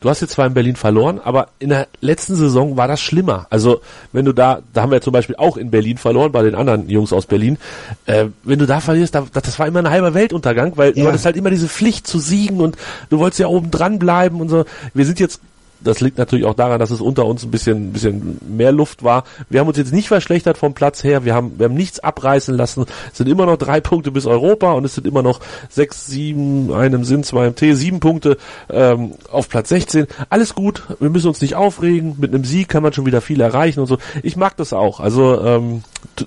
du 0.00 0.08
hast 0.08 0.20
jetzt 0.20 0.32
zwar 0.32 0.46
in 0.46 0.54
Berlin 0.54 0.76
verloren, 0.76 1.20
aber 1.22 1.48
in 1.58 1.70
der 1.70 1.88
letzten 2.00 2.36
Saison 2.36 2.76
war 2.76 2.88
das 2.88 3.00
schlimmer. 3.00 3.46
Also 3.50 3.80
wenn 4.12 4.24
du 4.24 4.32
da, 4.32 4.60
da 4.72 4.82
haben 4.82 4.90
wir 4.90 4.96
ja 4.96 5.02
zum 5.02 5.12
Beispiel 5.12 5.36
auch 5.36 5.56
in 5.56 5.70
Berlin 5.70 5.98
verloren, 5.98 6.32
bei 6.32 6.42
den 6.42 6.54
anderen 6.54 6.88
Jungs 6.88 7.12
aus 7.12 7.26
Berlin, 7.26 7.58
äh, 8.06 8.26
wenn 8.44 8.58
du 8.58 8.66
da 8.66 8.80
verlierst, 8.80 9.14
da, 9.14 9.26
das 9.32 9.58
war 9.58 9.66
immer 9.66 9.80
ein 9.80 9.90
halber 9.90 10.14
Weltuntergang, 10.14 10.72
weil 10.76 10.96
ja. 10.96 11.02
du 11.02 11.08
hattest 11.08 11.26
halt 11.26 11.36
immer 11.36 11.50
diese 11.50 11.68
Pflicht 11.68 12.06
zu 12.06 12.18
siegen 12.18 12.60
und 12.60 12.76
du 13.10 13.18
wolltest 13.18 13.40
ja 13.40 13.48
oben 13.48 13.70
dran 13.70 13.98
bleiben 13.98 14.40
und 14.40 14.48
so. 14.48 14.64
Wir 14.94 15.06
sind 15.06 15.20
jetzt 15.20 15.40
das 15.80 16.00
liegt 16.00 16.18
natürlich 16.18 16.44
auch 16.44 16.54
daran, 16.54 16.78
dass 16.80 16.90
es 16.90 17.00
unter 17.00 17.26
uns 17.26 17.44
ein 17.44 17.50
bisschen, 17.50 17.88
ein 17.88 17.92
bisschen 17.92 18.40
mehr 18.48 18.72
Luft 18.72 19.02
war. 19.02 19.24
Wir 19.48 19.60
haben 19.60 19.68
uns 19.68 19.76
jetzt 19.76 19.92
nicht 19.92 20.08
verschlechtert 20.08 20.58
vom 20.58 20.74
Platz 20.74 21.04
her. 21.04 21.24
Wir 21.24 21.34
haben, 21.34 21.58
wir 21.58 21.66
haben 21.66 21.74
nichts 21.74 22.00
abreißen 22.00 22.54
lassen. 22.54 22.86
Es 23.10 23.18
sind 23.18 23.28
immer 23.28 23.46
noch 23.46 23.56
drei 23.56 23.80
Punkte 23.80 24.10
bis 24.10 24.26
Europa 24.26 24.72
und 24.72 24.84
es 24.84 24.94
sind 24.94 25.06
immer 25.06 25.22
noch 25.22 25.40
sechs, 25.68 26.06
sieben, 26.06 26.72
einem 26.72 27.04
Sinn, 27.04 27.24
zwei 27.24 27.46
im 27.46 27.54
T, 27.54 27.74
sieben 27.74 28.00
Punkte 28.00 28.38
ähm, 28.70 29.12
auf 29.30 29.48
Platz 29.48 29.68
16. 29.68 30.06
Alles 30.30 30.54
gut. 30.54 30.82
Wir 30.98 31.10
müssen 31.10 31.28
uns 31.28 31.40
nicht 31.40 31.54
aufregen. 31.54 32.16
Mit 32.18 32.34
einem 32.34 32.44
Sieg 32.44 32.68
kann 32.68 32.82
man 32.82 32.92
schon 32.92 33.06
wieder 33.06 33.20
viel 33.20 33.40
erreichen 33.40 33.80
und 33.80 33.86
so. 33.86 33.98
Ich 34.22 34.36
mag 34.36 34.56
das 34.56 34.72
auch. 34.72 35.00
Also 35.00 35.40
ähm, 35.42 35.84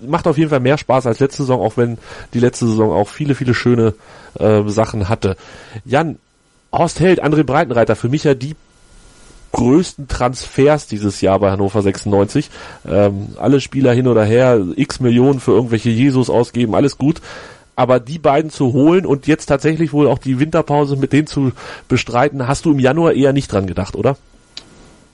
macht 0.08 0.28
auf 0.28 0.38
jeden 0.38 0.50
Fall 0.50 0.60
mehr 0.60 0.78
Spaß 0.78 1.08
als 1.08 1.20
letzte 1.20 1.44
Saison, 1.44 1.62
auch 1.62 1.78
wenn 1.78 1.98
die 2.34 2.40
letzte 2.40 2.68
Saison 2.68 2.92
auch 2.92 3.10
viele, 3.10 3.36
viele 3.36 3.54
schöne 3.54 3.94
äh, 4.38 4.62
Sachen 4.68 5.10
hatte. 5.10 5.36
Jan, 5.86 6.18
Horst 6.72 7.00
Held, 7.00 7.24
André 7.24 7.44
Breitenreiter, 7.44 7.96
für 7.96 8.10
mich 8.10 8.24
ja 8.24 8.36
die 8.36 8.56
größten 9.52 10.08
Transfers 10.08 10.88
dieses 10.88 11.22
Jahr 11.22 11.40
bei 11.40 11.52
Hannover 11.52 11.82
96. 11.82 12.50
Ähm, 12.88 13.30
alle 13.38 13.62
Spieler 13.62 13.94
hin 13.94 14.08
oder 14.08 14.24
her, 14.24 14.64
x 14.76 15.00
Millionen 15.00 15.40
für 15.40 15.52
irgendwelche 15.52 15.90
Jesus 15.90 16.30
ausgeben, 16.30 16.76
alles 16.76 16.98
gut. 16.98 17.22
Aber 17.76 18.00
die 18.00 18.20
beiden 18.20 18.52
zu 18.52 18.74
holen 18.74 19.06
und 19.06 19.26
jetzt 19.28 19.46
tatsächlich 19.46 19.94
wohl 19.94 20.08
auch 20.08 20.18
die 20.18 20.40
Winterpause 20.40 20.98
mit 20.98 21.14
denen 21.14 21.28
zu 21.28 21.54
bestreiten, 21.88 22.48
hast 22.48 22.66
du 22.66 22.72
im 22.72 22.80
Januar 22.80 23.14
eher 23.14 23.32
nicht 23.32 23.52
dran 23.52 23.68
gedacht, 23.68 23.96
oder? 23.96 24.18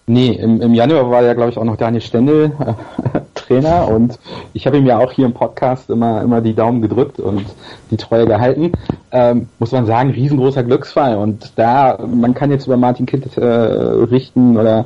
Nee, 0.08 0.34
im, 0.34 0.62
im 0.62 0.76
Januar 0.76 1.10
war 1.10 1.24
ja, 1.24 1.34
glaube 1.34 1.50
ich, 1.50 1.58
auch 1.58 1.63
noch 1.63 1.78
Daniel 1.78 2.02
Stendel 2.02 2.52
äh, 2.60 3.20
Trainer 3.34 3.88
und 3.88 4.20
ich 4.54 4.68
habe 4.68 4.78
ihm 4.78 4.86
ja 4.86 5.00
auch 5.00 5.12
hier 5.12 5.26
im 5.26 5.34
Podcast 5.34 5.89
immer, 5.89 6.22
immer 6.22 6.41
die 6.41 6.54
Daumen 6.54 6.84
gedrückt 6.84 7.20
und 7.20 7.46
die 7.89 7.98
Treue 7.98 8.28
gehalten. 8.28 8.74
Ähm, 9.12 9.50
muss 9.58 9.72
man 9.72 9.88
sagen, 9.88 10.12
riesengroßer 10.12 10.63
Glücksfall 10.63 11.18
und 11.18 11.54
da, 11.56 11.98
man 12.06 12.36
kann 12.36 12.52
jetzt 12.52 12.68
über 12.68 12.78
Martin 12.78 13.08
Kind 13.08 13.36
äh, 13.36 13.44
richten 13.44 14.58
oder 14.58 14.86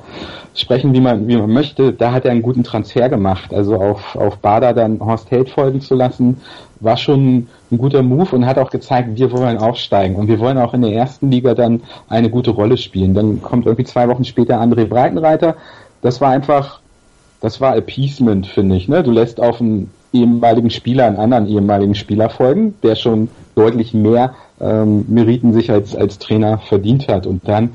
sprechen, 0.59 0.93
wie 0.93 1.01
man, 1.01 1.27
wie 1.27 1.37
man 1.37 1.51
möchte. 1.51 1.93
Da 1.93 2.11
hat 2.11 2.25
er 2.25 2.31
einen 2.31 2.41
guten 2.41 2.63
Transfer 2.63 3.09
gemacht. 3.09 3.53
Also 3.53 3.75
auf, 3.75 4.15
auf 4.15 4.37
Bader 4.37 4.73
dann 4.73 4.99
Horst 4.99 5.31
Held 5.31 5.49
folgen 5.49 5.81
zu 5.81 5.95
lassen, 5.95 6.37
war 6.79 6.97
schon 6.97 7.47
ein 7.71 7.77
guter 7.77 8.03
Move 8.03 8.35
und 8.35 8.45
hat 8.45 8.57
auch 8.57 8.69
gezeigt, 8.69 9.09
wir 9.13 9.31
wollen 9.31 9.57
aufsteigen 9.57 10.15
und 10.15 10.27
wir 10.27 10.39
wollen 10.39 10.57
auch 10.57 10.73
in 10.73 10.81
der 10.81 10.93
ersten 10.93 11.31
Liga 11.31 11.53
dann 11.53 11.81
eine 12.07 12.29
gute 12.29 12.51
Rolle 12.51 12.77
spielen. 12.77 13.13
Dann 13.13 13.41
kommt 13.41 13.65
irgendwie 13.65 13.85
zwei 13.85 14.07
Wochen 14.07 14.25
später 14.25 14.61
André 14.61 14.85
Breitenreiter. 14.85 15.55
Das 16.01 16.21
war 16.21 16.29
einfach, 16.29 16.79
das 17.41 17.59
war 17.59 17.75
Appeasement, 17.75 18.47
finde 18.47 18.75
ich. 18.75 18.87
Ne? 18.87 19.03
Du 19.03 19.11
lässt 19.11 19.41
auf 19.41 19.59
einen 19.59 19.91
ehemaligen 20.13 20.69
Spieler 20.69 21.05
einen 21.05 21.17
anderen 21.17 21.47
ehemaligen 21.47 21.95
Spieler 21.95 22.29
folgen, 22.29 22.75
der 22.81 22.95
schon 22.95 23.29
deutlich 23.55 23.93
mehr 23.93 24.33
ähm, 24.59 25.05
Meriten 25.07 25.53
sich 25.53 25.71
als, 25.71 25.95
als 25.95 26.17
Trainer 26.17 26.57
verdient 26.57 27.07
hat. 27.07 27.27
Und 27.27 27.47
dann 27.47 27.71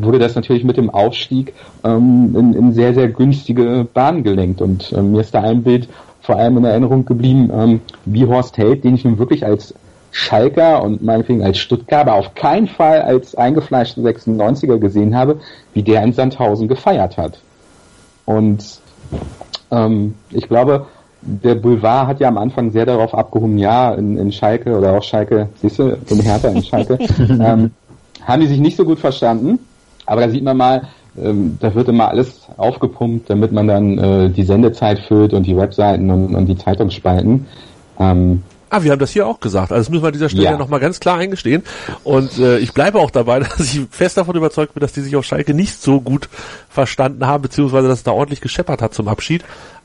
wurde 0.00 0.18
das 0.18 0.34
natürlich 0.34 0.64
mit 0.64 0.76
dem 0.76 0.90
Aufstieg 0.90 1.54
ähm, 1.84 2.34
in, 2.36 2.54
in 2.54 2.72
sehr, 2.72 2.94
sehr 2.94 3.08
günstige 3.08 3.86
Bahnen 3.92 4.22
gelenkt. 4.22 4.60
Und 4.60 4.92
ähm, 4.92 5.12
mir 5.12 5.20
ist 5.20 5.34
da 5.34 5.40
ein 5.40 5.62
Bild 5.62 5.88
vor 6.20 6.36
allem 6.36 6.58
in 6.58 6.64
Erinnerung 6.64 7.04
geblieben, 7.04 7.50
ähm, 7.52 7.80
wie 8.04 8.26
Horst 8.26 8.56
Held, 8.56 8.84
den 8.84 8.94
ich 8.94 9.04
nun 9.04 9.18
wirklich 9.18 9.44
als 9.44 9.74
Schalker 10.12 10.82
und 10.82 11.02
meinetwegen 11.02 11.42
als 11.42 11.58
Stuttgarter 11.58 12.14
auf 12.14 12.34
keinen 12.34 12.68
Fall 12.68 13.00
als 13.02 13.34
eingefleischten 13.34 14.04
96er 14.04 14.78
gesehen 14.78 15.16
habe, 15.16 15.40
wie 15.72 15.82
der 15.82 16.02
in 16.02 16.12
Sandhausen 16.12 16.68
gefeiert 16.68 17.16
hat. 17.16 17.38
Und 18.26 18.80
ähm, 19.70 20.14
ich 20.30 20.48
glaube, 20.48 20.86
der 21.22 21.54
Boulevard 21.54 22.08
hat 22.08 22.20
ja 22.20 22.28
am 22.28 22.36
Anfang 22.36 22.70
sehr 22.72 22.84
darauf 22.84 23.14
abgehoben, 23.14 23.56
ja, 23.58 23.94
in, 23.94 24.18
in 24.18 24.32
Schalke 24.32 24.76
oder 24.76 24.92
auch 24.92 25.02
Schalke, 25.02 25.48
siehst 25.60 25.78
du, 25.78 25.96
in 26.08 26.20
Hertha, 26.20 26.48
in 26.48 26.62
Schalke, 26.62 26.98
ähm, 27.18 27.70
haben 28.26 28.40
die 28.40 28.48
sich 28.48 28.60
nicht 28.60 28.76
so 28.76 28.84
gut 28.84 28.98
verstanden. 28.98 29.60
Aber 30.12 30.20
da 30.20 30.28
sieht 30.28 30.44
man 30.44 30.58
mal, 30.58 30.88
ähm, 31.16 31.56
da 31.58 31.74
wird 31.74 31.88
immer 31.88 32.10
alles 32.10 32.42
aufgepumpt, 32.58 33.30
damit 33.30 33.50
man 33.50 33.66
dann 33.66 33.96
äh, 33.96 34.28
die 34.28 34.42
Sendezeit 34.42 34.98
füllt 34.98 35.32
und 35.32 35.46
die 35.46 35.56
Webseiten 35.56 36.10
und, 36.10 36.34
und 36.34 36.44
die 36.44 36.56
Zeitungsspalten. 36.58 37.46
Ähm, 37.98 38.42
Ah, 38.68 38.82
wir 38.82 38.92
haben 38.92 38.98
das 38.98 39.10
hier 39.10 39.26
auch 39.26 39.40
gesagt. 39.40 39.70
Also 39.70 39.82
das 39.82 39.90
müssen 39.90 40.02
wir 40.02 40.08
an 40.08 40.12
dieser 40.14 40.30
Stelle 40.30 40.44
ja. 40.44 40.56
nochmal 40.56 40.80
ganz 40.80 40.98
klar 40.98 41.18
eingestehen. 41.18 41.62
Und 42.04 42.38
äh, 42.38 42.58
ich 42.58 42.74
bleibe 42.74 43.00
auch 43.00 43.10
dabei, 43.10 43.38
dass 43.40 43.60
ich 43.60 43.86
fest 43.90 44.18
davon 44.18 44.36
überzeugt 44.36 44.74
bin, 44.74 44.82
dass 44.82 44.92
die 44.92 45.00
sich 45.00 45.16
auf 45.16 45.24
Schalke 45.24 45.54
nicht 45.54 45.80
so 45.80 46.00
gut 46.00 46.28
verstanden 46.68 47.26
haben, 47.26 47.42
beziehungsweise 47.42 47.88
dass 47.88 47.98
es 47.98 48.04
da 48.04 48.12
ordentlich 48.12 48.42
gescheppert 48.42 48.82
hat 48.82 48.92
zum 48.92 49.08
Abschied. 49.08 49.44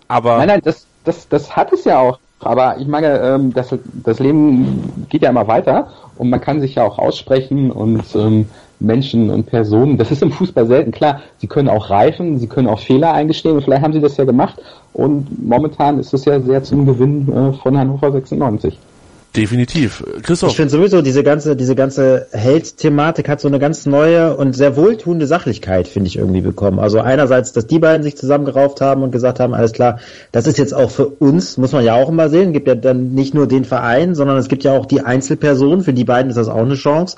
Aber 0.10 0.38
nein, 0.38 0.48
nein, 0.48 0.62
das, 0.63 0.88
das, 1.06 1.28
das 1.30 1.56
hat 1.56 1.72
es 1.72 1.86
ja 1.86 2.00
auch. 2.00 2.20
Aber 2.40 2.78
ich 2.80 2.88
meine, 2.88 3.20
ähm, 3.20 3.54
das, 3.54 3.74
das 4.04 4.20
Leben 4.20 5.08
geht 5.10 5.22
ja 5.22 5.30
immer 5.30 5.48
weiter 5.48 5.92
und 6.18 6.30
man 6.30 6.42
kann 6.42 6.62
sich 6.62 6.76
ja 6.76 6.84
auch 6.84 6.98
aussprechen 6.98 7.72
und 7.72 8.04
ähm, 8.16 8.48
Menschen 8.80 9.30
und 9.30 9.46
Personen. 9.46 9.98
Das 9.98 10.12
ist 10.12 10.22
im 10.22 10.32
Fußball 10.32 10.68
selten. 10.68 10.92
Klar, 10.92 11.22
sie 11.38 11.48
können 11.48 11.70
auch 11.70 11.90
reifen, 11.90 12.40
sie 12.40 12.48
können 12.48 12.68
auch 12.68 12.80
Fehler 12.80 13.13
eingestehen 13.13 13.56
und 13.56 13.63
vielleicht 13.63 13.84
haben 13.84 13.94
sie 13.94 14.02
das 14.02 14.18
ja 14.18 14.26
gemacht. 14.26 14.62
Und 14.94 15.46
momentan 15.48 16.00
ist 16.00 16.13
es 16.13 16.26
ja 16.26 16.40
sehr 16.40 16.63
zum 16.63 16.86
Gewinn 16.86 17.28
äh, 17.32 17.54
von 17.54 17.78
Hannover 17.78 18.12
96. 18.12 18.78
Definitiv. 19.38 20.04
Christoph. 20.24 20.50
Ich 20.50 20.56
finde 20.56 20.72
sowieso, 20.72 21.04
diese 21.04 21.22
ganze, 21.22 21.56
diese 21.56 21.76
ganze 21.76 22.28
Held-Thematik 22.32 23.30
hat 23.30 23.40
so 23.40 23.48
eine 23.48 23.60
ganz 23.60 23.86
neue 23.86 24.36
und 24.36 24.54
sehr 24.54 24.76
wohltuende 24.76 25.28
Sachlichkeit, 25.28 25.88
finde 25.88 26.08
ich, 26.08 26.18
irgendwie 26.18 26.42
bekommen. 26.42 26.80
Also 26.80 27.02
einerseits, 27.02 27.54
dass 27.54 27.68
die 27.68 27.78
beiden 27.78 28.02
sich 28.02 28.18
zusammengerauft 28.18 28.82
haben 28.82 29.04
und 29.04 29.12
gesagt 29.12 29.40
haben, 29.40 29.54
alles 29.54 29.74
klar, 29.74 30.00
das 30.32 30.48
ist 30.48 30.58
jetzt 30.58 30.74
auch 30.74 30.90
für 30.90 31.08
uns, 31.08 31.58
muss 31.58 31.72
man 31.72 31.86
ja 31.86 31.94
auch 31.94 32.10
immer 32.10 32.30
sehen, 32.30 32.52
gibt 32.52 32.68
ja 32.68 32.74
dann 32.74 33.13
nicht 33.13 33.36
nur 33.36 33.48
den 33.48 33.63
Verein, 33.63 34.16
sondern 34.16 34.38
es 34.38 34.48
gibt 34.48 34.63
ja 34.63 34.76
auch 34.76 34.88
die 34.88 35.02
Einzelpersonen, 35.02 35.84
für 35.84 35.94
die 35.94 36.06
beiden 36.06 36.32
ist 36.32 36.38
das 36.38 36.48
auch 36.48 36.58
eine 36.58 36.76
Chance. 36.76 37.18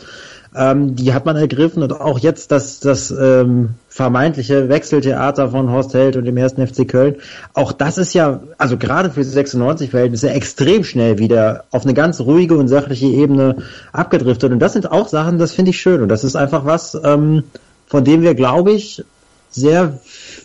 Ähm, 0.56 0.96
die 0.96 1.14
hat 1.14 1.26
man 1.26 1.36
ergriffen 1.36 1.84
und 1.84 1.94
auch 1.94 2.18
jetzt 2.18 2.52
das, 2.52 2.80
das 2.80 3.12
ähm, 3.12 3.76
vermeintliche 3.88 4.68
Wechseltheater 4.68 5.50
von 5.50 5.70
Horst 5.72 5.94
Held 5.94 6.16
und 6.16 6.26
dem 6.26 6.38
ersten 6.38 6.66
FC 6.66 6.88
Köln. 6.88 7.18
Auch 7.54 7.72
das 7.72 7.98
ist 7.98 8.14
ja, 8.14 8.42
also 8.58 8.78
gerade 8.78 9.12
für 9.12 9.24
96 9.24 9.92
Verhältnisse 9.92 10.32
extrem 10.32 10.84
schnell 10.84 11.20
wieder 11.20 11.66
auf 11.70 11.84
eine 11.84 11.94
ganz 11.94 12.20
ruhige 12.22 12.58
und 12.58 12.68
sachliche 12.68 13.06
Ebene 13.06 13.58
abgedriftet. 13.92 14.52
Und 14.52 14.60
das 14.60 14.74
sind 14.74 14.92
auch 14.92 15.08
Sachen, 15.08 15.38
das 15.38 15.54
finde 15.54 15.72
ich 15.72 15.80
schön. 15.80 16.02
Und 16.02 16.10
das 16.10 16.24
ist 16.24 16.36
einfach 16.36 16.66
was, 16.66 16.98
ähm, 17.04 17.44
von 17.86 18.04
dem 18.04 18.24
wir, 18.24 18.34
glaube 18.34 18.72
ich, 18.72 19.04
sehr, 19.52 20.00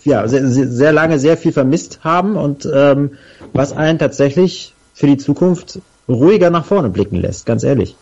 ja, 0.05 0.27
sehr, 0.29 0.47
sehr 0.49 0.93
lange 0.93 1.19
sehr 1.19 1.37
viel 1.37 1.53
vermisst 1.53 2.01
haben 2.03 2.37
und 2.37 2.69
ähm, 2.73 3.13
was 3.53 3.73
einen 3.73 3.99
tatsächlich 3.99 4.75
für 4.95 5.07
die 5.07 5.19
Zukunft 5.19 5.81
ruhiger 6.09 6.51
nach 6.51 6.65
vorne 6.65 6.91
blicken 6.91 7.17
lässt, 7.17 7.47
ganz 7.47 7.65
ehrlich. 7.65 7.97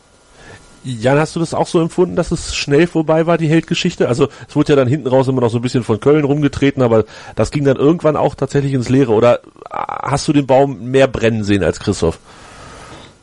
Jan, 0.84 1.18
hast 1.18 1.36
du 1.36 1.40
das 1.40 1.54
auch 1.54 1.68
so 1.68 1.80
empfunden, 1.80 2.16
dass 2.16 2.32
es 2.32 2.56
schnell 2.56 2.88
vorbei 2.88 3.26
war, 3.26 3.38
die 3.38 3.48
Heldgeschichte? 3.48 4.08
Also 4.08 4.28
es 4.48 4.56
wurde 4.56 4.72
ja 4.72 4.76
dann 4.76 4.88
hinten 4.88 5.06
raus 5.06 5.28
immer 5.28 5.40
noch 5.40 5.50
so 5.50 5.58
ein 5.58 5.62
bisschen 5.62 5.84
von 5.84 6.00
Köln 6.00 6.24
rumgetreten, 6.24 6.82
aber 6.82 7.04
das 7.36 7.52
ging 7.52 7.64
dann 7.64 7.76
irgendwann 7.76 8.16
auch 8.16 8.34
tatsächlich 8.34 8.72
ins 8.72 8.88
Leere. 8.88 9.12
Oder 9.12 9.40
hast 9.70 10.26
du 10.26 10.32
den 10.32 10.46
Baum 10.46 10.90
mehr 10.90 11.06
brennen 11.06 11.44
sehen 11.44 11.62
als 11.62 11.78
Christoph? 11.78 12.18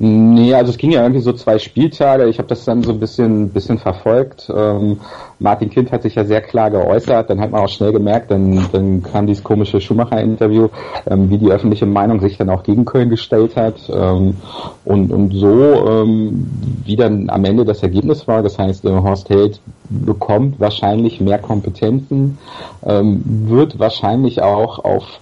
Nee, 0.01 0.53
also 0.53 0.71
es 0.71 0.77
ging 0.77 0.91
ja 0.91 1.01
irgendwie 1.01 1.19
so 1.19 1.33
zwei 1.33 1.59
Spieltage. 1.59 2.29
Ich 2.29 2.37
habe 2.37 2.47
das 2.47 2.63
dann 2.63 2.83
so 2.83 2.93
ein 2.93 3.01
bisschen, 3.01 3.49
bisschen 3.49 3.79
verfolgt. 3.79 4.49
Ähm, 4.55 5.01
Martin 5.39 5.69
Kind 5.69 5.91
hat 5.91 6.03
sich 6.03 6.15
ja 6.15 6.23
sehr 6.23 6.39
klar 6.39 6.71
geäußert. 6.71 7.29
Dann 7.29 7.41
hat 7.41 7.51
man 7.51 7.61
auch 7.61 7.67
schnell 7.67 7.91
gemerkt, 7.91 8.31
dann, 8.31 8.65
dann 8.71 9.03
kam 9.03 9.27
dieses 9.27 9.43
komische 9.43 9.81
Schumacher-Interview, 9.81 10.69
ähm, 11.05 11.29
wie 11.29 11.37
die 11.37 11.51
öffentliche 11.51 11.85
Meinung 11.85 12.21
sich 12.21 12.37
dann 12.37 12.49
auch 12.49 12.63
gegen 12.63 12.85
Köln 12.85 13.09
gestellt 13.09 13.57
hat. 13.57 13.75
Ähm, 13.93 14.37
und, 14.85 15.11
und 15.11 15.33
so, 15.33 15.85
ähm, 15.85 16.49
wie 16.85 16.95
dann 16.95 17.29
am 17.29 17.43
Ende 17.43 17.65
das 17.65 17.83
Ergebnis 17.83 18.25
war. 18.25 18.41
Das 18.41 18.57
heißt, 18.57 18.85
äh, 18.85 18.89
Horst 18.89 19.29
Held 19.29 19.59
bekommt 19.89 20.61
wahrscheinlich 20.61 21.19
mehr 21.19 21.39
Kompetenzen, 21.39 22.37
ähm, 22.85 23.21
wird 23.25 23.79
wahrscheinlich 23.79 24.41
auch 24.41 24.79
auf 24.79 25.19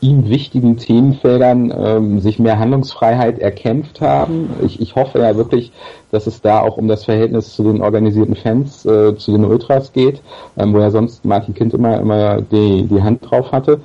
ihm 0.00 0.28
wichtigen 0.28 0.76
Themenfeldern 0.76 1.72
ähm, 1.76 2.20
sich 2.20 2.38
mehr 2.38 2.58
Handlungsfreiheit 2.58 3.38
erkämpft 3.38 4.00
haben. 4.00 4.50
Ich, 4.64 4.80
ich 4.80 4.94
hoffe 4.94 5.18
ja 5.18 5.36
wirklich, 5.36 5.72
dass 6.10 6.26
es 6.26 6.40
da 6.40 6.60
auch 6.60 6.76
um 6.76 6.88
das 6.88 7.04
Verhältnis 7.04 7.54
zu 7.54 7.62
den 7.62 7.82
organisierten 7.82 8.34
Fans, 8.34 8.84
äh, 8.86 9.16
zu 9.16 9.32
den 9.32 9.44
Ultras 9.44 9.92
geht, 9.92 10.22
ähm, 10.56 10.72
wo 10.72 10.78
ja 10.78 10.90
sonst 10.90 11.24
Martin 11.24 11.54
Kind 11.54 11.74
immer, 11.74 12.00
immer 12.00 12.40
die, 12.40 12.84
die 12.84 13.02
Hand 13.02 13.30
drauf 13.30 13.52
hatte. 13.52 13.80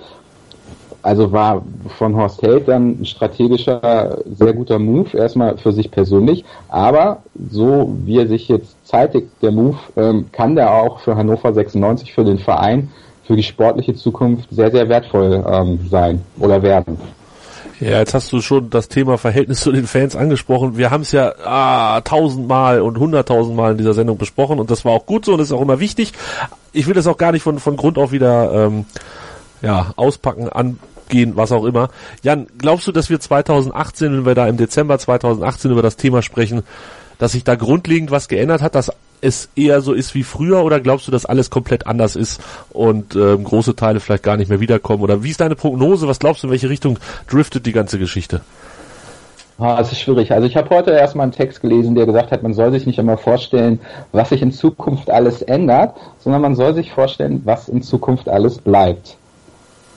Also 1.02 1.32
war 1.32 1.64
von 2.00 2.16
Horst 2.16 2.42
Held 2.42 2.68
dann 2.68 3.02
ein 3.02 3.06
strategischer, 3.06 4.24
sehr 4.26 4.54
guter 4.54 4.80
Move, 4.80 5.16
erstmal 5.16 5.56
für 5.58 5.72
sich 5.72 5.92
persönlich, 5.92 6.44
aber 6.68 7.22
so 7.52 7.96
wie 8.06 8.18
er 8.18 8.28
sich 8.28 8.48
jetzt 8.48 8.76
zeitigt, 8.88 9.28
der 9.44 9.52
Move, 9.52 9.78
ähm, 9.98 10.26
kann 10.32 10.56
der 10.56 10.74
auch 10.74 11.00
für 11.00 11.16
Hannover 11.16 11.54
96, 11.54 12.12
für 12.12 12.24
den 12.24 12.40
Verein 12.40 12.90
für 13.26 13.36
die 13.36 13.44
sportliche 13.44 13.96
Zukunft 13.96 14.48
sehr, 14.52 14.72
sehr 14.72 14.88
wertvoll 14.88 15.44
ähm, 15.48 15.80
sein 15.90 16.22
oder 16.40 16.62
werden. 16.62 16.98
Ja, 17.80 18.00
jetzt 18.00 18.14
hast 18.14 18.32
du 18.32 18.40
schon 18.40 18.70
das 18.70 18.88
Thema 18.88 19.18
Verhältnis 19.18 19.60
zu 19.60 19.72
den 19.72 19.86
Fans 19.86 20.16
angesprochen. 20.16 20.78
Wir 20.78 20.92
haben 20.92 21.02
es 21.02 21.12
ja 21.12 21.34
ah, 21.44 22.00
tausendmal 22.02 22.80
und 22.80 22.98
hunderttausendmal 22.98 23.74
in 23.74 23.78
dieser 23.78 23.94
Sendung 23.94 24.18
besprochen 24.18 24.60
und 24.60 24.72
das 24.72 24.86
war 24.86 24.94
auch 24.94 25.06
gut 25.06 25.26
so 25.26 25.34
und 25.34 25.40
das 25.40 25.50
ist 25.50 25.54
auch 25.54 25.62
immer 25.62 25.80
wichtig. 25.82 26.14
Ich 26.72 26.88
will 26.88 26.94
das 26.94 27.08
auch 27.08 27.18
gar 27.18 27.34
nicht 27.34 27.44
von, 27.44 27.60
von 27.60 27.76
Grund 27.76 27.98
auf 27.98 28.14
wieder 28.14 28.68
ähm, 28.68 28.86
ja, 29.62 29.92
auspacken, 29.98 30.48
angehen, 30.48 31.36
was 31.36 31.52
auch 31.52 31.66
immer. 31.66 31.90
Jan, 32.24 32.48
glaubst 32.58 32.88
du, 32.88 32.94
dass 32.94 33.10
wir 33.10 33.20
2018, 33.20 34.14
wenn 34.14 34.26
wir 34.26 34.36
da 34.36 34.48
im 34.48 34.56
Dezember 34.56 34.98
2018 34.98 35.72
über 35.72 35.82
das 35.82 35.98
Thema 35.98 36.22
sprechen, 36.22 36.64
dass 37.18 37.34
sich 37.34 37.44
da 37.44 37.56
grundlegend 37.56 38.10
was 38.10 38.30
geändert 38.30 38.62
hat, 38.62 38.76
dass 38.76 38.92
es 39.22 39.50
eher 39.56 39.82
so 39.82 39.94
ist 39.94 40.16
wie 40.16 40.24
früher 40.24 40.64
oder 40.64 40.80
glaubst 40.80 41.08
du, 41.08 41.12
dass 41.12 41.26
alles 41.26 41.50
komplett 41.50 41.88
anders 41.88 42.16
ist 42.16 42.42
und 42.70 43.16
ähm, 43.16 43.44
große 43.44 43.76
Teile 43.76 44.00
vielleicht 44.00 44.24
gar 44.24 44.38
nicht 44.38 44.50
mehr 44.50 44.60
wiederkommen? 44.60 45.04
Oder 45.04 45.24
wie 45.24 45.30
ist 45.30 45.42
deine 45.42 45.56
Prognose? 45.56 46.08
Was 46.08 46.20
glaubst 46.20 46.44
du, 46.44 46.48
in 46.48 46.52
welche 46.52 46.70
Richtung 46.70 47.00
driftet 47.28 47.66
die 47.66 47.72
ganze 47.72 48.00
Geschichte? 48.00 48.42
Ah, 49.58 49.78
es 49.80 49.92
ist 49.92 50.02
schwierig. 50.02 50.34
Also 50.34 50.48
ich 50.48 50.58
habe 50.58 50.70
heute 50.70 50.92
erstmal 50.92 51.24
einen 51.24 51.32
Text 51.32 51.62
gelesen, 51.62 51.96
der 51.96 52.06
gesagt 52.06 52.32
hat, 52.32 52.44
man 52.44 52.54
soll 52.54 52.72
sich 52.72 52.86
nicht 52.86 53.00
immer 53.00 53.18
vorstellen, 53.18 53.80
was 54.12 54.30
sich 54.30 54.42
in 54.42 54.52
Zukunft 54.52 55.10
alles 55.10 55.42
ändert, 55.42 55.96
sondern 56.20 56.42
man 56.42 56.56
soll 56.56 56.74
sich 56.74 56.92
vorstellen, 56.92 57.42
was 57.46 57.70
in 57.70 57.82
Zukunft 57.82 58.28
alles 58.28 58.58
bleibt. 58.58 59.16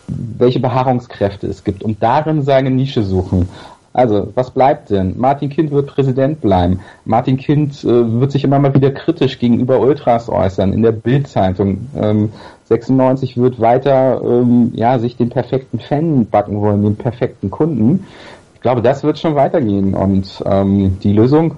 Welche 0.06 0.60
Beharrungskräfte 0.60 1.48
es 1.48 1.64
gibt 1.64 1.82
und 1.82 2.02
darin 2.02 2.42
seine 2.42 2.70
Nische 2.70 3.02
suchen. 3.02 3.48
Also, 3.92 4.28
was 4.34 4.50
bleibt 4.50 4.90
denn? 4.90 5.14
Martin 5.18 5.48
Kind 5.48 5.70
wird 5.70 5.88
Präsident 5.88 6.40
bleiben. 6.40 6.80
Martin 7.04 7.36
Kind 7.36 7.82
äh, 7.84 8.20
wird 8.20 8.30
sich 8.30 8.44
immer 8.44 8.58
mal 8.58 8.74
wieder 8.74 8.90
kritisch 8.90 9.38
gegenüber 9.38 9.80
Ultras 9.80 10.28
äußern 10.28 10.72
in 10.72 10.82
der 10.82 10.92
Bildzeitung. 10.92 11.88
Ähm, 11.96 12.30
96 12.66 13.38
wird 13.38 13.60
weiter 13.60 14.20
ähm, 14.22 14.72
ja, 14.74 14.98
sich 14.98 15.16
den 15.16 15.30
perfekten 15.30 15.78
Fan 15.78 16.26
backen 16.26 16.60
wollen, 16.60 16.82
den 16.82 16.96
perfekten 16.96 17.50
Kunden. 17.50 18.06
Ich 18.54 18.60
glaube, 18.60 18.82
das 18.82 19.04
wird 19.04 19.18
schon 19.18 19.34
weitergehen 19.34 19.94
und 19.94 20.42
ähm, 20.44 20.98
die 21.02 21.12
Lösung 21.12 21.54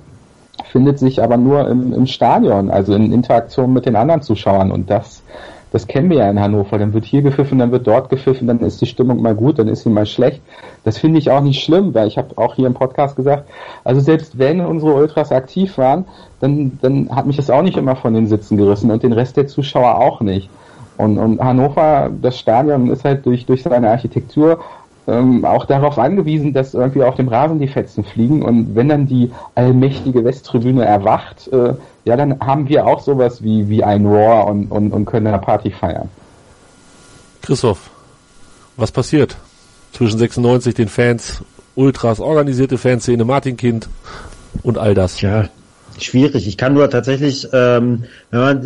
findet 0.71 0.99
sich 0.99 1.23
aber 1.23 1.37
nur 1.37 1.69
im, 1.69 1.93
im 1.93 2.07
Stadion, 2.07 2.71
also 2.71 2.95
in 2.95 3.13
Interaktion 3.13 3.73
mit 3.73 3.87
den 3.87 3.97
anderen 3.97 4.23
Zuschauern 4.23 4.71
und 4.71 4.89
das 4.89 5.23
das 5.73 5.87
kennen 5.87 6.11
wir 6.11 6.19
ja 6.19 6.31
in 6.31 6.41
Hannover. 6.41 6.79
Dann 6.79 6.93
wird 6.93 7.05
hier 7.05 7.23
gepfiffen, 7.23 7.59
dann 7.59 7.73
wird 7.73 7.87
dort 7.87 8.09
gepfiffen, 8.09 8.47
dann 8.47 8.61
ist 8.61 8.81
die 8.81 8.87
Stimmung 8.87 9.23
mal 9.23 9.35
gut, 9.35 9.59
dann 9.59 9.69
ist 9.69 9.83
sie 9.83 9.91
mal 9.91 10.07
schlecht. 10.07 10.43
Das 10.85 10.99
finde 10.99 11.19
ich 11.19 11.31
auch 11.31 11.41
nicht 11.41 11.63
schlimm, 11.63 11.95
weil 11.95 12.09
ich 12.09 12.19
habe 12.19 12.37
auch 12.37 12.55
hier 12.55 12.67
im 12.67 12.75
Podcast 12.75 13.17
gesagt, 13.17 13.49
also 13.85 14.01
selbst 14.01 14.39
wenn 14.39 14.61
unsere 14.61 14.95
Ultras 14.95 15.33
aktiv 15.33 15.79
waren, 15.79 16.05
dann, 16.41 16.79
dann 16.83 17.15
hat 17.15 17.27
mich 17.27 17.37
das 17.37 17.51
auch 17.51 17.63
nicht 17.63 17.77
immer 17.77 17.97
von 17.97 18.15
den 18.15 18.27
Sitzen 18.27 18.57
gerissen 18.57 18.91
und 18.91 19.03
den 19.03 19.13
Rest 19.13 19.37
der 19.37 19.47
Zuschauer 19.47 19.99
auch 19.99 20.21
nicht. 20.21 20.51
Und, 20.97 21.17
und 21.19 21.41
Hannover, 21.41 22.11
das 22.21 22.39
Stadion 22.39 22.91
ist 22.91 23.05
halt 23.05 23.25
durch, 23.25 23.47
durch 23.47 23.63
seine 23.63 23.89
Architektur 23.89 24.61
ähm, 25.11 25.45
auch 25.45 25.67
darauf 25.67 25.99
angewiesen, 25.99 26.53
dass 26.53 26.75
irgendwie 26.75 27.03
auf 27.03 27.17
dem 27.17 27.29
Rasen 27.29 27.59
die 27.59 27.69
Fetzen 27.69 28.05
fliegen 28.05 28.43
und 28.43 28.75
wenn 28.75 28.89
dann 28.89 29.07
die 29.07 29.31
allmächtige 29.55 30.25
Westtribüne 30.25 30.85
erwacht, 30.85 31.49
äh, 31.53 31.75
ja, 32.05 32.17
dann 32.17 32.41
haben 32.41 32.69
wir 32.69 32.87
auch 32.87 33.01
sowas 33.01 33.43
wie, 33.43 33.69
wie 33.69 33.85
ein 33.85 34.07
Roar 34.07 34.47
und, 34.47 34.71
und, 34.71 34.93
und 34.93 35.05
können 35.05 35.27
eine 35.27 35.39
Party 35.39 35.71
feiern. 35.71 36.09
Christoph, 37.43 37.91
was 38.77 38.93
passiert 38.93 39.37
zwischen 39.93 40.19
96, 40.19 40.75
den 40.75 40.89
Fans, 40.89 41.43
Ultras, 41.75 42.21
organisierte 42.21 42.79
Fanszene, 42.79 43.25
Martin 43.25 43.57
Kind 43.57 43.89
und 44.63 44.79
all 44.79 44.95
das? 44.95 45.21
Ja, 45.21 45.49
schwierig. 46.05 46.47
Ich 46.47 46.57
kann 46.57 46.75
nur 46.75 46.89
tatsächlich, 46.91 47.49
ähm, 47.53 48.05
wenn, 48.31 48.41
man, 48.41 48.61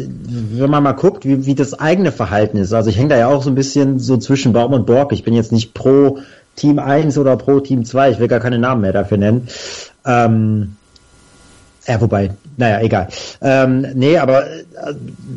wenn 0.52 0.70
man 0.70 0.82
mal 0.82 0.92
guckt, 0.92 1.24
wie, 1.24 1.46
wie 1.46 1.54
das 1.54 1.78
eigene 1.78 2.12
Verhalten 2.12 2.56
ist. 2.56 2.72
Also 2.72 2.90
ich 2.90 2.98
hänge 2.98 3.10
da 3.10 3.16
ja 3.16 3.28
auch 3.28 3.42
so 3.42 3.50
ein 3.50 3.54
bisschen 3.54 3.98
so 3.98 4.16
zwischen 4.16 4.52
Baum 4.52 4.72
und 4.72 4.86
Borg. 4.86 5.12
Ich 5.12 5.24
bin 5.24 5.34
jetzt 5.34 5.52
nicht 5.52 5.74
pro 5.74 6.18
Team 6.56 6.78
1 6.78 7.18
oder 7.18 7.36
pro 7.36 7.60
Team 7.60 7.84
2. 7.84 8.10
Ich 8.10 8.18
will 8.18 8.28
gar 8.28 8.40
keine 8.40 8.58
Namen 8.58 8.80
mehr 8.80 8.92
dafür 8.92 9.18
nennen. 9.18 9.48
Ähm, 10.06 10.76
ja, 11.86 12.00
wobei, 12.00 12.30
naja, 12.56 12.80
egal. 12.80 13.08
Ähm, 13.42 13.86
nee, 13.94 14.16
aber 14.16 14.46
äh, 14.46 14.94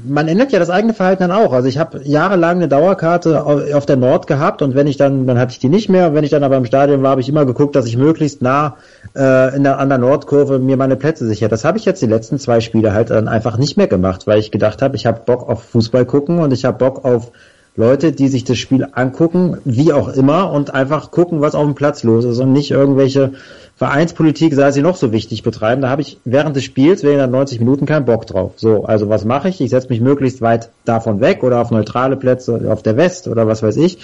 man 0.07 0.29
ändert 0.29 0.53
ja 0.53 0.59
das 0.59 0.69
eigene 0.69 0.93
Verhalten 0.93 1.23
dann 1.23 1.31
auch. 1.31 1.51
Also 1.51 1.67
ich 1.67 1.77
habe 1.77 2.01
jahrelang 2.03 2.57
eine 2.57 2.69
Dauerkarte 2.69 3.43
auf 3.43 3.85
der 3.85 3.97
Nord 3.97 4.27
gehabt 4.27 4.61
und 4.61 4.73
wenn 4.73 4.87
ich 4.87 4.95
dann, 4.95 5.27
dann 5.27 5.37
hatte 5.37 5.51
ich 5.51 5.59
die 5.59 5.67
nicht 5.67 5.89
mehr. 5.89 6.13
Wenn 6.13 6.23
ich 6.23 6.29
dann 6.29 6.43
aber 6.43 6.55
im 6.55 6.65
Stadion 6.65 7.03
war, 7.03 7.11
habe 7.11 7.21
ich 7.21 7.27
immer 7.27 7.45
geguckt, 7.45 7.75
dass 7.75 7.85
ich 7.85 7.97
möglichst 7.97 8.41
nah 8.41 8.77
äh, 9.13 9.55
in 9.57 9.63
der, 9.63 9.79
an 9.79 9.89
der 9.89 9.97
Nordkurve 9.97 10.59
mir 10.59 10.77
meine 10.77 10.95
Plätze 10.95 11.27
sichere. 11.27 11.49
Das 11.49 11.65
habe 11.65 11.77
ich 11.77 11.83
jetzt 11.83 12.01
die 12.01 12.07
letzten 12.07 12.39
zwei 12.39 12.61
Spiele 12.61 12.93
halt 12.93 13.09
dann 13.09 13.27
einfach 13.27 13.57
nicht 13.57 13.75
mehr 13.75 13.87
gemacht, 13.87 14.25
weil 14.25 14.39
ich 14.39 14.49
gedacht 14.49 14.81
habe, 14.81 14.95
ich 14.95 15.05
habe 15.05 15.21
Bock 15.25 15.49
auf 15.49 15.63
Fußball 15.63 16.05
gucken 16.05 16.39
und 16.39 16.53
ich 16.53 16.63
habe 16.63 16.77
Bock 16.77 17.03
auf 17.03 17.31
Leute, 17.77 18.11
die 18.11 18.27
sich 18.27 18.43
das 18.43 18.57
Spiel 18.57 18.87
angucken, 18.91 19.57
wie 19.63 19.93
auch 19.93 20.09
immer, 20.09 20.51
und 20.51 20.73
einfach 20.73 21.11
gucken, 21.11 21.41
was 21.41 21.53
auf 21.53 21.63
dem 21.63 21.75
Platz 21.75 22.03
los 22.03 22.25
ist 22.25 22.39
und 22.39 22.51
nicht 22.51 22.71
irgendwelche 22.71 23.33
Vereinspolitik, 23.75 24.55
sei 24.55 24.71
sie 24.71 24.81
noch 24.81 24.95
so 24.95 25.11
wichtig, 25.11 25.43
betreiben. 25.43 25.83
Da 25.83 25.89
habe 25.89 26.01
ich 26.01 26.17
während 26.25 26.55
des 26.55 26.63
Spiels, 26.63 27.03
während 27.03 27.19
der 27.19 27.27
90 27.27 27.59
Minuten, 27.59 27.85
keinen 27.85 28.05
Bock 28.05 28.25
drauf. 28.25 28.53
So, 28.55 28.85
also 28.85 29.09
was 29.09 29.25
mache 29.25 29.49
ich? 29.49 29.61
Ich 29.61 29.69
setze 29.69 29.89
mich 29.89 30.01
möglichst 30.01 30.41
weit 30.41 30.69
davon 30.85 31.21
weg 31.21 31.43
oder 31.43 31.61
auf 31.61 31.69
neutrale 31.69 32.17
Plätze, 32.17 32.71
auf 32.71 32.81
der 32.81 32.97
West 32.97 33.27
oder 33.27 33.45
was 33.45 33.61
weiß 33.61 33.77
ich. 33.77 33.99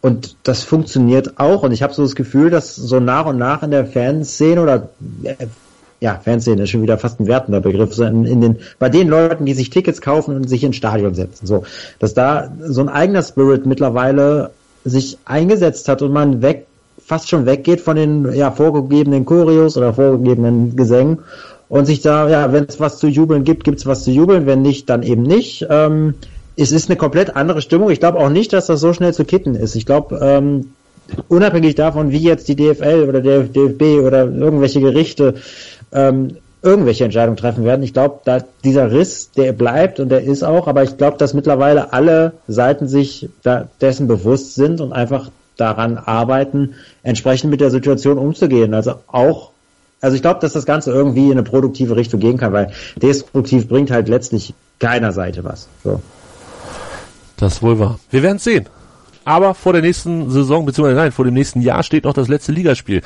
Und 0.00 0.36
das 0.44 0.62
funktioniert 0.62 1.40
auch. 1.40 1.64
Und 1.64 1.72
ich 1.72 1.82
habe 1.82 1.92
so 1.92 2.02
das 2.02 2.14
Gefühl, 2.14 2.50
dass 2.50 2.76
so 2.76 3.00
nach 3.00 3.26
und 3.26 3.38
nach 3.38 3.64
in 3.64 3.72
der 3.72 3.86
Fanszene 3.86 4.62
oder 4.62 4.88
äh, 5.24 5.34
ja, 6.00 6.18
Fanszene 6.22 6.62
ist 6.62 6.70
schon 6.70 6.82
wieder 6.82 6.98
fast 6.98 7.20
ein 7.20 7.26
wertender 7.26 7.60
Begriff, 7.60 7.94
so 7.94 8.04
in, 8.04 8.24
in, 8.24 8.40
den, 8.40 8.58
bei 8.78 8.88
den 8.88 9.08
Leuten, 9.08 9.44
die 9.44 9.54
sich 9.54 9.70
Tickets 9.70 10.00
kaufen 10.00 10.34
und 10.34 10.48
sich 10.48 10.64
ins 10.64 10.76
Stadion 10.76 11.14
setzen, 11.14 11.46
so, 11.46 11.64
dass 11.98 12.14
da 12.14 12.52
so 12.66 12.80
ein 12.80 12.88
eigener 12.88 13.22
Spirit 13.22 13.66
mittlerweile 13.66 14.50
sich 14.84 15.18
eingesetzt 15.26 15.88
hat 15.88 16.00
und 16.00 16.12
man 16.12 16.42
weg 16.42 16.66
fast 17.04 17.28
schon 17.28 17.44
weggeht 17.44 17.80
von 17.80 17.96
den 17.96 18.32
ja, 18.34 18.50
vorgegebenen 18.50 19.24
Choreos 19.24 19.76
oder 19.76 19.92
vorgegebenen 19.92 20.76
Gesängen 20.76 21.18
und 21.68 21.86
sich 21.86 22.02
da, 22.02 22.28
ja, 22.28 22.52
wenn 22.52 22.64
es 22.64 22.80
was 22.80 22.98
zu 22.98 23.08
jubeln 23.08 23.44
gibt, 23.44 23.64
gibt 23.64 23.78
es 23.78 23.86
was 23.86 24.04
zu 24.04 24.10
jubeln, 24.10 24.46
wenn 24.46 24.62
nicht, 24.62 24.88
dann 24.88 25.02
eben 25.02 25.22
nicht. 25.22 25.66
Ähm, 25.70 26.14
es 26.56 26.72
ist 26.72 26.90
eine 26.90 26.96
komplett 26.96 27.36
andere 27.36 27.62
Stimmung. 27.62 27.90
Ich 27.90 28.00
glaube 28.00 28.18
auch 28.18 28.28
nicht, 28.28 28.52
dass 28.52 28.66
das 28.66 28.80
so 28.80 28.92
schnell 28.92 29.14
zu 29.14 29.24
kitten 29.24 29.54
ist. 29.54 29.76
Ich 29.76 29.86
glaube, 29.86 30.18
ähm, 30.20 30.72
unabhängig 31.28 31.74
davon, 31.74 32.10
wie 32.10 32.18
jetzt 32.18 32.48
die 32.48 32.56
DFL 32.56 33.06
oder 33.08 33.20
der 33.20 33.44
DFB 33.44 34.04
oder 34.04 34.24
irgendwelche 34.24 34.80
Gerichte 34.80 35.34
ähm, 35.92 36.36
irgendwelche 36.62 37.04
Entscheidungen 37.04 37.36
treffen 37.36 37.64
werden. 37.64 37.82
Ich 37.82 37.92
glaube, 37.92 38.20
dieser 38.64 38.92
Riss, 38.92 39.30
der 39.32 39.52
bleibt 39.52 39.98
und 39.98 40.10
der 40.10 40.22
ist 40.22 40.42
auch, 40.42 40.68
aber 40.68 40.82
ich 40.82 40.96
glaube, 40.96 41.16
dass 41.16 41.32
mittlerweile 41.32 41.92
alle 41.92 42.32
Seiten 42.48 42.86
sich 42.86 43.28
da 43.42 43.68
dessen 43.80 44.06
bewusst 44.08 44.54
sind 44.54 44.80
und 44.80 44.92
einfach 44.92 45.30
daran 45.56 45.98
arbeiten, 45.98 46.74
entsprechend 47.02 47.50
mit 47.50 47.60
der 47.60 47.70
Situation 47.70 48.18
umzugehen. 48.18 48.74
Also 48.74 48.94
auch, 49.06 49.50
also 50.00 50.16
ich 50.16 50.22
glaube, 50.22 50.40
dass 50.40 50.52
das 50.52 50.66
Ganze 50.66 50.90
irgendwie 50.90 51.26
in 51.26 51.32
eine 51.32 51.42
produktive 51.42 51.96
Richtung 51.96 52.20
gehen 52.20 52.38
kann, 52.38 52.52
weil 52.52 52.72
destruktiv 52.96 53.68
bringt 53.68 53.90
halt 53.90 54.08
letztlich 54.08 54.54
keiner 54.78 55.12
Seite 55.12 55.44
was. 55.44 55.68
So. 55.84 56.00
Das 57.36 57.62
wohl 57.62 57.78
wahr. 57.78 57.98
Wir 58.10 58.22
werden 58.22 58.38
sehen. 58.38 58.66
Aber 59.24 59.54
vor 59.54 59.72
der 59.72 59.82
nächsten 59.82 60.30
Saison, 60.30 60.64
beziehungsweise 60.64 60.98
nein, 60.98 61.12
vor 61.12 61.24
dem 61.24 61.34
nächsten 61.34 61.60
Jahr 61.60 61.82
steht 61.82 62.04
noch 62.04 62.14
das 62.14 62.28
letzte 62.28 62.52
Ligaspiel. 62.52 63.02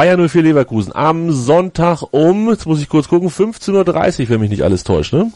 Bayern 0.00 0.26
04 0.30 0.42
Leverkusen 0.42 0.94
am 0.94 1.30
Sonntag 1.30 2.02
um, 2.10 2.48
jetzt 2.48 2.64
muss 2.64 2.80
ich 2.80 2.88
kurz 2.88 3.06
gucken, 3.06 3.28
15.30 3.28 4.22
Uhr, 4.22 4.28
wenn 4.30 4.40
mich 4.40 4.48
nicht 4.48 4.62
alles 4.62 4.82
täuscht, 4.82 5.12
ne? 5.12 5.30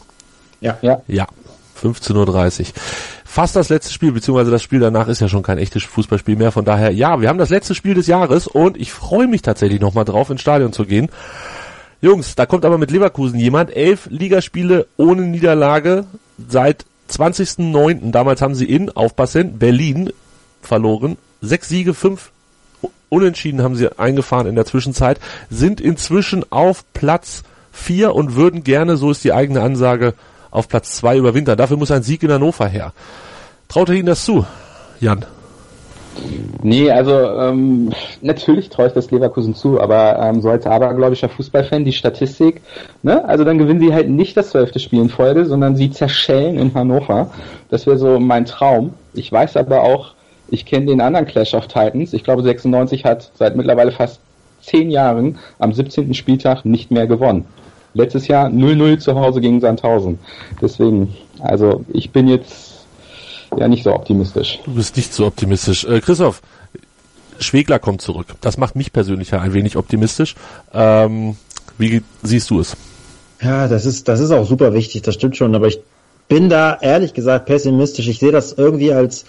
Ja. 0.59 0.75
Ja. 0.81 1.03
Ja, 1.07 1.27
15.30 1.79 2.61
Uhr. 2.61 2.65
Fast 3.25 3.55
das 3.55 3.69
letzte 3.69 3.93
Spiel, 3.93 4.11
beziehungsweise 4.11 4.49
das 4.49 4.63
Spiel 4.63 4.79
danach 4.79 5.07
ist 5.07 5.21
ja 5.21 5.27
schon 5.27 5.43
kein 5.43 5.59
echtes 5.59 5.83
Fußballspiel 5.83 6.35
mehr. 6.35 6.51
Von 6.51 6.65
daher, 6.65 6.89
ja, 6.89 7.21
wir 7.21 7.29
haben 7.29 7.37
das 7.37 7.51
letzte 7.51 7.75
Spiel 7.75 7.93
des 7.93 8.07
Jahres 8.07 8.47
und 8.47 8.75
ich 8.75 8.91
freue 8.91 9.27
mich 9.27 9.43
tatsächlich 9.43 9.81
nochmal 9.81 10.03
drauf, 10.03 10.31
ins 10.31 10.41
Stadion 10.41 10.73
zu 10.73 10.85
gehen. 10.85 11.09
Jungs, 12.01 12.33
da 12.33 12.47
kommt 12.47 12.65
aber 12.65 12.79
mit 12.79 12.89
Leverkusen 12.89 13.37
jemand. 13.37 13.69
Elf 13.69 14.07
Ligaspiele 14.09 14.87
ohne 14.97 15.21
Niederlage 15.21 16.05
seit 16.49 16.85
20.09. 17.11 18.09
Damals 18.09 18.41
haben 18.41 18.55
sie 18.55 18.65
in, 18.65 18.89
aufpassen, 18.89 19.59
Berlin 19.59 20.11
verloren. 20.63 21.17
Sechs 21.39 21.69
Siege, 21.69 21.93
fünf 21.93 22.31
Unentschieden 23.09 23.61
haben 23.61 23.75
sie 23.75 23.97
eingefahren 23.97 24.47
in 24.47 24.55
der 24.55 24.65
Zwischenzeit, 24.65 25.19
sind 25.49 25.81
inzwischen 25.81 26.43
auf 26.51 26.83
Platz 26.93 27.43
vier 27.71 28.15
und 28.15 28.35
würden 28.35 28.63
gerne, 28.63 28.97
so 28.97 29.11
ist 29.11 29.23
die 29.23 29.33
eigene 29.33 29.61
Ansage, 29.61 30.13
auf 30.51 30.67
Platz 30.69 30.95
zwei 30.95 31.17
überwintern. 31.17 31.57
Dafür 31.57 31.77
muss 31.77 31.91
ein 31.91 32.03
Sieg 32.03 32.23
in 32.23 32.31
Hannover 32.31 32.67
her. 32.67 32.93
Traut 33.67 33.89
er 33.89 33.95
Ihnen 33.95 34.07
das 34.07 34.23
zu, 34.23 34.45
Jan? 34.99 35.25
Nee, 36.63 36.89
also 36.89 37.11
ähm, 37.11 37.91
natürlich 38.21 38.69
traue 38.69 38.87
ich 38.87 38.93
das 38.93 39.11
Leverkusen 39.11 39.53
zu, 39.53 39.81
aber 39.81 40.17
ähm, 40.17 40.41
so 40.41 40.49
als 40.49 40.65
abergläubischer 40.65 41.27
Fußballfan 41.27 41.83
die 41.83 41.91
Statistik, 41.91 42.61
ne? 43.03 43.25
Also 43.25 43.43
dann 43.43 43.57
gewinnen 43.57 43.81
sie 43.81 43.93
halt 43.93 44.09
nicht 44.09 44.37
das 44.37 44.51
zwölfte 44.51 44.79
Spiel 44.79 45.01
in 45.01 45.09
Folge, 45.09 45.45
sondern 45.45 45.75
sie 45.75 45.91
zerschellen 45.91 46.57
in 46.57 46.73
Hannover. 46.73 47.31
Das 47.69 47.85
wäre 47.85 47.97
so 47.97 48.19
mein 48.19 48.45
Traum. 48.45 48.93
Ich 49.13 49.29
weiß 49.29 49.57
aber 49.57 49.81
auch, 49.81 50.14
ich 50.49 50.65
kenne 50.65 50.87
den 50.87 51.01
anderen 51.01 51.25
Clash 51.25 51.53
of 51.53 51.67
Titans. 51.67 52.13
Ich 52.13 52.23
glaube 52.23 52.43
96 52.43 53.05
hat 53.05 53.31
seit 53.35 53.55
mittlerweile 53.55 53.91
fast 53.91 54.19
zehn 54.61 54.89
Jahren 54.89 55.37
am 55.59 55.73
17. 55.73 56.13
Spieltag 56.13 56.65
nicht 56.65 56.91
mehr 56.91 57.07
gewonnen. 57.07 57.45
Letztes 57.93 58.27
Jahr 58.27 58.47
0-0 58.47 58.99
zu 58.99 59.15
Hause 59.15 59.41
gegen 59.41 59.61
Sandhausen. 59.61 60.19
Deswegen, 60.61 61.15
also 61.39 61.85
ich 61.93 62.11
bin 62.11 62.27
jetzt 62.27 62.85
ja 63.57 63.67
nicht 63.67 63.83
so 63.83 63.93
optimistisch. 63.93 64.59
Du 64.65 64.73
bist 64.73 64.97
nicht 64.97 65.13
so 65.13 65.25
optimistisch. 65.25 65.85
Äh, 65.85 66.01
Christoph, 66.01 66.41
Schwegler 67.39 67.79
kommt 67.79 68.01
zurück. 68.01 68.27
Das 68.41 68.57
macht 68.57 68.75
mich 68.75 68.91
persönlich 68.91 69.31
ja 69.31 69.39
ein 69.39 69.53
wenig 69.53 69.77
optimistisch. 69.77 70.35
Ähm, 70.73 71.37
wie 71.77 72.01
siehst 72.23 72.49
du 72.49 72.59
es? 72.59 72.75
Ja, 73.41 73.67
das 73.67 73.85
ist, 73.85 74.07
das 74.07 74.19
ist 74.19 74.31
auch 74.31 74.45
super 74.45 74.73
wichtig, 74.73 75.01
das 75.01 75.15
stimmt 75.15 75.35
schon, 75.35 75.53
aber 75.55 75.67
ich 75.67 75.79
bin 76.27 76.49
da 76.49 76.77
ehrlich 76.81 77.13
gesagt 77.13 77.45
pessimistisch. 77.45 78.07
Ich 78.07 78.19
sehe 78.19 78.31
das 78.31 78.53
irgendwie 78.53 78.93
als, 78.93 79.25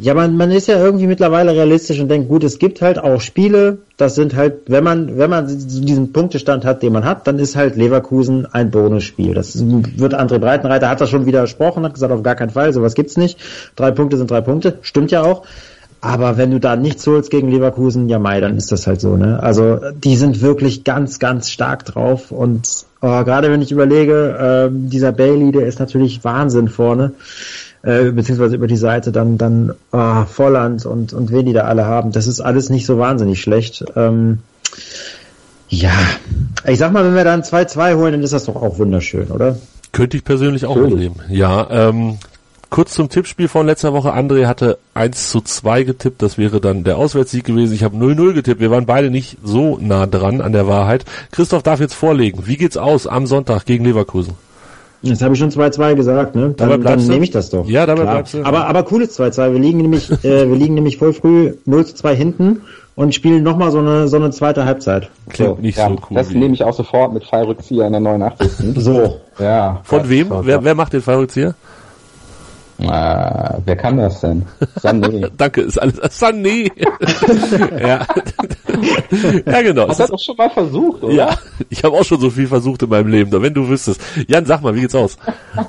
ja, 0.00 0.14
man, 0.14 0.36
man 0.36 0.50
ist 0.50 0.66
ja 0.66 0.82
irgendwie 0.82 1.06
mittlerweile 1.06 1.52
realistisch 1.52 2.00
und 2.00 2.08
denkt, 2.08 2.28
gut, 2.28 2.42
es 2.44 2.58
gibt 2.58 2.80
halt 2.80 2.98
auch 2.98 3.20
Spiele, 3.20 3.78
das 3.96 4.14
sind 4.14 4.34
halt, 4.34 4.62
wenn 4.66 4.82
man, 4.82 5.18
wenn 5.18 5.30
man 5.30 5.46
diesen 5.46 6.12
Punktestand 6.12 6.64
hat, 6.64 6.82
den 6.82 6.92
man 6.92 7.04
hat, 7.04 7.26
dann 7.26 7.38
ist 7.38 7.56
halt 7.56 7.76
Leverkusen 7.76 8.46
ein 8.46 8.70
Bonusspiel. 8.70 9.34
Das 9.34 9.62
wird 9.62 10.14
André 10.14 10.38
Breitenreiter, 10.38 10.88
hat 10.88 11.00
das 11.00 11.10
schon 11.10 11.26
widersprochen, 11.26 11.84
hat 11.84 11.94
gesagt, 11.94 12.12
auf 12.12 12.22
gar 12.22 12.34
keinen 12.34 12.50
Fall, 12.50 12.72
sowas 12.72 12.94
gibt's 12.94 13.16
nicht. 13.16 13.38
Drei 13.76 13.90
Punkte 13.90 14.16
sind 14.16 14.30
drei 14.30 14.40
Punkte, 14.40 14.78
stimmt 14.82 15.10
ja 15.10 15.22
auch. 15.22 15.44
Aber 16.02 16.38
wenn 16.38 16.50
du 16.50 16.58
da 16.58 16.76
nichts 16.76 17.06
holst 17.06 17.30
gegen 17.30 17.50
Leverkusen, 17.50 18.08
ja 18.08 18.18
Mai, 18.18 18.40
dann 18.40 18.56
ist 18.56 18.72
das 18.72 18.86
halt 18.86 19.02
so, 19.02 19.18
ne? 19.18 19.42
Also 19.42 19.80
die 19.92 20.16
sind 20.16 20.40
wirklich 20.40 20.82
ganz, 20.82 21.18
ganz 21.18 21.50
stark 21.50 21.84
drauf 21.84 22.30
und 22.30 22.86
oh, 23.02 23.24
gerade 23.24 23.50
wenn 23.50 23.60
ich 23.60 23.70
überlege, 23.70 24.70
äh, 24.70 24.74
dieser 24.74 25.12
Bailey, 25.12 25.52
der 25.52 25.66
ist 25.66 25.78
natürlich 25.78 26.24
Wahnsinn 26.24 26.68
vorne 26.68 27.12
äh, 27.82 28.10
beziehungsweise 28.10 28.56
über 28.56 28.66
die 28.66 28.76
Seite 28.76 29.12
dann 29.12 29.38
dann 29.38 29.74
oh, 29.92 30.24
Volland 30.24 30.86
und 30.86 31.12
und 31.12 31.32
wen 31.32 31.46
die 31.46 31.52
da 31.52 31.62
alle 31.62 31.86
haben. 31.86 32.12
Das 32.12 32.26
ist 32.26 32.40
alles 32.40 32.68
nicht 32.70 32.86
so 32.86 32.98
wahnsinnig 32.98 33.40
schlecht. 33.40 33.84
Ähm, 33.96 34.40
ja, 35.68 35.92
ich 36.66 36.78
sag 36.78 36.92
mal, 36.92 37.04
wenn 37.04 37.14
wir 37.14 37.24
dann 37.24 37.42
2-2 37.42 37.96
holen, 37.96 38.12
dann 38.12 38.22
ist 38.22 38.32
das 38.32 38.46
doch 38.46 38.56
auch 38.56 38.78
wunderschön, 38.78 39.28
oder? 39.28 39.56
Könnte 39.92 40.16
ich 40.16 40.24
persönlich 40.24 40.66
auch 40.66 40.76
mitnehmen. 40.76 41.20
Ja, 41.28 41.68
ähm, 41.70 42.18
kurz 42.70 42.94
zum 42.94 43.08
Tippspiel 43.08 43.48
von 43.48 43.66
letzter 43.66 43.92
Woche. 43.92 44.12
André 44.12 44.46
hatte 44.46 44.78
1 44.94 45.30
zu 45.30 45.40
2 45.40 45.84
getippt. 45.84 46.22
Das 46.22 46.38
wäre 46.38 46.60
dann 46.60 46.84
der 46.84 46.96
Auswärtssieg 46.96 47.44
gewesen. 47.44 47.74
Ich 47.74 47.84
habe 47.84 47.96
0-0 47.96 48.32
getippt. 48.32 48.60
Wir 48.60 48.70
waren 48.70 48.86
beide 48.86 49.10
nicht 49.10 49.38
so 49.44 49.78
nah 49.80 50.06
dran 50.06 50.40
an 50.40 50.52
der 50.52 50.66
Wahrheit. 50.66 51.04
Christoph 51.30 51.62
darf 51.62 51.80
jetzt 51.80 51.94
vorlegen. 51.94 52.46
Wie 52.46 52.56
geht's 52.56 52.76
aus 52.76 53.06
am 53.06 53.26
Sonntag 53.26 53.64
gegen 53.64 53.84
Leverkusen? 53.84 54.34
Das 55.02 55.22
habe 55.22 55.32
ich 55.34 55.40
schon 55.40 55.50
2-2 55.50 55.94
gesagt, 55.94 56.34
ne? 56.34 56.52
Dann, 56.56 56.82
dann 56.82 57.06
nehme 57.06 57.24
ich 57.24 57.30
das 57.30 57.48
doch. 57.50 57.66
Ja, 57.66 57.86
dabei 57.86 58.02
Klar. 58.02 58.14
bleibst 58.16 58.34
du. 58.34 58.44
Aber, 58.44 58.66
aber 58.66 58.82
cooles 58.82 59.18
2-2. 59.18 59.52
Wir 59.52 59.58
liegen 59.60 59.78
nämlich, 59.78 60.10
äh, 60.24 60.48
wir 60.48 60.56
liegen 60.56 60.74
nämlich 60.74 60.98
voll 60.98 61.12
früh 61.14 61.54
0 61.64 61.86
zu 61.86 61.94
2 61.94 62.14
hinten 62.14 62.60
und 62.96 63.14
spielen 63.14 63.42
nochmal 63.42 63.70
so 63.70 63.78
eine, 63.78 64.08
so 64.08 64.16
eine 64.16 64.30
zweite 64.30 64.66
Halbzeit. 64.66 65.08
Klingt 65.30 65.62
nicht 65.62 65.78
ja, 65.78 65.88
so 65.88 65.92
cool. 65.94 66.16
das 66.16 66.30
wie- 66.34 66.38
nehme 66.38 66.52
ich 66.52 66.64
auch 66.64 66.74
sofort 66.74 67.14
mit 67.14 67.24
Fallrückzieher 67.24 67.86
in 67.86 67.92
der 67.92 68.00
89. 68.02 68.50
So. 68.76 69.20
ja. 69.38 69.80
Von 69.84 70.08
wem? 70.10 70.28
Wer, 70.42 70.62
wer 70.64 70.74
macht 70.74 70.92
den 70.92 71.00
Fallrückzieher? 71.00 71.54
Äh, 72.82 73.58
wer 73.64 73.76
kann 73.76 73.98
das 73.98 74.20
denn? 74.20 74.46
Sané. 74.80 75.30
Danke, 75.36 75.62
ist 75.62 75.78
alles. 75.78 75.98
Sané! 76.00 76.70
ja. 77.80 78.06
ja, 79.46 79.62
genau. 79.62 79.88
Hast 79.88 80.00
du 80.00 80.04
das 80.04 80.10
auch 80.12 80.18
schon 80.18 80.36
mal 80.36 80.50
versucht, 80.50 81.02
oder? 81.02 81.12
Ja, 81.12 81.38
ich 81.68 81.84
habe 81.84 81.96
auch 81.96 82.04
schon 82.04 82.20
so 82.20 82.30
viel 82.30 82.46
versucht 82.46 82.82
in 82.82 82.88
meinem 82.88 83.08
Leben, 83.08 83.30
wenn 83.30 83.54
du 83.54 83.68
wüsstest. 83.68 84.00
Jan, 84.28 84.46
sag 84.46 84.62
mal, 84.62 84.74
wie 84.74 84.82
geht's 84.82 84.94
aus? 84.94 85.16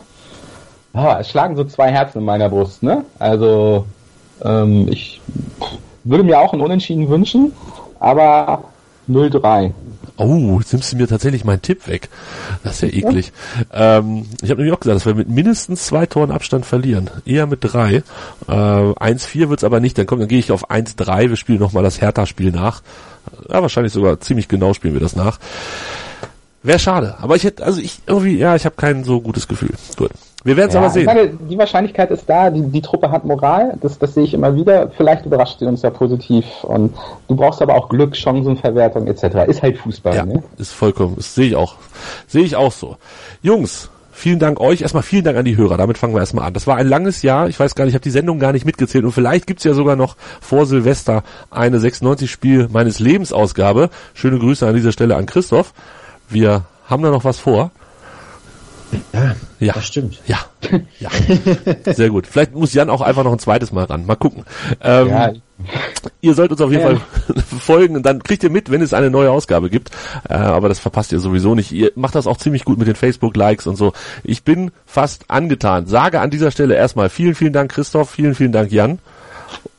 Ah, 0.93 1.19
es 1.21 1.29
schlagen 1.29 1.55
so 1.55 1.63
zwei 1.63 1.89
Herzen 1.89 2.17
in 2.17 2.25
meiner 2.25 2.49
Brust, 2.49 2.83
ne? 2.83 3.05
Also, 3.17 3.85
ähm, 4.43 4.89
ich 4.91 5.21
würde 6.03 6.25
mir 6.25 6.37
auch 6.37 6.51
ein 6.51 6.59
Unentschieden 6.59 7.07
wünschen, 7.07 7.53
aber 8.01 8.65
0-3. 9.09 9.71
Oh, 10.21 10.59
jetzt 10.59 10.71
nimmst 10.73 10.93
du 10.93 10.97
mir 10.97 11.07
tatsächlich 11.07 11.43
meinen 11.43 11.61
Tipp 11.61 11.87
weg. 11.87 12.09
Das 12.63 12.75
ist 12.75 12.81
ja 12.81 12.87
eklig. 12.89 13.31
Ähm, 13.73 14.25
ich 14.41 14.49
habe 14.49 14.61
nämlich 14.61 14.75
auch 14.75 14.79
gesagt, 14.79 14.97
dass 14.97 15.05
wir 15.05 15.15
mit 15.15 15.29
mindestens 15.29 15.85
zwei 15.85 16.05
Toren 16.05 16.31
Abstand 16.31 16.65
verlieren. 16.65 17.09
Eher 17.25 17.47
mit 17.47 17.59
drei. 17.61 18.03
Äh, 18.47 18.51
1-4 18.51 19.49
wird's 19.49 19.63
aber 19.63 19.79
nicht. 19.79 19.97
Dann 19.97 20.05
kommt, 20.05 20.21
dann 20.21 20.29
gehe 20.29 20.39
ich 20.39 20.51
auf 20.51 20.69
1-3. 20.69 21.29
Wir 21.29 21.37
spielen 21.37 21.59
nochmal 21.59 21.83
das 21.83 22.01
Hertha-Spiel 22.01 22.51
nach. 22.51 22.81
Ja, 23.49 23.61
wahrscheinlich 23.61 23.93
sogar 23.93 24.19
ziemlich 24.19 24.47
genau 24.47 24.73
spielen 24.73 24.93
wir 24.93 25.01
das 25.01 25.15
nach. 25.15 25.39
Wäre 26.63 26.79
schade. 26.79 27.15
Aber 27.19 27.35
ich 27.35 27.43
hätte, 27.43 27.63
also 27.63 27.81
ich 27.81 27.99
irgendwie, 28.05 28.37
ja, 28.37 28.55
ich 28.55 28.65
habe 28.65 28.75
kein 28.75 29.03
so 29.03 29.21
gutes 29.21 29.47
Gefühl. 29.47 29.73
Gut. 29.97 30.11
Wir 30.43 30.57
werden 30.57 30.69
es 30.69 30.75
aber 30.75 30.87
ich 30.87 30.93
sehen. 30.93 31.05
meine, 31.05 31.27
die 31.27 31.57
Wahrscheinlichkeit 31.57 32.09
ist 32.09 32.27
da, 32.27 32.49
die, 32.49 32.61
die 32.63 32.81
Truppe 32.81 33.11
hat 33.11 33.25
Moral, 33.25 33.77
das, 33.81 33.99
das 33.99 34.15
sehe 34.15 34.23
ich 34.23 34.33
immer 34.33 34.55
wieder. 34.55 34.89
Vielleicht 34.97 35.25
überrascht 35.25 35.59
sie 35.59 35.65
uns 35.65 35.83
ja 35.83 35.91
positiv. 35.91 36.45
Und 36.63 36.95
du 37.27 37.35
brauchst 37.35 37.61
aber 37.61 37.75
auch 37.75 37.89
Glück, 37.89 38.15
Chancenverwertung 38.15 39.05
etc. 39.07 39.47
Ist 39.47 39.61
halt 39.61 39.77
Fußball, 39.77 40.15
Ja, 40.15 40.25
ne? 40.25 40.41
ist 40.57 40.71
vollkommen, 40.73 41.15
das 41.15 41.35
sehe 41.35 41.47
ich 41.47 41.55
auch. 41.55 41.75
Sehe 42.27 42.43
ich 42.43 42.55
auch 42.55 42.71
so. 42.71 42.97
Jungs, 43.43 43.89
vielen 44.11 44.39
Dank 44.39 44.59
euch. 44.59 44.81
Erstmal 44.81 45.03
vielen 45.03 45.23
Dank 45.23 45.37
an 45.37 45.45
die 45.45 45.57
Hörer. 45.57 45.77
Damit 45.77 45.99
fangen 45.99 46.13
wir 46.15 46.19
erstmal 46.21 46.45
an. 46.47 46.53
Das 46.53 46.65
war 46.65 46.75
ein 46.77 46.87
langes 46.87 47.21
Jahr. 47.21 47.47
Ich 47.47 47.59
weiß 47.59 47.75
gar 47.75 47.85
nicht, 47.85 47.91
ich 47.91 47.95
habe 47.95 48.03
die 48.03 48.09
Sendung 48.09 48.39
gar 48.39 48.51
nicht 48.51 48.65
mitgezählt. 48.65 49.05
Und 49.05 49.11
vielleicht 49.11 49.45
gibt's 49.45 49.63
ja 49.63 49.73
sogar 49.73 49.95
noch 49.95 50.15
vor 50.41 50.65
Silvester 50.65 51.23
eine 51.51 51.77
96-Spiel 51.77 52.67
meines 52.71 52.97
Lebens 52.99 53.31
Ausgabe. 53.31 53.89
Schöne 54.15 54.39
Grüße 54.39 54.65
an 54.67 54.73
dieser 54.75 54.91
Stelle 54.91 55.15
an 55.17 55.27
Christoph. 55.27 55.73
Wir 56.29 56.63
haben 56.87 57.03
da 57.03 57.11
noch 57.11 57.25
was 57.25 57.37
vor. 57.39 57.69
Ja, 59.61 59.73
das 59.73 59.85
stimmt. 59.85 60.19
Ja, 60.25 60.39
ja. 60.99 61.09
Sehr 61.93 62.09
gut. 62.09 62.25
Vielleicht 62.27 62.53
muss 62.53 62.73
Jan 62.73 62.89
auch 62.89 63.01
einfach 63.01 63.23
noch 63.23 63.31
ein 63.31 63.39
zweites 63.39 63.71
Mal 63.71 63.85
ran. 63.85 64.05
Mal 64.05 64.15
gucken. 64.15 64.43
Ähm, 64.81 65.07
Ja, 65.07 65.31
Ihr 66.21 66.33
sollt 66.33 66.51
uns 66.51 66.59
auf 66.61 66.71
jeden 66.71 66.81
Ja. 66.81 66.87
Fall 66.97 67.43
folgen 67.59 67.95
und 67.95 68.03
dann 68.03 68.23
kriegt 68.23 68.43
ihr 68.43 68.49
mit, 68.49 68.71
wenn 68.71 68.81
es 68.81 68.93
eine 68.93 69.11
neue 69.11 69.29
Ausgabe 69.31 69.69
gibt. 69.69 69.91
Äh, 70.27 70.33
aber 70.33 70.67
das 70.67 70.79
verpasst 70.79 71.11
ihr 71.11 71.19
sowieso 71.19 71.53
nicht. 71.53 71.71
Ihr 71.71 71.91
macht 71.95 72.15
das 72.15 72.25
auch 72.25 72.37
ziemlich 72.37 72.65
gut 72.65 72.79
mit 72.79 72.87
den 72.87 72.95
Facebook-Likes 72.95 73.67
und 73.67 73.75
so. 73.75 73.93
Ich 74.23 74.43
bin 74.43 74.71
fast 74.87 75.25
angetan. 75.29 75.85
Sage 75.85 76.19
an 76.19 76.31
dieser 76.31 76.49
Stelle 76.49 76.75
erstmal 76.75 77.09
vielen, 77.09 77.35
vielen 77.35 77.53
Dank 77.53 77.71
Christoph, 77.71 78.09
vielen, 78.09 78.33
vielen 78.33 78.51
Dank 78.51 78.71
Jan 78.71 78.97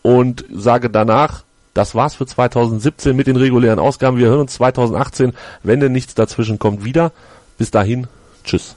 und 0.03 0.45
sage 0.53 0.91
danach, 0.91 1.43
das 1.75 1.95
war's 1.95 2.15
für 2.15 2.27
2017 2.27 3.17
mit 3.17 3.27
den 3.27 3.37
regulären 3.37 3.79
Ausgaben. 3.81 4.19
Wir 4.19 4.29
hören 4.29 4.41
uns 4.41 4.55
2018, 4.55 5.33
wenn 5.65 5.81
denn 5.81 5.93
nichts 5.93 6.15
dazwischen 6.15 6.59
kommt, 6.59 6.85
wieder. 6.85 7.11
Bis 7.59 7.71
dahin, 7.71 8.07
tschüss. 8.45 8.77